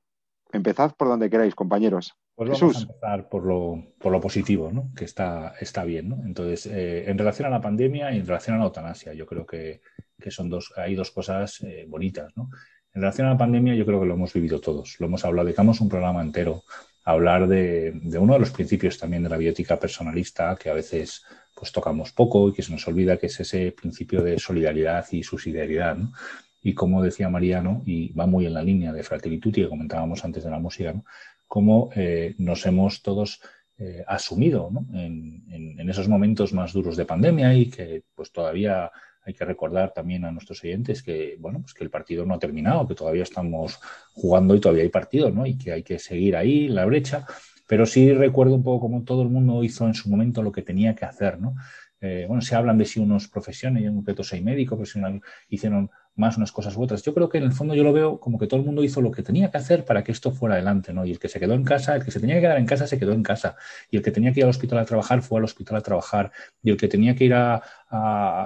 Empezad 0.53 0.95
por 0.97 1.09
donde 1.09 1.31
queráis, 1.31 1.55
compañeros. 1.55 2.15
Pues 2.35 2.49
vamos 2.49 2.77
a 2.77 2.81
empezar 2.81 3.29
por 3.29 3.45
lo, 3.45 3.93
por 3.99 4.11
lo 4.11 4.21
positivo, 4.21 4.71
¿no? 4.73 4.91
que 4.97 5.05
está, 5.05 5.55
está 5.61 5.85
bien. 5.85 6.09
¿no? 6.09 6.23
Entonces, 6.25 6.67
eh, 6.67 7.11
en 7.11 7.19
relación 7.19 7.47
a 7.47 7.51
la 7.51 7.61
pandemia 7.61 8.13
y 8.13 8.19
en 8.19 8.27
relación 8.27 8.57
a 8.57 8.59
la 8.59 8.65
eutanasia, 8.65 9.13
yo 9.13 9.27
creo 9.27 9.47
que, 9.47 9.83
que 10.19 10.31
son 10.31 10.49
dos, 10.49 10.73
hay 10.77 10.95
dos 10.95 11.11
cosas 11.11 11.61
eh, 11.63 11.85
bonitas. 11.87 12.33
¿no? 12.37 12.49
En 12.95 13.03
relación 13.03 13.27
a 13.27 13.33
la 13.33 13.39
pandemia, 13.39 13.75
yo 13.75 13.85
creo 13.85 14.01
que 14.01 14.07
lo 14.07 14.15
hemos 14.15 14.33
vivido 14.33 14.61
todos. 14.61 14.97
Lo 14.99 15.07
hemos 15.07 15.25
hablado, 15.25 15.47
dedicamos 15.47 15.81
un 15.81 15.91
programa 15.91 16.23
entero 16.23 16.63
a 17.05 17.13
hablar 17.13 17.49
de, 17.49 17.93
de 18.03 18.19
uno 18.19 18.33
de 18.35 18.41
los 18.41 18.51
principios 18.51 18.99
también 18.99 19.23
de 19.23 19.29
la 19.29 19.37
biótica 19.37 19.79
personalista 19.79 20.57
que 20.57 20.71
a 20.71 20.75
veces 20.75 21.25
pues 21.55 21.71
tocamos 21.71 22.13
poco 22.13 22.49
y 22.49 22.53
que 22.55 22.63
se 22.63 22.73
nos 22.73 22.87
olvida, 22.89 23.19
que 23.19 23.27
es 23.27 23.39
ese 23.41 23.73
principio 23.73 24.23
de 24.23 24.39
solidaridad 24.39 25.07
y 25.11 25.23
subsidiariedad. 25.23 25.97
¿no? 25.97 26.13
y 26.63 26.75
como 26.75 27.03
decía 27.03 27.29
Mariano, 27.29 27.83
y 27.85 28.13
va 28.13 28.27
muy 28.27 28.47
en 28.47 28.55
la 28.55 28.63
línea 28.63 28.93
de 28.93 29.03
Fratelli 29.03 29.41
que 29.41 29.69
comentábamos 29.69 30.25
antes 30.25 30.45
de 30.45 30.51
la 30.51 30.61
música, 30.61 30.93
¿no? 30.93 31.05
Cómo 31.53 31.91
eh, 31.95 32.35
nos 32.39 32.65
hemos 32.65 33.03
todos 33.03 33.43
eh, 33.77 34.03
asumido 34.07 34.71
en, 34.95 35.87
esos 35.87 36.09
momentos 36.09 36.55
más 36.55 36.73
duros 36.73 36.97
de 36.97 37.05
pandemia 37.05 37.53
y 37.53 37.69
que 37.69 38.05
pues 38.15 38.33
todavía 38.33 38.91
hay 39.23 39.35
que 39.35 39.45
recordar 39.45 39.93
también 39.93 40.25
a 40.25 40.33
nuestros 40.33 40.65
oyentes 40.65 41.03
que, 41.03 41.37
bueno, 41.39 41.61
pues 41.61 41.75
que 41.75 41.85
el 41.85 41.91
partido 41.91 42.25
no 42.25 42.33
ha 42.33 42.39
terminado, 42.39 42.89
que 42.89 42.95
todavía 42.95 43.25
estamos 43.25 43.79
jugando 44.15 44.55
y 44.55 44.61
todavía 44.61 44.85
hay 44.85 44.89
partido, 44.89 45.31
¿no? 45.31 45.45
Y 45.45 45.59
que 45.59 45.73
hay 45.73 45.83
que 45.83 45.99
seguir 45.99 46.37
ahí 46.37 46.69
la 46.69 46.87
brecha. 46.87 47.27
Pero 47.69 47.85
sí 47.85 48.15
recuerdo 48.15 48.55
un 48.55 48.63
poco 48.63 48.81
como 48.81 49.05
todo 49.05 49.21
el 49.21 49.29
mundo 49.29 49.63
hizo 49.63 49.87
en 49.87 49.93
su 49.93 50.09
momento 50.09 50.43
lo 50.43 50.53
que 50.53 50.63
tenía 50.63 50.95
que 50.95 51.05
hacer, 51.05 51.39
¿no? 51.39 51.55
Eh, 52.01 52.25
bueno, 52.27 52.41
se 52.41 52.55
hablan 52.55 52.79
de 52.79 52.87
si 52.87 52.99
unos 52.99 53.29
profesiones, 53.29 53.83
yo 53.83 53.91
en 53.91 53.97
concreto 53.97 54.25
soy 54.25 54.41
médico, 54.41 54.77
profesional, 54.77 55.21
hicieron 55.51 55.91
más 56.15 56.37
unas 56.37 56.53
cosas 56.53 56.77
u 56.77 56.83
otras. 56.83 57.03
Yo 57.03 57.15
creo 57.15 57.29
que 57.29 57.39
en 57.39 57.45
el 57.45 57.53
fondo 57.53 57.75
yo 57.75 57.83
lo 57.83 57.93
veo 57.93 58.21
como 58.21 58.39
que 58.39 58.47
todo 58.47 58.61
el 58.61 58.67
mundo 58.67 58.85
hizo 58.85 59.01
lo 59.01 59.11
que 59.11 59.23
tenía 59.23 59.51
que 59.51 59.57
hacer 59.57 59.85
para 59.85 60.05
que 60.05 60.13
esto 60.13 60.31
fuera 60.31 60.57
adelante, 60.57 60.93
¿no? 60.93 61.05
Y 61.07 61.11
el 61.11 61.19
que 61.19 61.29
se 61.29 61.41
quedó 61.41 61.55
en 61.55 61.65
casa, 61.65 61.97
el 61.97 62.05
que 62.05 62.11
se 62.11 62.21
tenía 62.21 62.37
que 62.37 62.43
quedar 62.43 62.59
en 62.59 62.67
casa, 62.67 62.87
se 62.87 62.99
quedó 62.99 63.13
en 63.13 63.23
casa. 63.23 63.57
Y 63.91 63.97
el 63.97 64.03
que 64.03 64.11
tenía 64.11 64.33
que 64.33 64.41
ir 64.41 64.45
al 64.45 64.51
hospital 64.51 64.79
a 64.79 64.85
trabajar, 64.85 65.23
fue 65.23 65.39
al 65.39 65.45
hospital 65.45 65.79
a 65.79 65.81
trabajar. 65.81 66.31
Y 66.63 66.71
el 66.71 66.77
que 66.77 66.89
tenía 66.89 67.15
que 67.15 67.25
ir 67.25 67.35
a, 67.35 67.63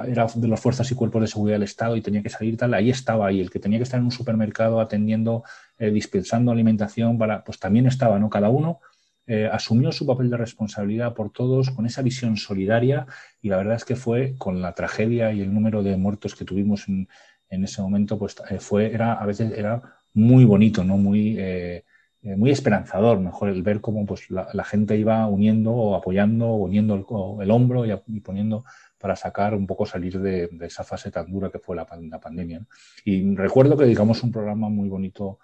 era 0.06 0.26
de 0.34 0.48
las 0.48 0.60
fuerzas 0.60 0.90
y 0.90 0.94
cuerpos 0.94 1.22
de 1.22 1.28
seguridad 1.28 1.56
del 1.56 1.64
Estado 1.64 1.96
y 1.96 2.02
tenía 2.02 2.22
que 2.22 2.30
salir 2.30 2.56
tal, 2.56 2.72
ahí 2.74 2.90
estaba. 2.90 3.32
Y 3.32 3.40
el 3.40 3.50
que 3.50 3.58
tenía 3.58 3.78
que 3.78 3.84
estar 3.84 3.98
en 3.98 4.04
un 4.06 4.12
supermercado 4.12 4.80
atendiendo, 4.80 5.42
eh, 5.78 5.90
dispensando 5.90 6.52
alimentación, 6.52 7.18
pues 7.44 7.58
también 7.58 7.86
estaba, 7.86 8.18
¿no? 8.18 8.30
Cada 8.30 8.48
uno 8.48 8.80
eh, 9.28 9.48
asumió 9.50 9.90
su 9.90 10.06
papel 10.06 10.30
de 10.30 10.36
responsabilidad 10.36 11.12
por 11.12 11.30
todos 11.30 11.70
con 11.70 11.84
esa 11.84 12.00
visión 12.00 12.36
solidaria 12.36 13.08
y 13.42 13.48
la 13.48 13.56
verdad 13.56 13.74
es 13.74 13.84
que 13.84 13.96
fue 13.96 14.36
con 14.38 14.62
la 14.62 14.72
tragedia 14.72 15.32
y 15.32 15.40
el 15.40 15.52
número 15.52 15.82
de 15.82 15.96
muertos 15.96 16.36
que 16.36 16.44
tuvimos 16.44 16.86
en, 16.86 17.08
ese 17.50 17.82
momento, 17.82 18.18
pues 18.18 18.36
eh, 18.50 18.58
fue, 18.58 18.92
era, 18.92 19.14
a 19.14 19.26
veces 19.26 19.52
era 19.56 19.82
muy 20.14 20.44
bonito, 20.44 20.84
¿no? 20.84 20.96
Muy, 20.96 21.36
eh, 21.38 21.84
muy 22.22 22.50
esperanzador, 22.50 23.20
mejor 23.20 23.50
el 23.50 23.62
ver 23.62 23.80
cómo 23.80 24.04
pues, 24.04 24.30
la, 24.30 24.64
gente 24.64 24.96
iba 24.96 25.26
uniendo 25.28 25.72
o 25.72 25.94
apoyando, 25.94 26.54
uniendo 26.54 27.38
el, 27.40 27.50
hombro 27.50 27.84
y, 27.86 28.20
poniendo 28.20 28.64
para 28.98 29.14
sacar 29.14 29.54
un 29.54 29.66
poco 29.66 29.86
salir 29.86 30.18
de, 30.18 30.50
esa 30.62 30.82
fase 30.82 31.12
tan 31.12 31.30
dura 31.30 31.50
que 31.50 31.60
fue 31.60 31.76
la, 31.76 31.86
pandemia. 31.86 32.66
Y 33.04 33.36
recuerdo 33.36 33.76
que 33.76 33.84
dedicamos 33.84 34.24
un 34.24 34.32
programa 34.32 34.68
muy 34.68 34.88
bonito, 34.88 35.38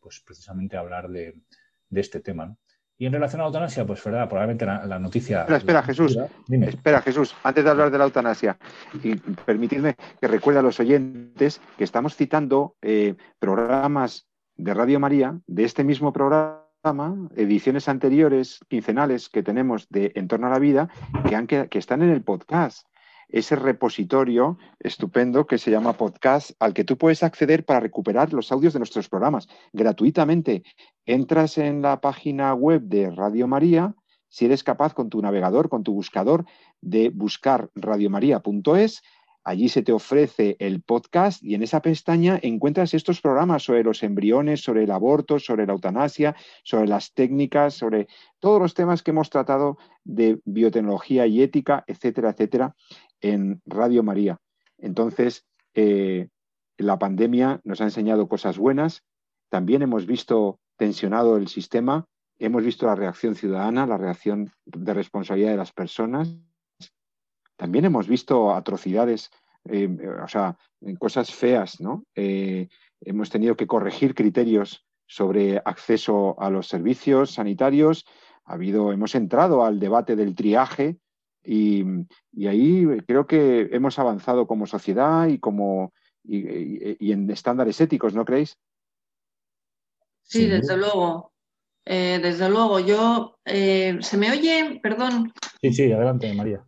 pues 0.00 0.20
precisamente 0.20 0.78
hablar 0.78 1.08
de, 1.10 1.34
de 1.90 2.00
este 2.00 2.20
tema. 2.20 2.46
¿no? 2.46 2.56
Y 3.00 3.06
en 3.06 3.12
relación 3.12 3.40
a 3.40 3.44
la 3.44 3.48
eutanasia, 3.48 3.86
pues 3.86 4.02
verdad, 4.02 4.28
probablemente 4.28 4.66
la, 4.66 4.98
noticia. 4.98 5.42
Espera, 5.42 5.58
espera, 5.58 5.82
Jesús. 5.84 6.18
Espera, 6.48 7.00
Jesús, 7.00 7.34
antes 7.44 7.62
de 7.62 7.70
hablar 7.70 7.92
de 7.92 7.98
la 7.98 8.04
eutanasia, 8.04 8.58
y 9.04 9.14
permitidme 9.14 9.94
que 10.20 10.26
recuerde 10.26 10.58
a 10.58 10.62
los 10.62 10.80
oyentes 10.80 11.60
que 11.76 11.84
estamos 11.84 12.16
citando 12.16 12.74
eh, 12.82 13.14
programas 13.38 14.26
de 14.56 14.74
Radio 14.74 14.98
María, 14.98 15.38
de 15.46 15.62
este 15.62 15.84
mismo 15.84 16.12
programa, 16.12 17.28
ediciones 17.36 17.88
anteriores, 17.88 18.58
quincenales 18.68 19.28
que 19.28 19.44
tenemos 19.44 19.88
de 19.90 20.10
En 20.16 20.26
torno 20.26 20.48
a 20.48 20.50
la 20.50 20.58
vida, 20.58 20.88
que, 21.46 21.68
que 21.68 21.78
están 21.78 22.02
en 22.02 22.10
el 22.10 22.22
podcast 22.22 22.87
ese 23.28 23.56
repositorio 23.56 24.58
estupendo 24.80 25.46
que 25.46 25.58
se 25.58 25.70
llama 25.70 25.92
podcast 25.92 26.52
al 26.58 26.72
que 26.72 26.84
tú 26.84 26.96
puedes 26.96 27.22
acceder 27.22 27.64
para 27.64 27.80
recuperar 27.80 28.32
los 28.32 28.50
audios 28.52 28.72
de 28.72 28.80
nuestros 28.80 29.08
programas 29.08 29.48
gratuitamente. 29.72 30.62
Entras 31.04 31.58
en 31.58 31.82
la 31.82 32.00
página 32.00 32.54
web 32.54 32.82
de 32.82 33.10
Radio 33.10 33.46
María, 33.46 33.94
si 34.28 34.46
eres 34.46 34.64
capaz 34.64 34.94
con 34.94 35.08
tu 35.08 35.20
navegador, 35.20 35.68
con 35.68 35.82
tu 35.82 35.92
buscador, 35.92 36.44
de 36.80 37.10
buscar 37.10 37.70
radiomaria.es. 37.74 39.02
Allí 39.44 39.70
se 39.70 39.82
te 39.82 39.92
ofrece 39.92 40.56
el 40.58 40.82
podcast 40.82 41.42
y 41.42 41.54
en 41.54 41.62
esa 41.62 41.80
pestaña 41.80 42.38
encuentras 42.42 42.92
estos 42.92 43.22
programas 43.22 43.62
sobre 43.62 43.82
los 43.82 44.02
embriones, 44.02 44.60
sobre 44.60 44.84
el 44.84 44.90
aborto, 44.90 45.38
sobre 45.38 45.64
la 45.64 45.72
eutanasia, 45.72 46.36
sobre 46.64 46.86
las 46.86 47.14
técnicas, 47.14 47.72
sobre 47.72 48.08
todos 48.40 48.60
los 48.60 48.74
temas 48.74 49.02
que 49.02 49.12
hemos 49.12 49.30
tratado 49.30 49.78
de 50.04 50.38
biotecnología 50.44 51.26
y 51.26 51.40
ética, 51.40 51.82
etcétera, 51.86 52.30
etcétera 52.30 52.76
en 53.20 53.60
Radio 53.66 54.02
María. 54.02 54.38
Entonces, 54.78 55.44
eh, 55.74 56.28
la 56.76 56.98
pandemia 56.98 57.60
nos 57.64 57.80
ha 57.80 57.84
enseñado 57.84 58.28
cosas 58.28 58.58
buenas, 58.58 59.02
también 59.48 59.82
hemos 59.82 60.06
visto 60.06 60.60
tensionado 60.76 61.36
el 61.36 61.48
sistema, 61.48 62.06
hemos 62.38 62.64
visto 62.64 62.86
la 62.86 62.94
reacción 62.94 63.34
ciudadana, 63.34 63.86
la 63.86 63.96
reacción 63.96 64.52
de 64.64 64.94
responsabilidad 64.94 65.50
de 65.50 65.56
las 65.56 65.72
personas, 65.72 66.36
también 67.58 67.84
hemos 67.84 68.06
visto 68.06 68.54
atrocidades, 68.54 69.30
eh, 69.64 69.88
o 70.22 70.28
sea, 70.28 70.56
cosas 70.98 71.34
feas, 71.34 71.80
¿no? 71.80 72.04
Eh, 72.14 72.68
hemos 73.00 73.30
tenido 73.30 73.56
que 73.56 73.66
corregir 73.66 74.14
criterios 74.14 74.86
sobre 75.06 75.60
acceso 75.64 76.40
a 76.40 76.50
los 76.50 76.68
servicios 76.68 77.32
sanitarios. 77.32 78.06
Ha 78.44 78.54
habido, 78.54 78.92
hemos 78.92 79.16
entrado 79.16 79.64
al 79.64 79.80
debate 79.80 80.14
del 80.14 80.36
triaje, 80.36 80.98
y, 81.44 81.84
ahí 82.46 82.86
creo 83.06 83.26
que 83.26 83.68
hemos 83.72 83.98
avanzado 83.98 84.46
como 84.46 84.66
sociedad 84.66 85.26
y, 85.28 85.38
como, 85.38 85.92
y, 86.24 87.12
en 87.12 87.30
estándares 87.30 87.80
éticos, 87.80 88.14
¿no 88.14 88.24
creéis? 88.24 88.56
Sí, 90.22 90.46
desde 90.46 90.76
luego. 90.76 91.32
Eh, 91.84 92.20
desde 92.22 92.50
luego, 92.50 92.80
yo. 92.80 93.38
Eh, 93.46 93.98
¿Se 94.00 94.18
me 94.18 94.30
oye? 94.30 94.78
Perdón. 94.82 95.32
Sí, 95.62 95.72
sí, 95.72 95.90
adelante, 95.90 96.32
María. 96.34 96.62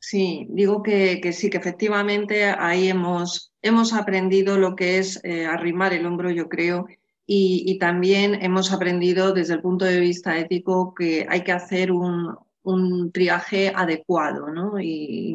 Sí, 0.00 0.46
digo 0.50 0.82
que, 0.82 1.32
sí, 1.32 1.50
que 1.50 1.58
efectivamente 1.58 2.44
ahí 2.44 2.88
hemos, 2.88 3.52
hemos 3.62 3.92
aprendido 3.92 4.58
lo 4.58 4.76
que 4.76 4.98
es 4.98 5.20
eh, 5.24 5.46
arrimar 5.46 5.92
el 5.92 6.06
hombro, 6.06 6.30
yo 6.30 6.48
creo, 6.48 6.86
y, 7.26 7.78
también 7.78 8.42
hemos 8.42 8.72
aprendido 8.72 9.34
desde 9.34 9.54
el 9.54 9.60
punto 9.60 9.84
de 9.84 10.00
vista 10.00 10.38
ético 10.38 10.94
que 10.94 11.26
hay 11.28 11.44
que 11.44 11.52
hacer 11.52 11.92
un, 11.92 12.34
un 12.72 13.12
triaje 13.12 13.72
adecuado, 13.74 14.48
¿no? 14.48 14.80
Y, 14.80 15.34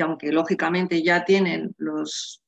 aunque 0.00 0.32
lógicamente 0.32 1.02
ya 1.02 1.24
tienen 1.24 1.74
los, 1.76 2.42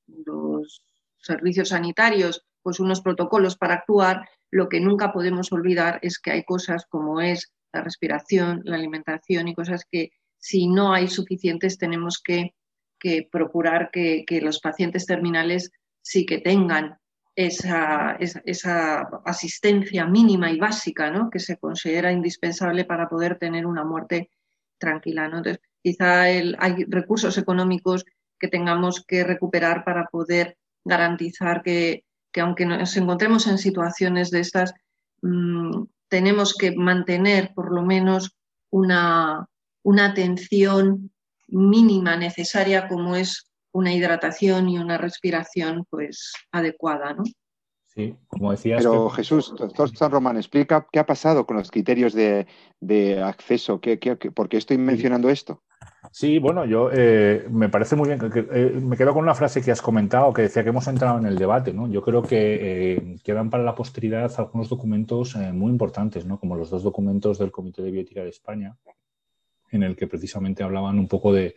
servicios 1.19 1.71
sanitarios 1.71 2.45
pues 2.63 2.81
unos 2.81 3.01
protocolos 3.01 3.57
para 3.57 3.75
actuar, 3.75 4.29
lo 4.51 4.69
que 4.69 4.81
nunca 4.81 5.13
podemos 5.13 5.53
olvidar 5.53 5.99
es 6.03 6.19
que 6.19 6.31
hay 6.31 6.45
cosas 6.45 6.87
como 6.87 7.21
es 7.21 7.53
la 7.73 7.83
respiración, 7.83 8.61
la 8.65 8.77
alimentación 8.77 9.49
y 9.49 9.55
cosas 9.55 9.85
que 9.91 10.11
si 10.39 10.69
no 10.69 10.93
hay 10.93 11.09
suficientes 11.09 11.79
tenemos 11.79 12.23
que, 12.23 12.55
procurar 13.31 13.91
que, 13.91 14.25
que, 14.27 14.41
los 14.41 14.61
pacientes 14.61 15.05
terminales 15.05 15.71
sí 16.01 16.25
que 16.25 16.39
tengan 16.39 16.97
esa, 17.37 18.17
asistencia 19.25 20.07
mínima 20.07 20.51
y 20.51 20.59
básica 20.59 21.11
¿no? 21.11 21.31
que 21.31 21.41
se 21.41 21.57
considera 21.59 22.13
indispensable 22.13 22.85
para 22.85 23.09
poder 23.09 23.39
tener 23.39 23.67
una 23.67 23.85
muerte 23.85 24.31
tranquila. 24.79 25.29
¿no? 25.29 25.39
Entonces, 25.39 25.63
quizá 25.83 26.23
hay 26.23 26.85
recursos 26.89 27.37
económicos 27.39 28.05
que 28.39 28.49
tengamos 28.49 29.05
que 29.05 29.25
recuperar 29.25 29.85
para 29.85 30.07
poder 30.07 30.57
garantizar 30.85 31.63
que, 31.63 32.05
aunque 32.37 32.67
nos 32.67 32.97
encontremos 32.97 33.47
en 33.47 33.59
situaciones 33.59 34.31
de 34.31 34.41
estas, 34.41 34.75
mm, 35.23 35.85
tenemos 36.09 36.55
que 36.55 36.77
mantener 36.77 37.53
por 37.55 37.73
lo 37.73 37.83
menos 37.83 38.37
una, 38.71 39.47
una 39.83 40.07
atención 40.07 41.11
mínima 41.49 42.17
necesaria 42.17 42.89
como 42.89 43.17
es 43.17 43.51
una 43.75 43.93
hidratación 43.93 44.69
y 44.69 44.79
una 44.79 44.97
respiración 44.99 45.85
pues 45.91 46.33
adecuada, 46.53 47.13
¿no? 47.13 47.25
Sí, 47.87 48.17
como 48.27 48.51
decías. 48.51 48.83
Pero 48.83 49.11
Jesús, 49.11 49.55
doctor 49.57 49.95
San 49.97 50.11
Román, 50.11 50.37
explica 50.37 50.87
qué 50.91 50.99
ha 50.99 51.07
pasado 51.07 51.47
con 51.47 51.57
los 51.57 51.71
criterios 51.71 52.13
de, 52.13 52.47
acceso, 53.23 53.81
¿Qué, 53.81 53.97
por 54.35 54.49
qué 54.49 54.57
estoy 54.57 54.79
mencionando 54.79 55.29
esto? 55.29 55.63
Sí, 56.11 56.39
bueno, 56.39 56.65
yo 56.65 56.91
eh, 56.93 57.47
me 57.51 57.69
parece 57.69 57.95
muy 57.97 58.09
bien. 58.09 58.19
Que, 58.19 58.47
eh, 58.51 58.81
me 58.81 58.97
quedo 58.97 59.13
con 59.13 59.23
una 59.23 59.35
frase 59.35 59.63
que 59.63 59.71
has 59.71 59.83
comentado 59.83 60.33
que 60.33 60.43
decía 60.43 60.63
que 60.63 60.71
hemos 60.71 60.87
entrado 60.87 61.19
en 61.19 61.27
el 61.27 61.37
debate, 61.37 61.73
¿no? 61.73 61.89
Yo 61.89 62.03
creo 62.03 62.23
que 62.23 62.95
eh, 62.95 63.17
quedan 63.23 63.51
para 63.51 63.65
la 63.65 63.75
posteridad 63.75 64.33
algunos 64.39 64.69
documentos 64.69 65.37
muy 65.37 65.71
importantes, 65.71 66.27
¿no? 66.27 66.39
Como 66.39 66.57
los 66.57 66.71
dos 66.71 66.83
documentos 66.83 67.39
del 67.39 67.53
Comité 67.53 67.83
de 67.83 67.91
Bioética 67.91 68.23
de 68.23 68.31
España, 68.31 68.77
en 69.71 69.83
el 69.83 69.97
que 69.97 70.07
precisamente 70.07 70.63
hablaban 70.63 70.99
un 70.99 71.09
poco 71.09 71.33
de, 71.33 71.55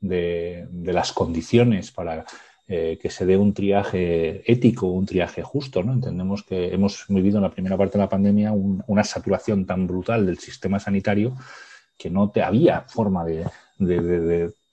de, 0.00 0.68
las 0.84 1.12
condiciones 1.12 1.90
para 1.90 2.24
eh, 2.66 2.98
que 3.00 3.10
se 3.10 3.26
dé 3.26 3.36
un 3.36 3.54
triaje 3.54 4.50
ético, 4.50 4.86
un 4.88 5.06
triaje 5.06 5.42
justo. 5.42 5.82
¿no? 5.82 5.92
Entendemos 5.92 6.42
que 6.42 6.72
hemos 6.74 7.04
vivido 7.08 7.38
en 7.38 7.44
la 7.44 7.50
primera 7.50 7.76
parte 7.76 7.98
de 7.98 8.04
la 8.04 8.08
pandemia 8.08 8.52
una 8.52 9.04
saturación 9.04 9.66
tan 9.66 9.86
brutal 9.86 10.26
del 10.26 10.38
sistema 10.38 10.78
sanitario 10.78 11.36
que 11.96 12.10
no 12.10 12.30
te 12.30 12.42
había 12.42 12.82
forma 12.82 13.24
de, 13.24 13.44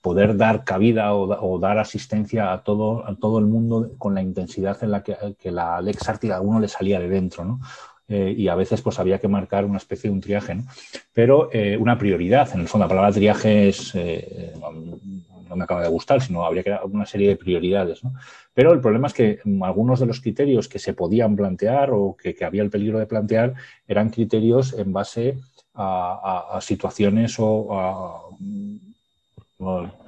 poder 0.00 0.36
dar 0.36 0.62
cabida 0.62 1.14
o, 1.14 1.58
dar 1.58 1.78
asistencia 1.78 2.52
a 2.52 2.62
todo, 2.62 3.04
a 3.04 3.16
todo 3.16 3.40
el 3.40 3.46
mundo 3.46 3.90
con 3.98 4.14
la 4.14 4.22
intensidad 4.22 4.78
en 4.84 4.92
la 4.92 5.02
que, 5.02 5.50
la 5.50 5.80
Lex 5.80 6.08
Ártica 6.08 6.36
a 6.36 6.40
uno 6.40 6.60
le 6.60 6.68
salía 6.68 7.00
de 7.00 7.08
dentro. 7.08 7.44
¿no? 7.44 7.60
Eh, 8.08 8.34
y 8.36 8.46
a 8.46 8.54
veces 8.54 8.82
pues 8.82 9.00
había 9.00 9.18
que 9.18 9.26
marcar 9.26 9.64
una 9.64 9.78
especie 9.78 10.08
de 10.08 10.14
un 10.14 10.20
triaje, 10.20 10.54
¿no? 10.54 10.64
pero 11.12 11.50
eh, 11.52 11.76
una 11.76 11.98
prioridad. 11.98 12.48
En 12.54 12.60
el 12.60 12.68
fondo, 12.68 12.84
la 12.84 12.88
palabra 12.88 13.12
triaje 13.12 13.68
es, 13.68 13.94
eh, 13.96 14.52
no 15.48 15.56
me 15.56 15.64
acaba 15.64 15.82
de 15.82 15.88
gustar, 15.88 16.22
sino 16.22 16.44
habría 16.44 16.62
que 16.62 16.70
dar 16.70 16.84
una 16.84 17.06
serie 17.06 17.28
de 17.28 17.36
prioridades. 17.36 18.04
¿no? 18.04 18.12
Pero 18.54 18.72
el 18.72 18.80
problema 18.80 19.08
es 19.08 19.12
que 19.12 19.40
algunos 19.62 19.98
de 19.98 20.06
los 20.06 20.20
criterios 20.20 20.68
que 20.68 20.78
se 20.78 20.94
podían 20.94 21.34
plantear 21.34 21.90
o 21.92 22.16
que, 22.16 22.36
había 22.44 22.62
el 22.62 22.70
peligro 22.70 22.98
de 22.98 23.06
plantear 23.06 23.54
eran 23.88 24.10
criterios 24.10 24.72
en 24.74 24.92
base 24.92 25.38
a, 25.74 26.58
situaciones 26.62 27.36
o 27.38 27.68
a, 27.76 28.22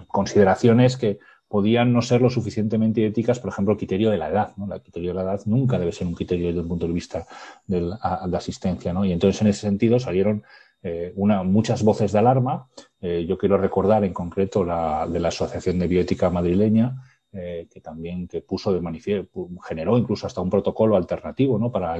consideraciones 0.06 0.96
que 0.96 1.18
podían 1.48 1.92
no 1.92 2.02
ser 2.02 2.20
lo 2.20 2.28
suficientemente 2.28 3.04
éticas, 3.04 3.40
por 3.40 3.50
ejemplo, 3.50 3.72
el 3.72 3.78
criterio 3.78 4.10
de 4.10 4.18
la 4.18 4.28
edad. 4.28 4.52
¿no? 4.56 4.72
El 4.72 4.82
criterio 4.82 5.10
de 5.10 5.14
la 5.14 5.22
edad 5.22 5.40
nunca 5.46 5.78
debe 5.78 5.92
ser 5.92 6.06
un 6.06 6.14
criterio 6.14 6.48
desde 6.48 6.60
el 6.60 6.66
punto 6.66 6.86
de 6.86 6.92
vista 6.92 7.26
de 7.66 7.80
la, 7.80 7.96
asistencia. 8.34 8.92
¿no? 8.92 9.04
Y 9.04 9.12
entonces, 9.12 9.40
en 9.40 9.48
ese 9.48 9.62
sentido, 9.62 9.98
salieron 9.98 10.44
eh, 10.82 11.12
muchas 11.16 11.82
voces 11.82 12.12
de 12.12 12.18
alarma. 12.18 12.68
Eh, 13.00 13.24
yo 13.26 13.38
quiero 13.38 13.56
recordar 13.56 14.04
en 14.04 14.12
concreto 14.12 14.62
la 14.62 15.08
de 15.10 15.20
la 15.20 15.28
Asociación 15.28 15.78
de 15.78 15.88
Bioética 15.88 16.28
Madrileña, 16.28 17.02
eh, 17.32 17.66
que 17.72 17.80
también 17.80 18.28
que 18.28 18.42
puso 18.42 18.72
de 18.72 18.80
manifiesto, 18.82 19.48
generó 19.66 19.96
incluso 19.96 20.26
hasta 20.26 20.42
un 20.42 20.50
protocolo 20.50 20.96
alternativo 20.96 21.58
¿no? 21.58 21.72
para, 21.72 21.96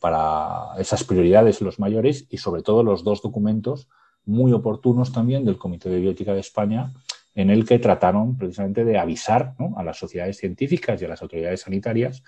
para 0.00 0.74
esas 0.78 1.04
prioridades 1.04 1.60
los 1.60 1.78
mayores 1.78 2.26
y 2.30 2.38
sobre 2.38 2.62
todo 2.62 2.82
los 2.82 3.04
dos 3.04 3.22
documentos 3.22 3.88
muy 4.26 4.52
oportunos 4.52 5.12
también 5.12 5.44
del 5.44 5.58
Comité 5.58 5.88
de 5.88 6.00
Bioética 6.00 6.34
de 6.34 6.40
España 6.40 6.90
en 7.34 7.50
el 7.50 7.66
que 7.66 7.78
trataron 7.78 8.36
precisamente 8.36 8.84
de 8.84 8.98
avisar 8.98 9.54
a 9.76 9.82
las 9.82 9.98
sociedades 9.98 10.36
científicas 10.36 11.00
y 11.00 11.04
a 11.04 11.08
las 11.08 11.22
autoridades 11.22 11.62
sanitarias 11.62 12.22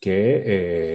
que 0.00 0.42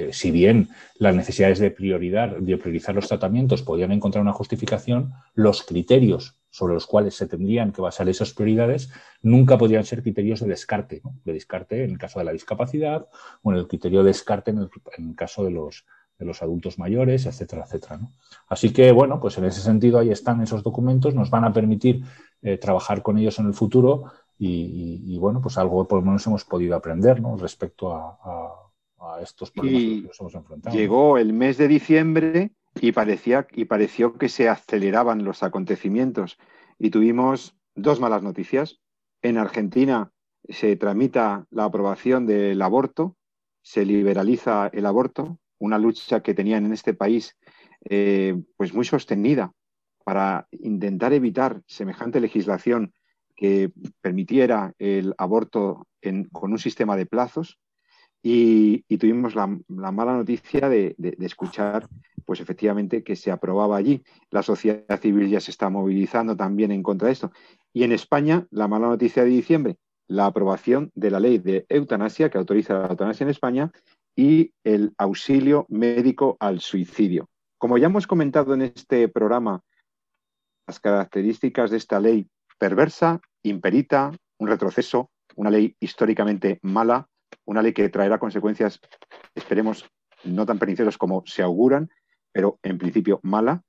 eh, 0.07 0.13
si 0.13 0.31
bien 0.31 0.69
las 0.95 1.15
necesidades 1.15 1.59
de 1.59 1.71
priorizar 1.71 2.95
los 2.95 3.07
tratamientos 3.07 3.61
podían 3.61 3.91
encontrar 3.91 4.21
una 4.21 4.31
justificación, 4.31 5.11
los 5.33 5.63
criterios 5.63 6.37
sobre 6.49 6.75
los 6.75 6.85
cuales 6.85 7.15
se 7.15 7.27
tendrían 7.27 7.71
que 7.71 7.81
basar 7.81 8.07
esas 8.07 8.33
prioridades 8.33 8.91
nunca 9.21 9.57
podrían 9.57 9.83
ser 9.83 10.03
criterios 10.03 10.39
de 10.39 10.47
descarte, 10.47 11.01
de 11.25 11.33
descarte 11.33 11.83
en 11.83 11.91
el 11.91 11.97
caso 11.97 12.19
de 12.19 12.25
la 12.25 12.31
discapacidad 12.31 13.07
o 13.41 13.51
en 13.51 13.57
el 13.57 13.67
criterio 13.67 14.03
de 14.03 14.07
descarte 14.07 14.51
en 14.51 14.59
el, 14.59 15.15
caso 15.15 15.43
de 15.43 15.51
los, 15.51 15.85
de 16.17 16.25
los 16.25 16.41
adultos 16.41 16.77
mayores, 16.79 17.25
etcétera, 17.25 17.63
etcétera. 17.65 17.99
Así 18.47 18.71
que, 18.71 18.91
bueno, 18.91 19.19
pues 19.19 19.37
en 19.37 19.45
ese 19.45 19.61
sentido 19.61 19.99
ahí 19.99 20.09
están 20.09 20.41
esos 20.41 20.63
documentos, 20.63 21.15
nos 21.15 21.29
van 21.29 21.43
a 21.45 21.53
permitir 21.53 22.03
eh, 22.41 22.57
trabajar 22.57 23.01
con 23.01 23.17
ellos 23.17 23.39
en 23.39 23.47
el 23.47 23.53
futuro 23.53 24.05
y, 24.37 25.17
bueno, 25.19 25.41
pues 25.41 25.57
algo 25.57 25.87
por 25.87 25.99
lo 25.99 26.05
menos 26.05 26.27
hemos 26.27 26.43
podido 26.43 26.75
aprender 26.75 27.21
respecto 27.37 27.93
a, 27.93 28.59
estos 29.21 29.51
problemas 29.51 29.81
que 29.81 30.07
nos 30.07 30.19
hemos 30.19 30.35
enfrentado. 30.35 30.75
Llegó 30.75 31.17
el 31.17 31.33
mes 31.33 31.57
de 31.57 31.67
diciembre 31.67 32.51
y, 32.79 32.93
parecía, 32.93 33.45
y 33.53 33.65
pareció 33.65 34.17
que 34.17 34.27
se 34.27 34.49
aceleraban 34.49 35.23
los 35.23 35.43
acontecimientos 35.43 36.37
y 36.79 36.89
tuvimos 36.89 37.55
dos 37.75 37.99
malas 37.99 38.23
noticias. 38.23 38.79
En 39.21 39.37
Argentina 39.37 40.11
se 40.49 40.75
tramita 40.75 41.45
la 41.51 41.65
aprobación 41.65 42.25
del 42.25 42.61
aborto, 42.61 43.15
se 43.61 43.85
liberaliza 43.85 44.69
el 44.73 44.85
aborto, 44.85 45.37
una 45.63 45.77
lucha 45.77 46.21
que 46.21 46.33
tenían 46.33 46.65
en 46.65 46.73
este 46.73 46.93
país 46.93 47.37
eh, 47.89 48.35
pues 48.57 48.73
muy 48.73 48.83
sostenida 48.83 49.53
para 50.03 50.47
intentar 50.51 51.13
evitar 51.13 51.61
semejante 51.67 52.19
legislación 52.19 52.93
que 53.35 53.71
permitiera 54.01 54.73
el 54.77 55.15
aborto 55.17 55.87
con 56.33 56.51
un 56.51 56.59
sistema 56.59 56.97
de 56.97 57.05
plazos 57.05 57.59
y, 58.21 58.83
tuvimos 58.97 59.35
la, 59.35 59.47
mala 59.91 60.17
noticia 60.17 60.67
de, 60.69 60.95
escuchar, 61.19 61.87
pues 62.25 62.41
efectivamente, 62.41 63.03
que 63.03 63.15
se 63.15 63.31
aprobaba 63.31 63.77
allí. 63.77 64.03
La 64.31 64.43
sociedad 64.43 64.99
civil 65.01 65.29
ya 65.29 65.39
se 65.39 65.51
está 65.51 65.69
movilizando 65.69 66.35
también 66.35 66.71
en 66.71 66.83
contra 66.83 67.07
de 67.07 67.13
esto. 67.13 67.31
Y 67.73 67.83
en 67.83 67.91
España, 67.91 68.47
la 68.51 68.67
mala 68.67 68.87
noticia 68.87 69.23
de 69.23 69.29
diciembre, 69.29 69.77
la 70.07 70.25
aprobación 70.25 70.91
de 70.95 71.09
la 71.11 71.19
ley 71.19 71.37
de 71.37 71.65
eutanasia 71.69 72.29
que 72.29 72.37
autoriza 72.37 72.73
la 72.73 72.87
eutanasia 72.87 73.23
en 73.23 73.29
España 73.29 73.71
y 74.15 74.53
el 74.63 74.93
auxilio 74.97 75.65
médico 75.69 76.37
al 76.39 76.59
suicidio. 76.59 77.29
Como 77.57 77.77
ya 77.77 77.87
hemos 77.87 78.07
comentado 78.07 78.53
en 78.53 78.61
este 78.61 79.07
programa 79.07 79.61
las 80.67 80.79
características 80.79 81.71
de 81.71 81.77
esta 81.77 81.99
ley 81.99 82.27
perversa, 82.57 83.19
imperita, 83.43 84.11
un 84.37 84.47
retroceso, 84.47 85.11
una 85.35 85.49
ley 85.49 85.75
históricamente 85.79 86.59
mala, 86.61 87.07
una 87.45 87.61
ley 87.61 87.73
que 87.73 87.89
traerá 87.89 88.19
consecuencias, 88.19 88.79
esperemos, 89.35 89.89
no 90.23 90.45
tan 90.45 90.59
perniciosas 90.59 90.97
como 90.97 91.23
se 91.25 91.41
auguran, 91.41 91.89
pero 92.31 92.59
en 92.63 92.77
principio 92.77 93.19
mala. 93.23 93.63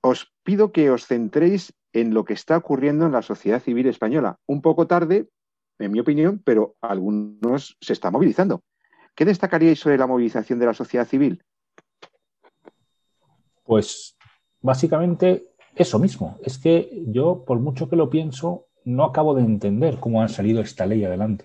Os 0.00 0.32
pido 0.42 0.72
que 0.72 0.90
os 0.90 1.06
centréis 1.06 1.72
en 1.92 2.14
lo 2.14 2.24
que 2.24 2.32
está 2.32 2.56
ocurriendo 2.56 3.06
en 3.06 3.12
la 3.12 3.22
sociedad 3.22 3.60
civil 3.60 3.86
española. 3.86 4.38
Un 4.46 4.62
poco 4.62 4.86
tarde, 4.86 5.28
en 5.78 5.92
mi 5.92 6.00
opinión, 6.00 6.40
pero 6.44 6.76
algunos 6.80 7.76
se 7.80 7.92
están 7.92 8.12
movilizando. 8.12 8.62
¿Qué 9.14 9.24
destacaríais 9.24 9.78
sobre 9.78 9.98
la 9.98 10.06
movilización 10.06 10.58
de 10.58 10.66
la 10.66 10.74
sociedad 10.74 11.06
civil? 11.06 11.42
Pues 13.64 14.16
básicamente 14.60 15.52
eso 15.74 15.98
mismo. 15.98 16.38
Es 16.42 16.58
que 16.58 17.04
yo, 17.06 17.44
por 17.44 17.58
mucho 17.60 17.88
que 17.88 17.96
lo 17.96 18.10
pienso, 18.10 18.66
no 18.84 19.04
acabo 19.04 19.34
de 19.34 19.42
entender 19.42 19.98
cómo 19.98 20.22
ha 20.22 20.28
salido 20.28 20.60
esta 20.60 20.86
ley 20.86 21.04
adelante. 21.04 21.44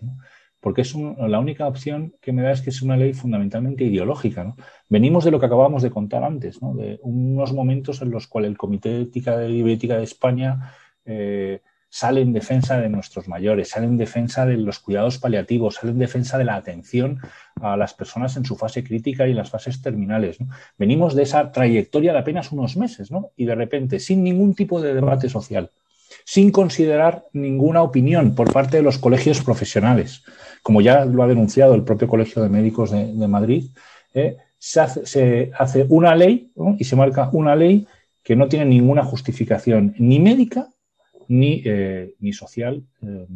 Porque 0.60 0.82
es 0.82 0.96
la 0.96 1.40
única 1.40 1.68
opción 1.68 2.16
que 2.20 2.34
me 2.34 2.42
da 2.42 2.52
es 2.52 2.62
que 2.62 2.72
es 2.72 2.82
una 2.82 2.98
ley 2.98 3.14
fundamentalmente 3.14 3.84
ideológica. 3.84 4.56
Venimos 4.90 5.24
de 5.24 5.32
lo 5.32 5.40
que 5.40 5.46
acabábamos 5.46 5.84
de 5.84 5.92
contar 5.92 6.24
antes, 6.24 6.60
de 6.60 7.00
unos 7.04 7.54
momentos 7.54 8.02
en 8.02 8.12
los 8.12 8.28
cuales 8.28 8.50
el 8.50 8.58
Comité 8.58 8.90
de 8.90 9.02
Ética 9.04 9.38
de 9.38 10.04
España 10.04 10.74
eh, 11.06 11.62
sale 11.90 12.22
en 12.22 12.34
defensa 12.34 12.80
de 12.80 12.90
nuestros 12.90 13.28
mayores, 13.28 13.70
sale 13.70 13.86
en 13.86 13.98
defensa 13.98 14.46
de 14.46 14.58
los 14.58 14.80
cuidados 14.80 15.18
paliativos, 15.18 15.76
sale 15.76 15.92
en 15.92 16.00
defensa 16.00 16.38
de 16.38 16.44
la 16.44 16.56
atención 16.56 17.20
a 17.62 17.78
las 17.78 17.94
personas 17.94 18.36
en 18.38 18.46
su 18.46 18.56
fase 18.56 18.84
crítica 18.84 19.28
y 19.28 19.32
en 19.32 19.38
las 19.38 19.50
fases 19.50 19.82
terminales. 19.82 20.38
Venimos 20.78 21.16
de 21.16 21.24
esa 21.24 21.52
trayectoria 21.52 22.14
de 22.14 22.20
apenas 22.20 22.52
unos 22.52 22.78
meses 22.78 23.12
¿no? 23.12 23.32
y 23.36 23.46
de 23.46 23.56
repente, 23.56 24.00
sin 24.00 24.24
ningún 24.24 24.54
tipo 24.54 24.82
de 24.82 24.94
debate 24.94 25.30
social, 25.30 25.72
sin 26.26 26.52
considerar 26.52 27.26
ninguna 27.34 27.82
opinión 27.82 28.36
por 28.36 28.52
parte 28.52 28.78
de 28.78 28.84
los 28.84 28.98
colegios 28.98 29.42
profesionales, 29.42 30.24
como 30.62 30.82
ya 30.82 31.06
lo 31.06 31.24
ha 31.24 31.28
denunciado 31.28 31.74
el 31.74 31.84
propio 31.84 32.08
Colegio 32.08 32.44
de 32.44 32.50
Médicos 32.50 32.92
de, 32.92 33.28
Madrid, 33.28 33.70
¿eh? 34.14 34.38
se, 34.58 34.82
hace, 35.58 35.86
una 35.90 36.16
ley 36.16 36.52
y 36.78 36.84
se 36.84 36.96
marca 36.96 37.30
una 37.32 37.56
ley 37.56 37.88
que 38.24 38.36
no 38.36 38.50
tiene 38.50 38.66
ninguna 38.66 39.04
justificación 39.04 39.96
ni 39.98 40.20
médica 40.20 40.68
ni, 41.28 41.62
eh, 41.66 42.16
ni 42.20 42.34
social. 42.34 42.84
Eh, 43.02 43.28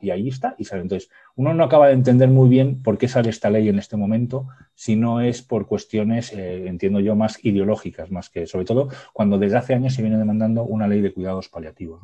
y 0.00 0.10
ahí 0.10 0.28
está, 0.28 0.54
y 0.58 0.64
sale. 0.64 0.82
Entonces, 0.82 1.10
uno 1.36 1.54
no 1.54 1.64
acaba 1.64 1.88
de 1.88 1.94
entender 1.94 2.28
muy 2.28 2.48
bien 2.48 2.82
por 2.82 2.98
qué 2.98 3.08
sale 3.08 3.30
esta 3.30 3.50
ley 3.50 3.68
en 3.68 3.78
este 3.78 3.96
momento, 3.96 4.48
si 4.74 4.96
no 4.96 5.20
es 5.20 5.42
por 5.42 5.66
cuestiones, 5.66 6.32
eh, 6.32 6.66
entiendo 6.66 7.00
yo, 7.00 7.14
más 7.16 7.44
ideológicas, 7.44 8.10
más 8.10 8.30
que, 8.30 8.46
sobre 8.46 8.64
todo, 8.64 8.88
cuando 9.12 9.38
desde 9.38 9.58
hace 9.58 9.74
años 9.74 9.94
se 9.94 10.02
viene 10.02 10.18
demandando 10.18 10.64
una 10.64 10.88
ley 10.88 11.00
de 11.00 11.12
cuidados 11.12 11.48
paliativos. 11.48 12.00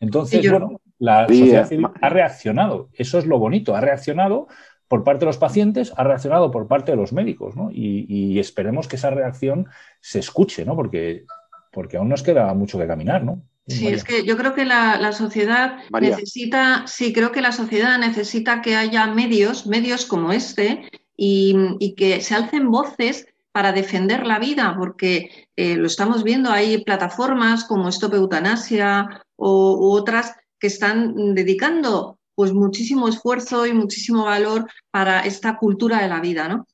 Entonces, 0.00 0.48
bueno, 0.50 0.80
la 0.98 1.26
sociedad 1.26 1.68
civil 1.68 1.86
ha 2.00 2.08
reaccionado, 2.08 2.90
eso 2.92 3.18
es 3.18 3.26
lo 3.26 3.38
bonito, 3.38 3.74
ha 3.74 3.80
reaccionado 3.80 4.48
por 4.86 5.02
parte 5.02 5.20
de 5.20 5.26
los 5.26 5.38
pacientes, 5.38 5.92
ha 5.96 6.04
reaccionado 6.04 6.50
por 6.50 6.68
parte 6.68 6.92
de 6.92 6.96
los 6.96 7.12
médicos, 7.12 7.56
¿no? 7.56 7.70
Y, 7.72 8.04
y 8.08 8.38
esperemos 8.38 8.86
que 8.86 8.96
esa 8.96 9.10
reacción 9.10 9.66
se 10.00 10.18
escuche, 10.18 10.64
¿no? 10.64 10.76
Porque, 10.76 11.24
porque 11.72 11.96
aún 11.96 12.08
nos 12.10 12.22
queda 12.22 12.52
mucho 12.54 12.78
que 12.78 12.86
caminar, 12.86 13.24
¿no? 13.24 13.42
Sí, 13.66 13.88
es 13.88 14.04
que 14.04 14.24
yo 14.24 14.36
creo 14.36 14.54
que 14.54 14.66
la, 14.66 15.12
sociedad 15.12 15.78
necesita, 15.98 16.86
sí, 16.86 17.14
creo 17.14 17.32
que 17.32 17.40
la 17.40 17.52
sociedad 17.52 17.98
necesita 17.98 18.60
que 18.60 18.76
haya 18.76 19.06
medios, 19.06 19.66
medios 19.66 20.04
como 20.04 20.32
este, 20.32 20.90
y, 21.16 21.94
que 21.96 22.20
se 22.20 22.34
alcen 22.34 22.70
voces 22.70 23.26
para 23.52 23.72
defender 23.72 24.26
la 24.26 24.38
vida, 24.38 24.74
porque 24.76 25.48
eh, 25.56 25.76
lo 25.76 25.86
estamos 25.86 26.24
viendo, 26.24 26.50
hay 26.50 26.84
plataformas 26.84 27.64
como 27.64 27.88
Stop 27.88 28.14
Eutanasia 28.14 29.24
o, 29.36 29.78
u 29.78 29.92
otras 29.92 30.34
que 30.58 30.66
están 30.66 31.34
dedicando 31.34 32.18
pues 32.34 32.52
muchísimo 32.52 33.08
esfuerzo 33.08 33.64
y 33.66 33.72
muchísimo 33.72 34.24
valor 34.24 34.68
para 34.90 35.20
esta 35.20 35.56
cultura 35.56 36.02
de 36.02 36.08
la 36.08 36.20
vida, 36.20 36.48
¿no? 36.48 36.66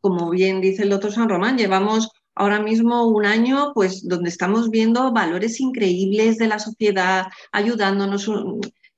Como 0.00 0.30
bien 0.30 0.60
dice 0.60 0.84
el 0.84 0.90
doctor 0.90 1.12
San 1.12 1.28
Román, 1.28 1.58
llevamos 1.58 2.10
ahora 2.38 2.60
mismo 2.60 3.08
un 3.08 3.26
año 3.26 3.72
pues 3.74 4.06
donde 4.06 4.30
estamos 4.30 4.70
viendo 4.70 5.12
valores 5.12 5.60
increíbles 5.60 6.38
de 6.38 6.46
la 6.46 6.60
sociedad, 6.60 7.26
ayudándonos, 7.50 8.30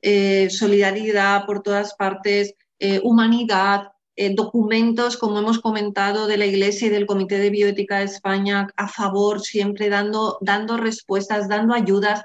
eh, 0.02 0.50
solidaridad 0.50 1.46
por 1.46 1.62
todas 1.62 1.94
partes, 1.94 2.54
eh, 2.78 3.00
humanidad, 3.02 3.88
eh, 4.14 4.34
documentos, 4.34 5.16
como 5.16 5.38
hemos 5.38 5.58
comentado, 5.58 6.26
de 6.26 6.36
la 6.36 6.44
Iglesia 6.44 6.88
y 6.88 6.90
del 6.90 7.06
Comité 7.06 7.38
de 7.38 7.48
Bioética 7.48 8.00
de 8.00 8.04
España 8.04 8.68
a 8.76 8.88
favor, 8.88 9.40
siempre 9.40 9.88
dando, 9.88 10.36
dando 10.42 10.76
respuestas, 10.76 11.48
dando 11.48 11.74
ayudas. 11.74 12.22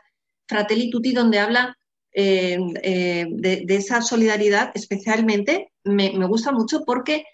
Fratelli 0.48 0.90
Tutti, 0.90 1.14
donde 1.14 1.40
habla 1.40 1.78
de, 2.14 3.66
esa 3.70 4.02
solidaridad, 4.02 4.72
especialmente, 4.74 5.72
me, 5.84 6.12
me 6.12 6.28
gusta 6.28 6.52
mucho 6.52 6.84
porque 6.86 7.26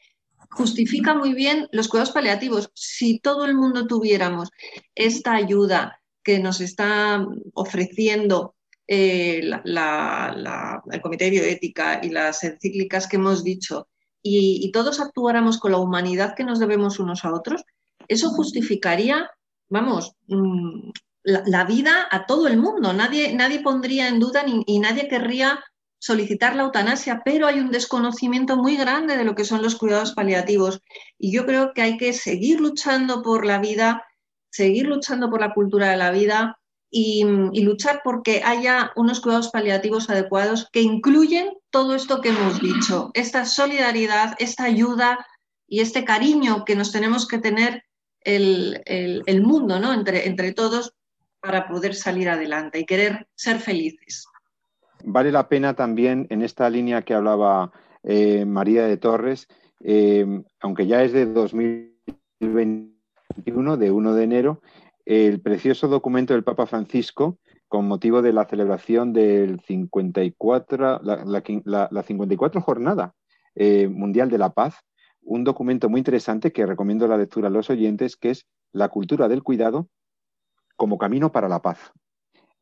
justifica 0.51 1.13
muy 1.13 1.33
bien 1.33 1.67
los 1.71 1.87
cuidados 1.87 2.11
paliativos. 2.11 2.71
Si 2.75 3.19
todo 3.19 3.45
el 3.45 3.55
mundo 3.55 3.87
tuviéramos 3.87 4.49
esta 4.95 5.33
ayuda 5.33 6.01
que 6.23 6.39
nos 6.39 6.61
está 6.61 7.25
ofreciendo 7.53 8.55
eh, 8.87 9.39
el 9.39 11.01
Comité 11.01 11.25
de 11.25 11.31
Bioética 11.31 12.01
y 12.03 12.09
las 12.09 12.43
encíclicas 12.43 13.07
que 13.07 13.15
hemos 13.15 13.43
dicho, 13.43 13.87
y, 14.23 14.71
todos 14.71 14.99
actuáramos 14.99 15.57
con 15.57 15.71
la 15.71 15.79
humanidad 15.79 16.35
que 16.35 16.43
nos 16.43 16.59
debemos 16.59 16.99
unos 16.99 17.25
a 17.25 17.33
otros, 17.33 17.63
eso 18.07 18.29
justificaría, 18.29 19.31
vamos, 19.67 20.13
mm, 20.27 20.91
la, 21.23 21.63
vida 21.63 22.07
a 22.11 22.27
todo 22.27 22.47
el 22.47 22.57
mundo. 22.57 22.93
Nadie, 22.93 23.33
nadie 23.33 23.61
pondría 23.61 24.07
en 24.07 24.19
duda 24.19 24.43
y 24.45 24.79
nadie 24.79 25.07
querría 25.07 25.59
solicitar 26.01 26.55
la 26.55 26.63
eutanasia, 26.63 27.21
pero 27.23 27.45
hay 27.45 27.59
un 27.59 27.69
desconocimiento 27.69 28.57
muy 28.57 28.75
grande 28.75 29.17
de 29.17 29.23
lo 29.23 29.35
que 29.35 29.45
son 29.45 29.61
los 29.61 29.75
cuidados 29.75 30.13
paliativos. 30.13 30.81
Y 31.19 31.31
yo 31.31 31.45
creo 31.45 31.73
que 31.73 31.83
hay 31.83 31.97
que 31.97 32.11
seguir 32.13 32.59
luchando 32.59 33.21
por 33.21 33.45
la 33.45 33.59
vida, 33.59 34.03
seguir 34.49 34.87
luchando 34.87 35.29
por 35.29 35.41
la 35.41 35.53
cultura 35.53 35.91
de 35.91 35.97
la 35.97 36.09
vida 36.09 36.59
y, 36.89 37.23
luchar 37.61 38.01
porque 38.03 38.41
haya 38.43 38.91
unos 38.95 39.21
cuidados 39.21 39.49
paliativos 39.49 40.09
adecuados 40.09 40.67
que 40.71 40.81
incluyen 40.81 41.53
todo 41.69 41.93
esto 41.93 42.19
que 42.19 42.29
hemos 42.29 42.59
dicho, 42.59 43.11
esta 43.13 43.45
solidaridad, 43.45 44.35
esta 44.39 44.63
ayuda 44.63 45.23
y 45.67 45.81
este 45.81 46.03
cariño 46.03 46.65
que 46.65 46.75
nos 46.75 46.91
tenemos 46.91 47.27
que 47.27 47.37
tener 47.37 47.83
el, 48.21 49.43
mundo, 49.43 49.79
¿no? 49.79 49.93
Entre 49.93 50.51
todos 50.53 50.95
para 51.39 51.67
poder 51.67 51.93
salir 51.93 52.27
adelante 52.27 52.79
y 52.79 52.85
querer 52.85 53.27
ser 53.35 53.59
felices. 53.59 54.25
Vale 55.03 55.31
la 55.31 55.47
pena 55.47 55.75
también 55.75 56.27
en 56.29 56.41
esta 56.41 56.69
línea 56.69 57.03
que 57.03 57.13
hablaba 57.13 57.71
eh, 58.03 58.45
María 58.45 58.85
de 58.85 58.97
Torres, 58.97 59.47
eh, 59.83 60.43
aunque 60.59 60.87
ya 60.87 61.03
es 61.03 61.13
de 61.13 61.25
2021, 61.25 63.77
de 63.77 63.91
1 63.91 64.13
de 64.13 64.23
enero, 64.23 64.61
el 65.05 65.41
precioso 65.41 65.87
documento 65.87 66.33
del 66.33 66.43
Papa 66.43 66.65
Francisco 66.65 67.37
con 67.67 67.87
motivo 67.87 68.21
de 68.21 68.33
la 68.33 68.45
celebración 68.45 69.13
del 69.13 69.61
54, 69.61 70.99
la, 71.03 71.87
la, 71.89 72.03
54 72.03 72.61
jornada 72.61 73.13
eh, 73.55 73.87
mundial 73.87 74.29
de 74.29 74.37
la 74.37 74.49
paz, 74.49 74.75
un 75.21 75.45
documento 75.45 75.87
muy 75.87 75.99
interesante 75.99 76.51
que 76.51 76.65
recomiendo 76.65 77.07
la 77.07 77.17
lectura 77.17 77.47
a 77.47 77.51
los 77.51 77.69
oyentes, 77.69 78.17
que 78.17 78.31
es 78.31 78.45
La 78.73 78.89
cultura 78.89 79.29
del 79.29 79.41
cuidado 79.41 79.87
como 80.75 80.97
camino 80.97 81.31
para 81.31 81.47
la 81.47 81.61
paz. 81.61 81.93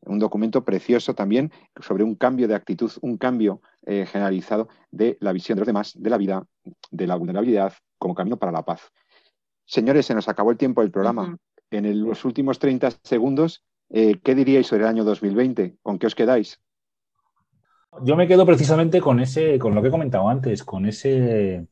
Un 0.02 0.18
documento 0.18 0.64
precioso 0.64 1.14
también 1.14 1.52
sobre 1.80 2.04
un 2.04 2.14
cambio 2.14 2.48
de 2.48 2.54
actitud, 2.54 2.90
un 3.02 3.18
cambio 3.18 3.60
eh, 3.86 4.06
generalizado 4.06 4.68
de 4.90 5.18
la 5.20 5.32
visión 5.32 5.56
de 5.56 5.60
los 5.60 5.66
demás, 5.66 5.92
de 5.94 6.10
la 6.10 6.16
vida, 6.16 6.46
de 6.90 7.06
la 7.06 7.16
vulnerabilidad 7.16 7.74
como 7.98 8.14
camino 8.14 8.38
para 8.38 8.52
la 8.52 8.64
paz. 8.64 8.92
Señores, 9.66 10.06
se 10.06 10.14
nos 10.14 10.28
acabó 10.28 10.50
el 10.50 10.56
tiempo 10.56 10.80
del 10.80 10.90
programa. 10.90 11.36
En 11.70 12.04
los 12.04 12.24
últimos 12.24 12.58
30 12.58 12.90
segundos, 13.04 13.62
eh, 13.90 14.18
¿qué 14.22 14.34
diríais 14.34 14.66
sobre 14.66 14.82
el 14.82 14.88
año 14.88 15.04
2020? 15.04 15.76
¿Con 15.82 15.98
qué 15.98 16.06
os 16.06 16.14
quedáis? 16.14 16.60
Yo 18.02 18.16
me 18.16 18.26
quedo 18.26 18.46
precisamente 18.46 19.00
con 19.00 19.20
ese, 19.20 19.58
con 19.58 19.74
lo 19.74 19.82
que 19.82 19.88
he 19.88 19.90
comentado 19.92 20.28
antes, 20.28 20.64
con 20.64 20.86
ese, 20.86 21.66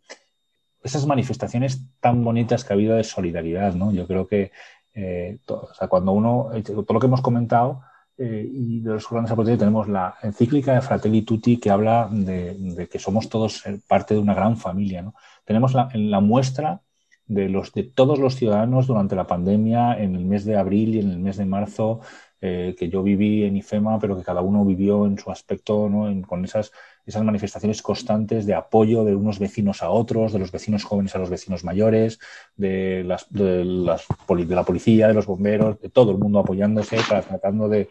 esas 0.82 1.06
manifestaciones 1.06 1.80
tan 2.00 2.22
bonitas 2.24 2.64
que 2.64 2.72
ha 2.72 2.76
habido 2.76 2.96
de 2.96 3.04
solidaridad, 3.04 3.74
¿no? 3.74 3.92
Yo 3.92 4.06
creo 4.06 4.26
que 4.26 4.50
eh, 4.94 5.38
todo, 5.44 5.68
cuando 5.88 6.12
uno, 6.12 6.50
todo 6.64 6.94
lo 6.94 7.00
que 7.00 7.06
hemos 7.06 7.22
comentado 7.22 7.82
eh, 8.18 8.48
y 8.52 8.80
de 8.80 8.90
los 8.90 9.08
grandes 9.08 9.32
aportes 9.32 9.58
tenemos 9.58 9.88
la 9.88 10.16
encíclica 10.22 10.74
de 10.74 10.82
Fratelli 10.82 11.22
Tutti 11.22 11.58
que 11.58 11.70
habla 11.70 12.08
de, 12.10 12.88
que 12.90 12.98
somos 12.98 13.28
todos 13.28 13.64
parte 13.86 14.14
de 14.14 14.20
una 14.20 14.34
gran 14.34 14.56
familia, 14.56 15.02
¿no? 15.02 15.14
Tenemos 15.44 15.72
la, 15.72 15.88
la 15.94 16.20
muestra 16.20 16.82
de 17.26 17.48
los 17.48 17.72
de 17.72 17.84
todos 17.84 18.18
los 18.18 18.36
ciudadanos 18.36 18.86
durante 18.86 19.14
la 19.14 19.26
pandemia 19.26 19.98
en 19.98 20.16
el 20.16 20.24
mes 20.24 20.44
de 20.44 20.56
abril 20.56 20.94
y 20.94 21.00
en 21.00 21.10
el 21.10 21.18
mes 21.18 21.36
de 21.36 21.44
marzo 21.44 22.00
eh, 22.40 22.76
que 22.78 22.88
yo 22.88 23.02
viví 23.02 23.42
en 23.44 23.56
IFEMA, 23.56 23.98
pero 23.98 24.16
que 24.16 24.22
cada 24.22 24.42
uno 24.42 24.64
vivió 24.64 25.06
en 25.06 25.18
su 25.18 25.30
aspecto, 25.30 25.88
¿no? 25.88 26.26
con 26.26 26.44
esas, 26.44 26.70
esas 27.10 27.24
manifestaciones 27.24 27.82
constantes 27.82 28.46
de 28.46 28.54
apoyo 28.54 29.04
de 29.04 29.16
unos 29.16 29.38
vecinos 29.38 29.82
a 29.82 29.90
otros, 29.90 30.32
de 30.32 30.38
los 30.38 30.52
vecinos 30.52 30.84
jóvenes 30.84 31.14
a 31.14 31.18
los 31.18 31.30
vecinos 31.30 31.64
mayores, 31.64 32.18
de, 32.56 33.04
la 33.04 34.64
policía, 34.64 35.08
de 35.08 35.14
los 35.14 35.26
bomberos, 35.26 35.80
de 35.80 35.88
todo 35.88 36.12
el 36.12 36.18
mundo 36.18 36.38
apoyándose 36.38 36.98
tratando 37.08 37.68
de, 37.68 37.88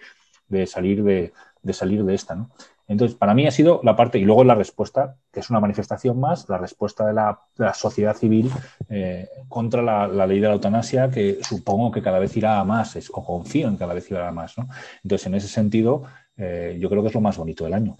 de 0.47 0.67
salir 0.67 1.03
de, 1.03 1.33
de 1.61 1.73
salir 1.73 2.03
de 2.03 2.13
esta. 2.13 2.35
¿no? 2.35 2.49
Entonces, 2.87 3.17
para 3.17 3.33
mí 3.33 3.45
ha 3.45 3.51
sido 3.51 3.81
la 3.83 3.95
parte, 3.95 4.17
y 4.17 4.23
luego 4.23 4.43
la 4.45 4.55
respuesta, 4.55 5.17
que 5.31 5.41
es 5.41 5.49
una 5.49 5.59
manifestación 5.59 6.19
más, 6.19 6.47
la 6.47 6.57
respuesta 6.57 7.05
de 7.05 7.13
la, 7.13 7.39
sociedad 7.73 8.15
civil 8.15 8.49
eh, 8.89 9.27
contra 9.49 9.81
la, 9.81 10.25
ley 10.25 10.39
de 10.39 10.47
la 10.47 10.53
eutanasia, 10.53 11.09
que 11.09 11.39
supongo 11.41 11.91
que 11.91 12.01
cada 12.01 12.19
vez 12.19 12.35
irá 12.37 12.59
a 12.59 12.63
más, 12.63 12.95
es, 12.95 13.09
o 13.09 13.23
confío 13.23 13.67
en 13.67 13.73
que 13.73 13.79
cada 13.79 13.93
vez 13.93 14.09
irá 14.09 14.27
a 14.27 14.31
más. 14.31 14.57
¿no? 14.57 14.69
Entonces, 15.03 15.27
en 15.27 15.35
ese 15.35 15.49
sentido, 15.49 16.03
eh, 16.37 16.77
yo 16.79 16.89
creo 16.89 17.01
que 17.01 17.09
es 17.09 17.13
lo 17.13 17.21
más 17.21 17.37
bonito 17.37 17.65
del 17.65 17.73
año. 17.73 17.97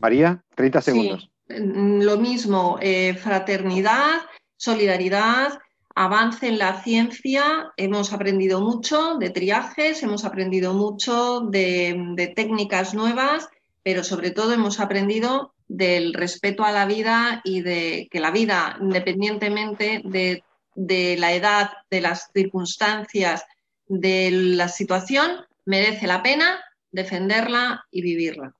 María, 0.00 0.42
30 0.54 0.80
segundos. 0.80 1.30
Mm, 1.48 2.02
lo 2.02 2.18
mismo, 2.18 2.78
eh, 2.80 3.14
fraternidad, 3.14 4.20
solidaridad, 4.56 5.58
avance 5.94 6.48
en 6.48 6.58
la 6.58 6.82
ciencia. 6.82 7.72
Hemos 7.76 8.12
aprendido 8.12 8.60
mucho 8.60 9.16
de 9.18 9.30
triajes, 9.30 10.02
hemos 10.02 10.24
aprendido 10.24 10.74
mucho 10.74 11.40
de 11.40 12.32
técnicas 12.36 12.94
nuevas 12.94 13.48
pero 13.88 14.04
sobre 14.04 14.32
todo 14.32 14.52
hemos 14.52 14.80
aprendido 14.80 15.54
del 15.66 16.12
respeto 16.12 16.62
a 16.62 16.72
la 16.72 16.84
vida 16.84 17.40
y 17.42 17.62
de 17.62 18.06
que 18.10 18.20
la 18.20 18.30
vida, 18.30 18.76
independientemente 18.82 20.02
de, 20.04 21.16
la 21.16 21.32
edad, 21.32 21.70
de 21.90 22.02
las 22.02 22.30
circunstancias, 22.34 23.44
de 23.86 24.30
la 24.30 24.68
situación, 24.68 25.30
merece 25.64 26.06
la 26.06 26.22
pena 26.22 26.62
defenderla 26.90 27.86
y 27.90 28.02
vivirla. 28.02 28.54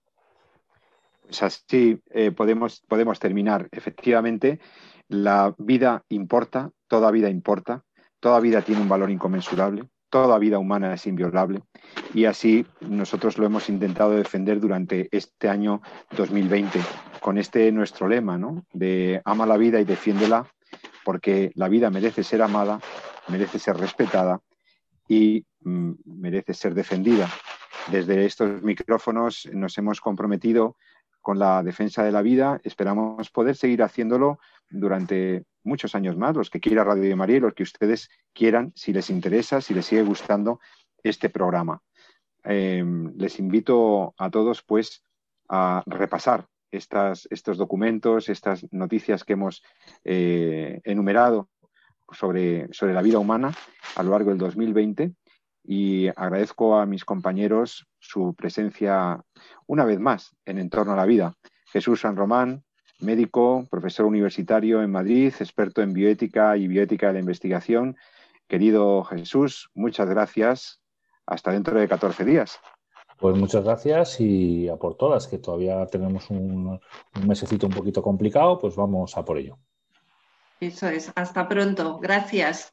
Pues 1.28 1.42
así 1.42 2.00
eh, 2.10 2.32
podemos, 2.32 2.82
podemos 2.88 3.20
terminar. 3.20 3.68
Efectivamente, 3.70 4.60
la 5.08 5.54
vida 5.58 6.04
importa, 6.08 6.70
toda 6.88 7.10
vida 7.10 7.30
importa, 7.30 7.84
toda 8.20 8.40
vida 8.40 8.62
tiene 8.62 8.82
un 8.82 8.88
valor 8.88 9.10
inconmensurable 9.10 9.88
toda 10.10 10.38
vida 10.38 10.58
humana 10.58 10.94
es 10.94 11.06
inviolable 11.06 11.62
y 12.14 12.24
así 12.24 12.66
nosotros 12.80 13.38
lo 13.38 13.46
hemos 13.46 13.68
intentado 13.68 14.12
defender 14.12 14.60
durante 14.60 15.08
este 15.10 15.48
año 15.48 15.82
2020 16.16 16.80
con 17.20 17.38
este 17.38 17.70
nuestro 17.72 18.08
lema, 18.08 18.38
¿no? 18.38 18.64
De 18.72 19.20
ama 19.24 19.46
la 19.46 19.56
vida 19.56 19.80
y 19.80 19.84
defiéndela 19.84 20.46
porque 21.04 21.52
la 21.54 21.68
vida 21.68 21.90
merece 21.90 22.22
ser 22.22 22.42
amada, 22.42 22.80
merece 23.28 23.58
ser 23.58 23.76
respetada 23.76 24.40
y 25.08 25.44
mm, 25.60 25.92
merece 26.04 26.54
ser 26.54 26.74
defendida. 26.74 27.28
Desde 27.90 28.24
estos 28.26 28.62
micrófonos 28.62 29.48
nos 29.52 29.76
hemos 29.78 30.00
comprometido 30.00 30.76
con 31.28 31.38
la 31.38 31.62
defensa 31.62 32.02
de 32.02 32.10
la 32.10 32.22
vida. 32.22 32.58
Esperamos 32.64 33.28
poder 33.28 33.54
seguir 33.54 33.82
haciéndolo 33.82 34.38
durante 34.70 35.44
muchos 35.62 35.94
años 35.94 36.16
más, 36.16 36.34
los 36.34 36.48
que 36.48 36.58
quiera 36.58 36.84
Radio 36.84 37.14
María 37.18 37.36
y 37.36 37.40
los 37.40 37.52
que 37.52 37.64
ustedes 37.64 38.08
quieran, 38.32 38.72
si 38.74 38.94
les 38.94 39.10
interesa, 39.10 39.60
si 39.60 39.74
les 39.74 39.84
sigue 39.84 40.04
gustando 40.04 40.58
este 41.02 41.28
programa. 41.28 41.82
Eh, 42.44 42.82
les 43.14 43.38
invito 43.40 44.14
a 44.16 44.30
todos, 44.30 44.62
pues, 44.62 45.02
a 45.50 45.82
repasar 45.84 46.46
estas, 46.70 47.28
estos 47.30 47.58
documentos, 47.58 48.30
estas 48.30 48.66
noticias 48.72 49.22
que 49.22 49.34
hemos 49.34 49.62
eh, 50.04 50.80
enumerado 50.84 51.50
sobre, 52.10 52.72
sobre 52.72 52.94
la 52.94 53.02
vida 53.02 53.18
humana 53.18 53.52
a 53.96 54.02
lo 54.02 54.12
largo 54.12 54.30
del 54.30 54.38
2020 54.38 55.12
y 55.70 56.08
agradezco 56.08 56.78
a 56.78 56.86
mis 56.86 57.04
compañeros 57.04 57.86
su 57.98 58.34
presencia 58.34 59.22
una 59.66 59.84
vez 59.84 60.00
más 60.00 60.34
en 60.46 60.56
Entorno 60.56 60.94
a 60.94 60.96
la 60.96 61.04
Vida. 61.04 61.34
Jesús 61.66 62.00
San 62.00 62.16
Román, 62.16 62.64
médico, 63.00 63.66
profesor 63.70 64.06
universitario 64.06 64.82
en 64.82 64.90
Madrid, 64.90 65.30
experto 65.38 65.82
en 65.82 65.92
bioética 65.92 66.56
y 66.56 66.68
bioética 66.68 67.08
de 67.08 67.12
la 67.12 67.18
investigación. 67.18 67.98
Querido 68.48 69.04
Jesús, 69.04 69.68
muchas 69.74 70.08
gracias. 70.08 70.80
Hasta 71.26 71.52
dentro 71.52 71.78
de 71.78 71.86
14 71.86 72.24
días. 72.24 72.58
Pues 73.18 73.36
muchas 73.36 73.62
gracias 73.62 74.18
y 74.22 74.70
a 74.70 74.76
por 74.76 74.96
todas, 74.96 75.26
que 75.26 75.36
todavía 75.36 75.84
tenemos 75.84 76.30
un, 76.30 76.80
un 77.14 77.28
mesecito 77.28 77.66
un 77.66 77.74
poquito 77.74 78.00
complicado, 78.00 78.58
pues 78.58 78.74
vamos 78.74 79.18
a 79.18 79.22
por 79.22 79.36
ello. 79.36 79.58
Eso 80.60 80.88
es, 80.88 81.12
hasta 81.14 81.46
pronto. 81.46 81.98
Gracias. 81.98 82.72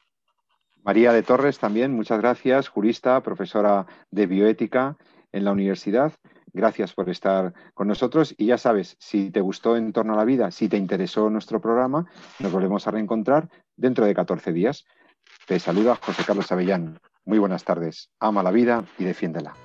María 0.85 1.11
de 1.13 1.23
Torres 1.23 1.57
también, 1.57 1.95
muchas 1.95 2.19
gracias, 2.19 2.69
jurista, 2.69 3.19
profesora 3.23 3.87
de 4.11 4.27
bioética 4.27 4.97
en 5.31 5.43
la 5.43 5.51
universidad. 5.51 6.13
Gracias 6.53 6.93
por 6.93 7.09
estar 7.09 7.55
con 7.73 7.87
nosotros 7.87 8.35
y 8.37 8.45
ya 8.45 8.59
sabes, 8.59 8.95
si 8.99 9.31
te 9.31 9.41
gustó 9.41 9.75
En 9.77 9.91
torno 9.93 10.13
a 10.13 10.17
la 10.17 10.25
vida, 10.25 10.51
si 10.51 10.69
te 10.69 10.77
interesó 10.77 11.31
nuestro 11.31 11.59
programa, 11.59 12.05
nos 12.37 12.51
volvemos 12.51 12.87
a 12.87 12.91
reencontrar 12.91 13.49
dentro 13.75 14.05
de 14.05 14.13
14 14.13 14.53
días. 14.53 14.85
Te 15.47 15.57
saluda 15.57 15.95
José 15.95 16.23
Carlos 16.23 16.51
Avellán. 16.51 16.99
Muy 17.25 17.39
buenas 17.39 17.63
tardes. 17.63 18.11
Ama 18.19 18.43
la 18.43 18.51
vida 18.51 18.85
y 18.99 19.05
defiéndela. 19.05 19.64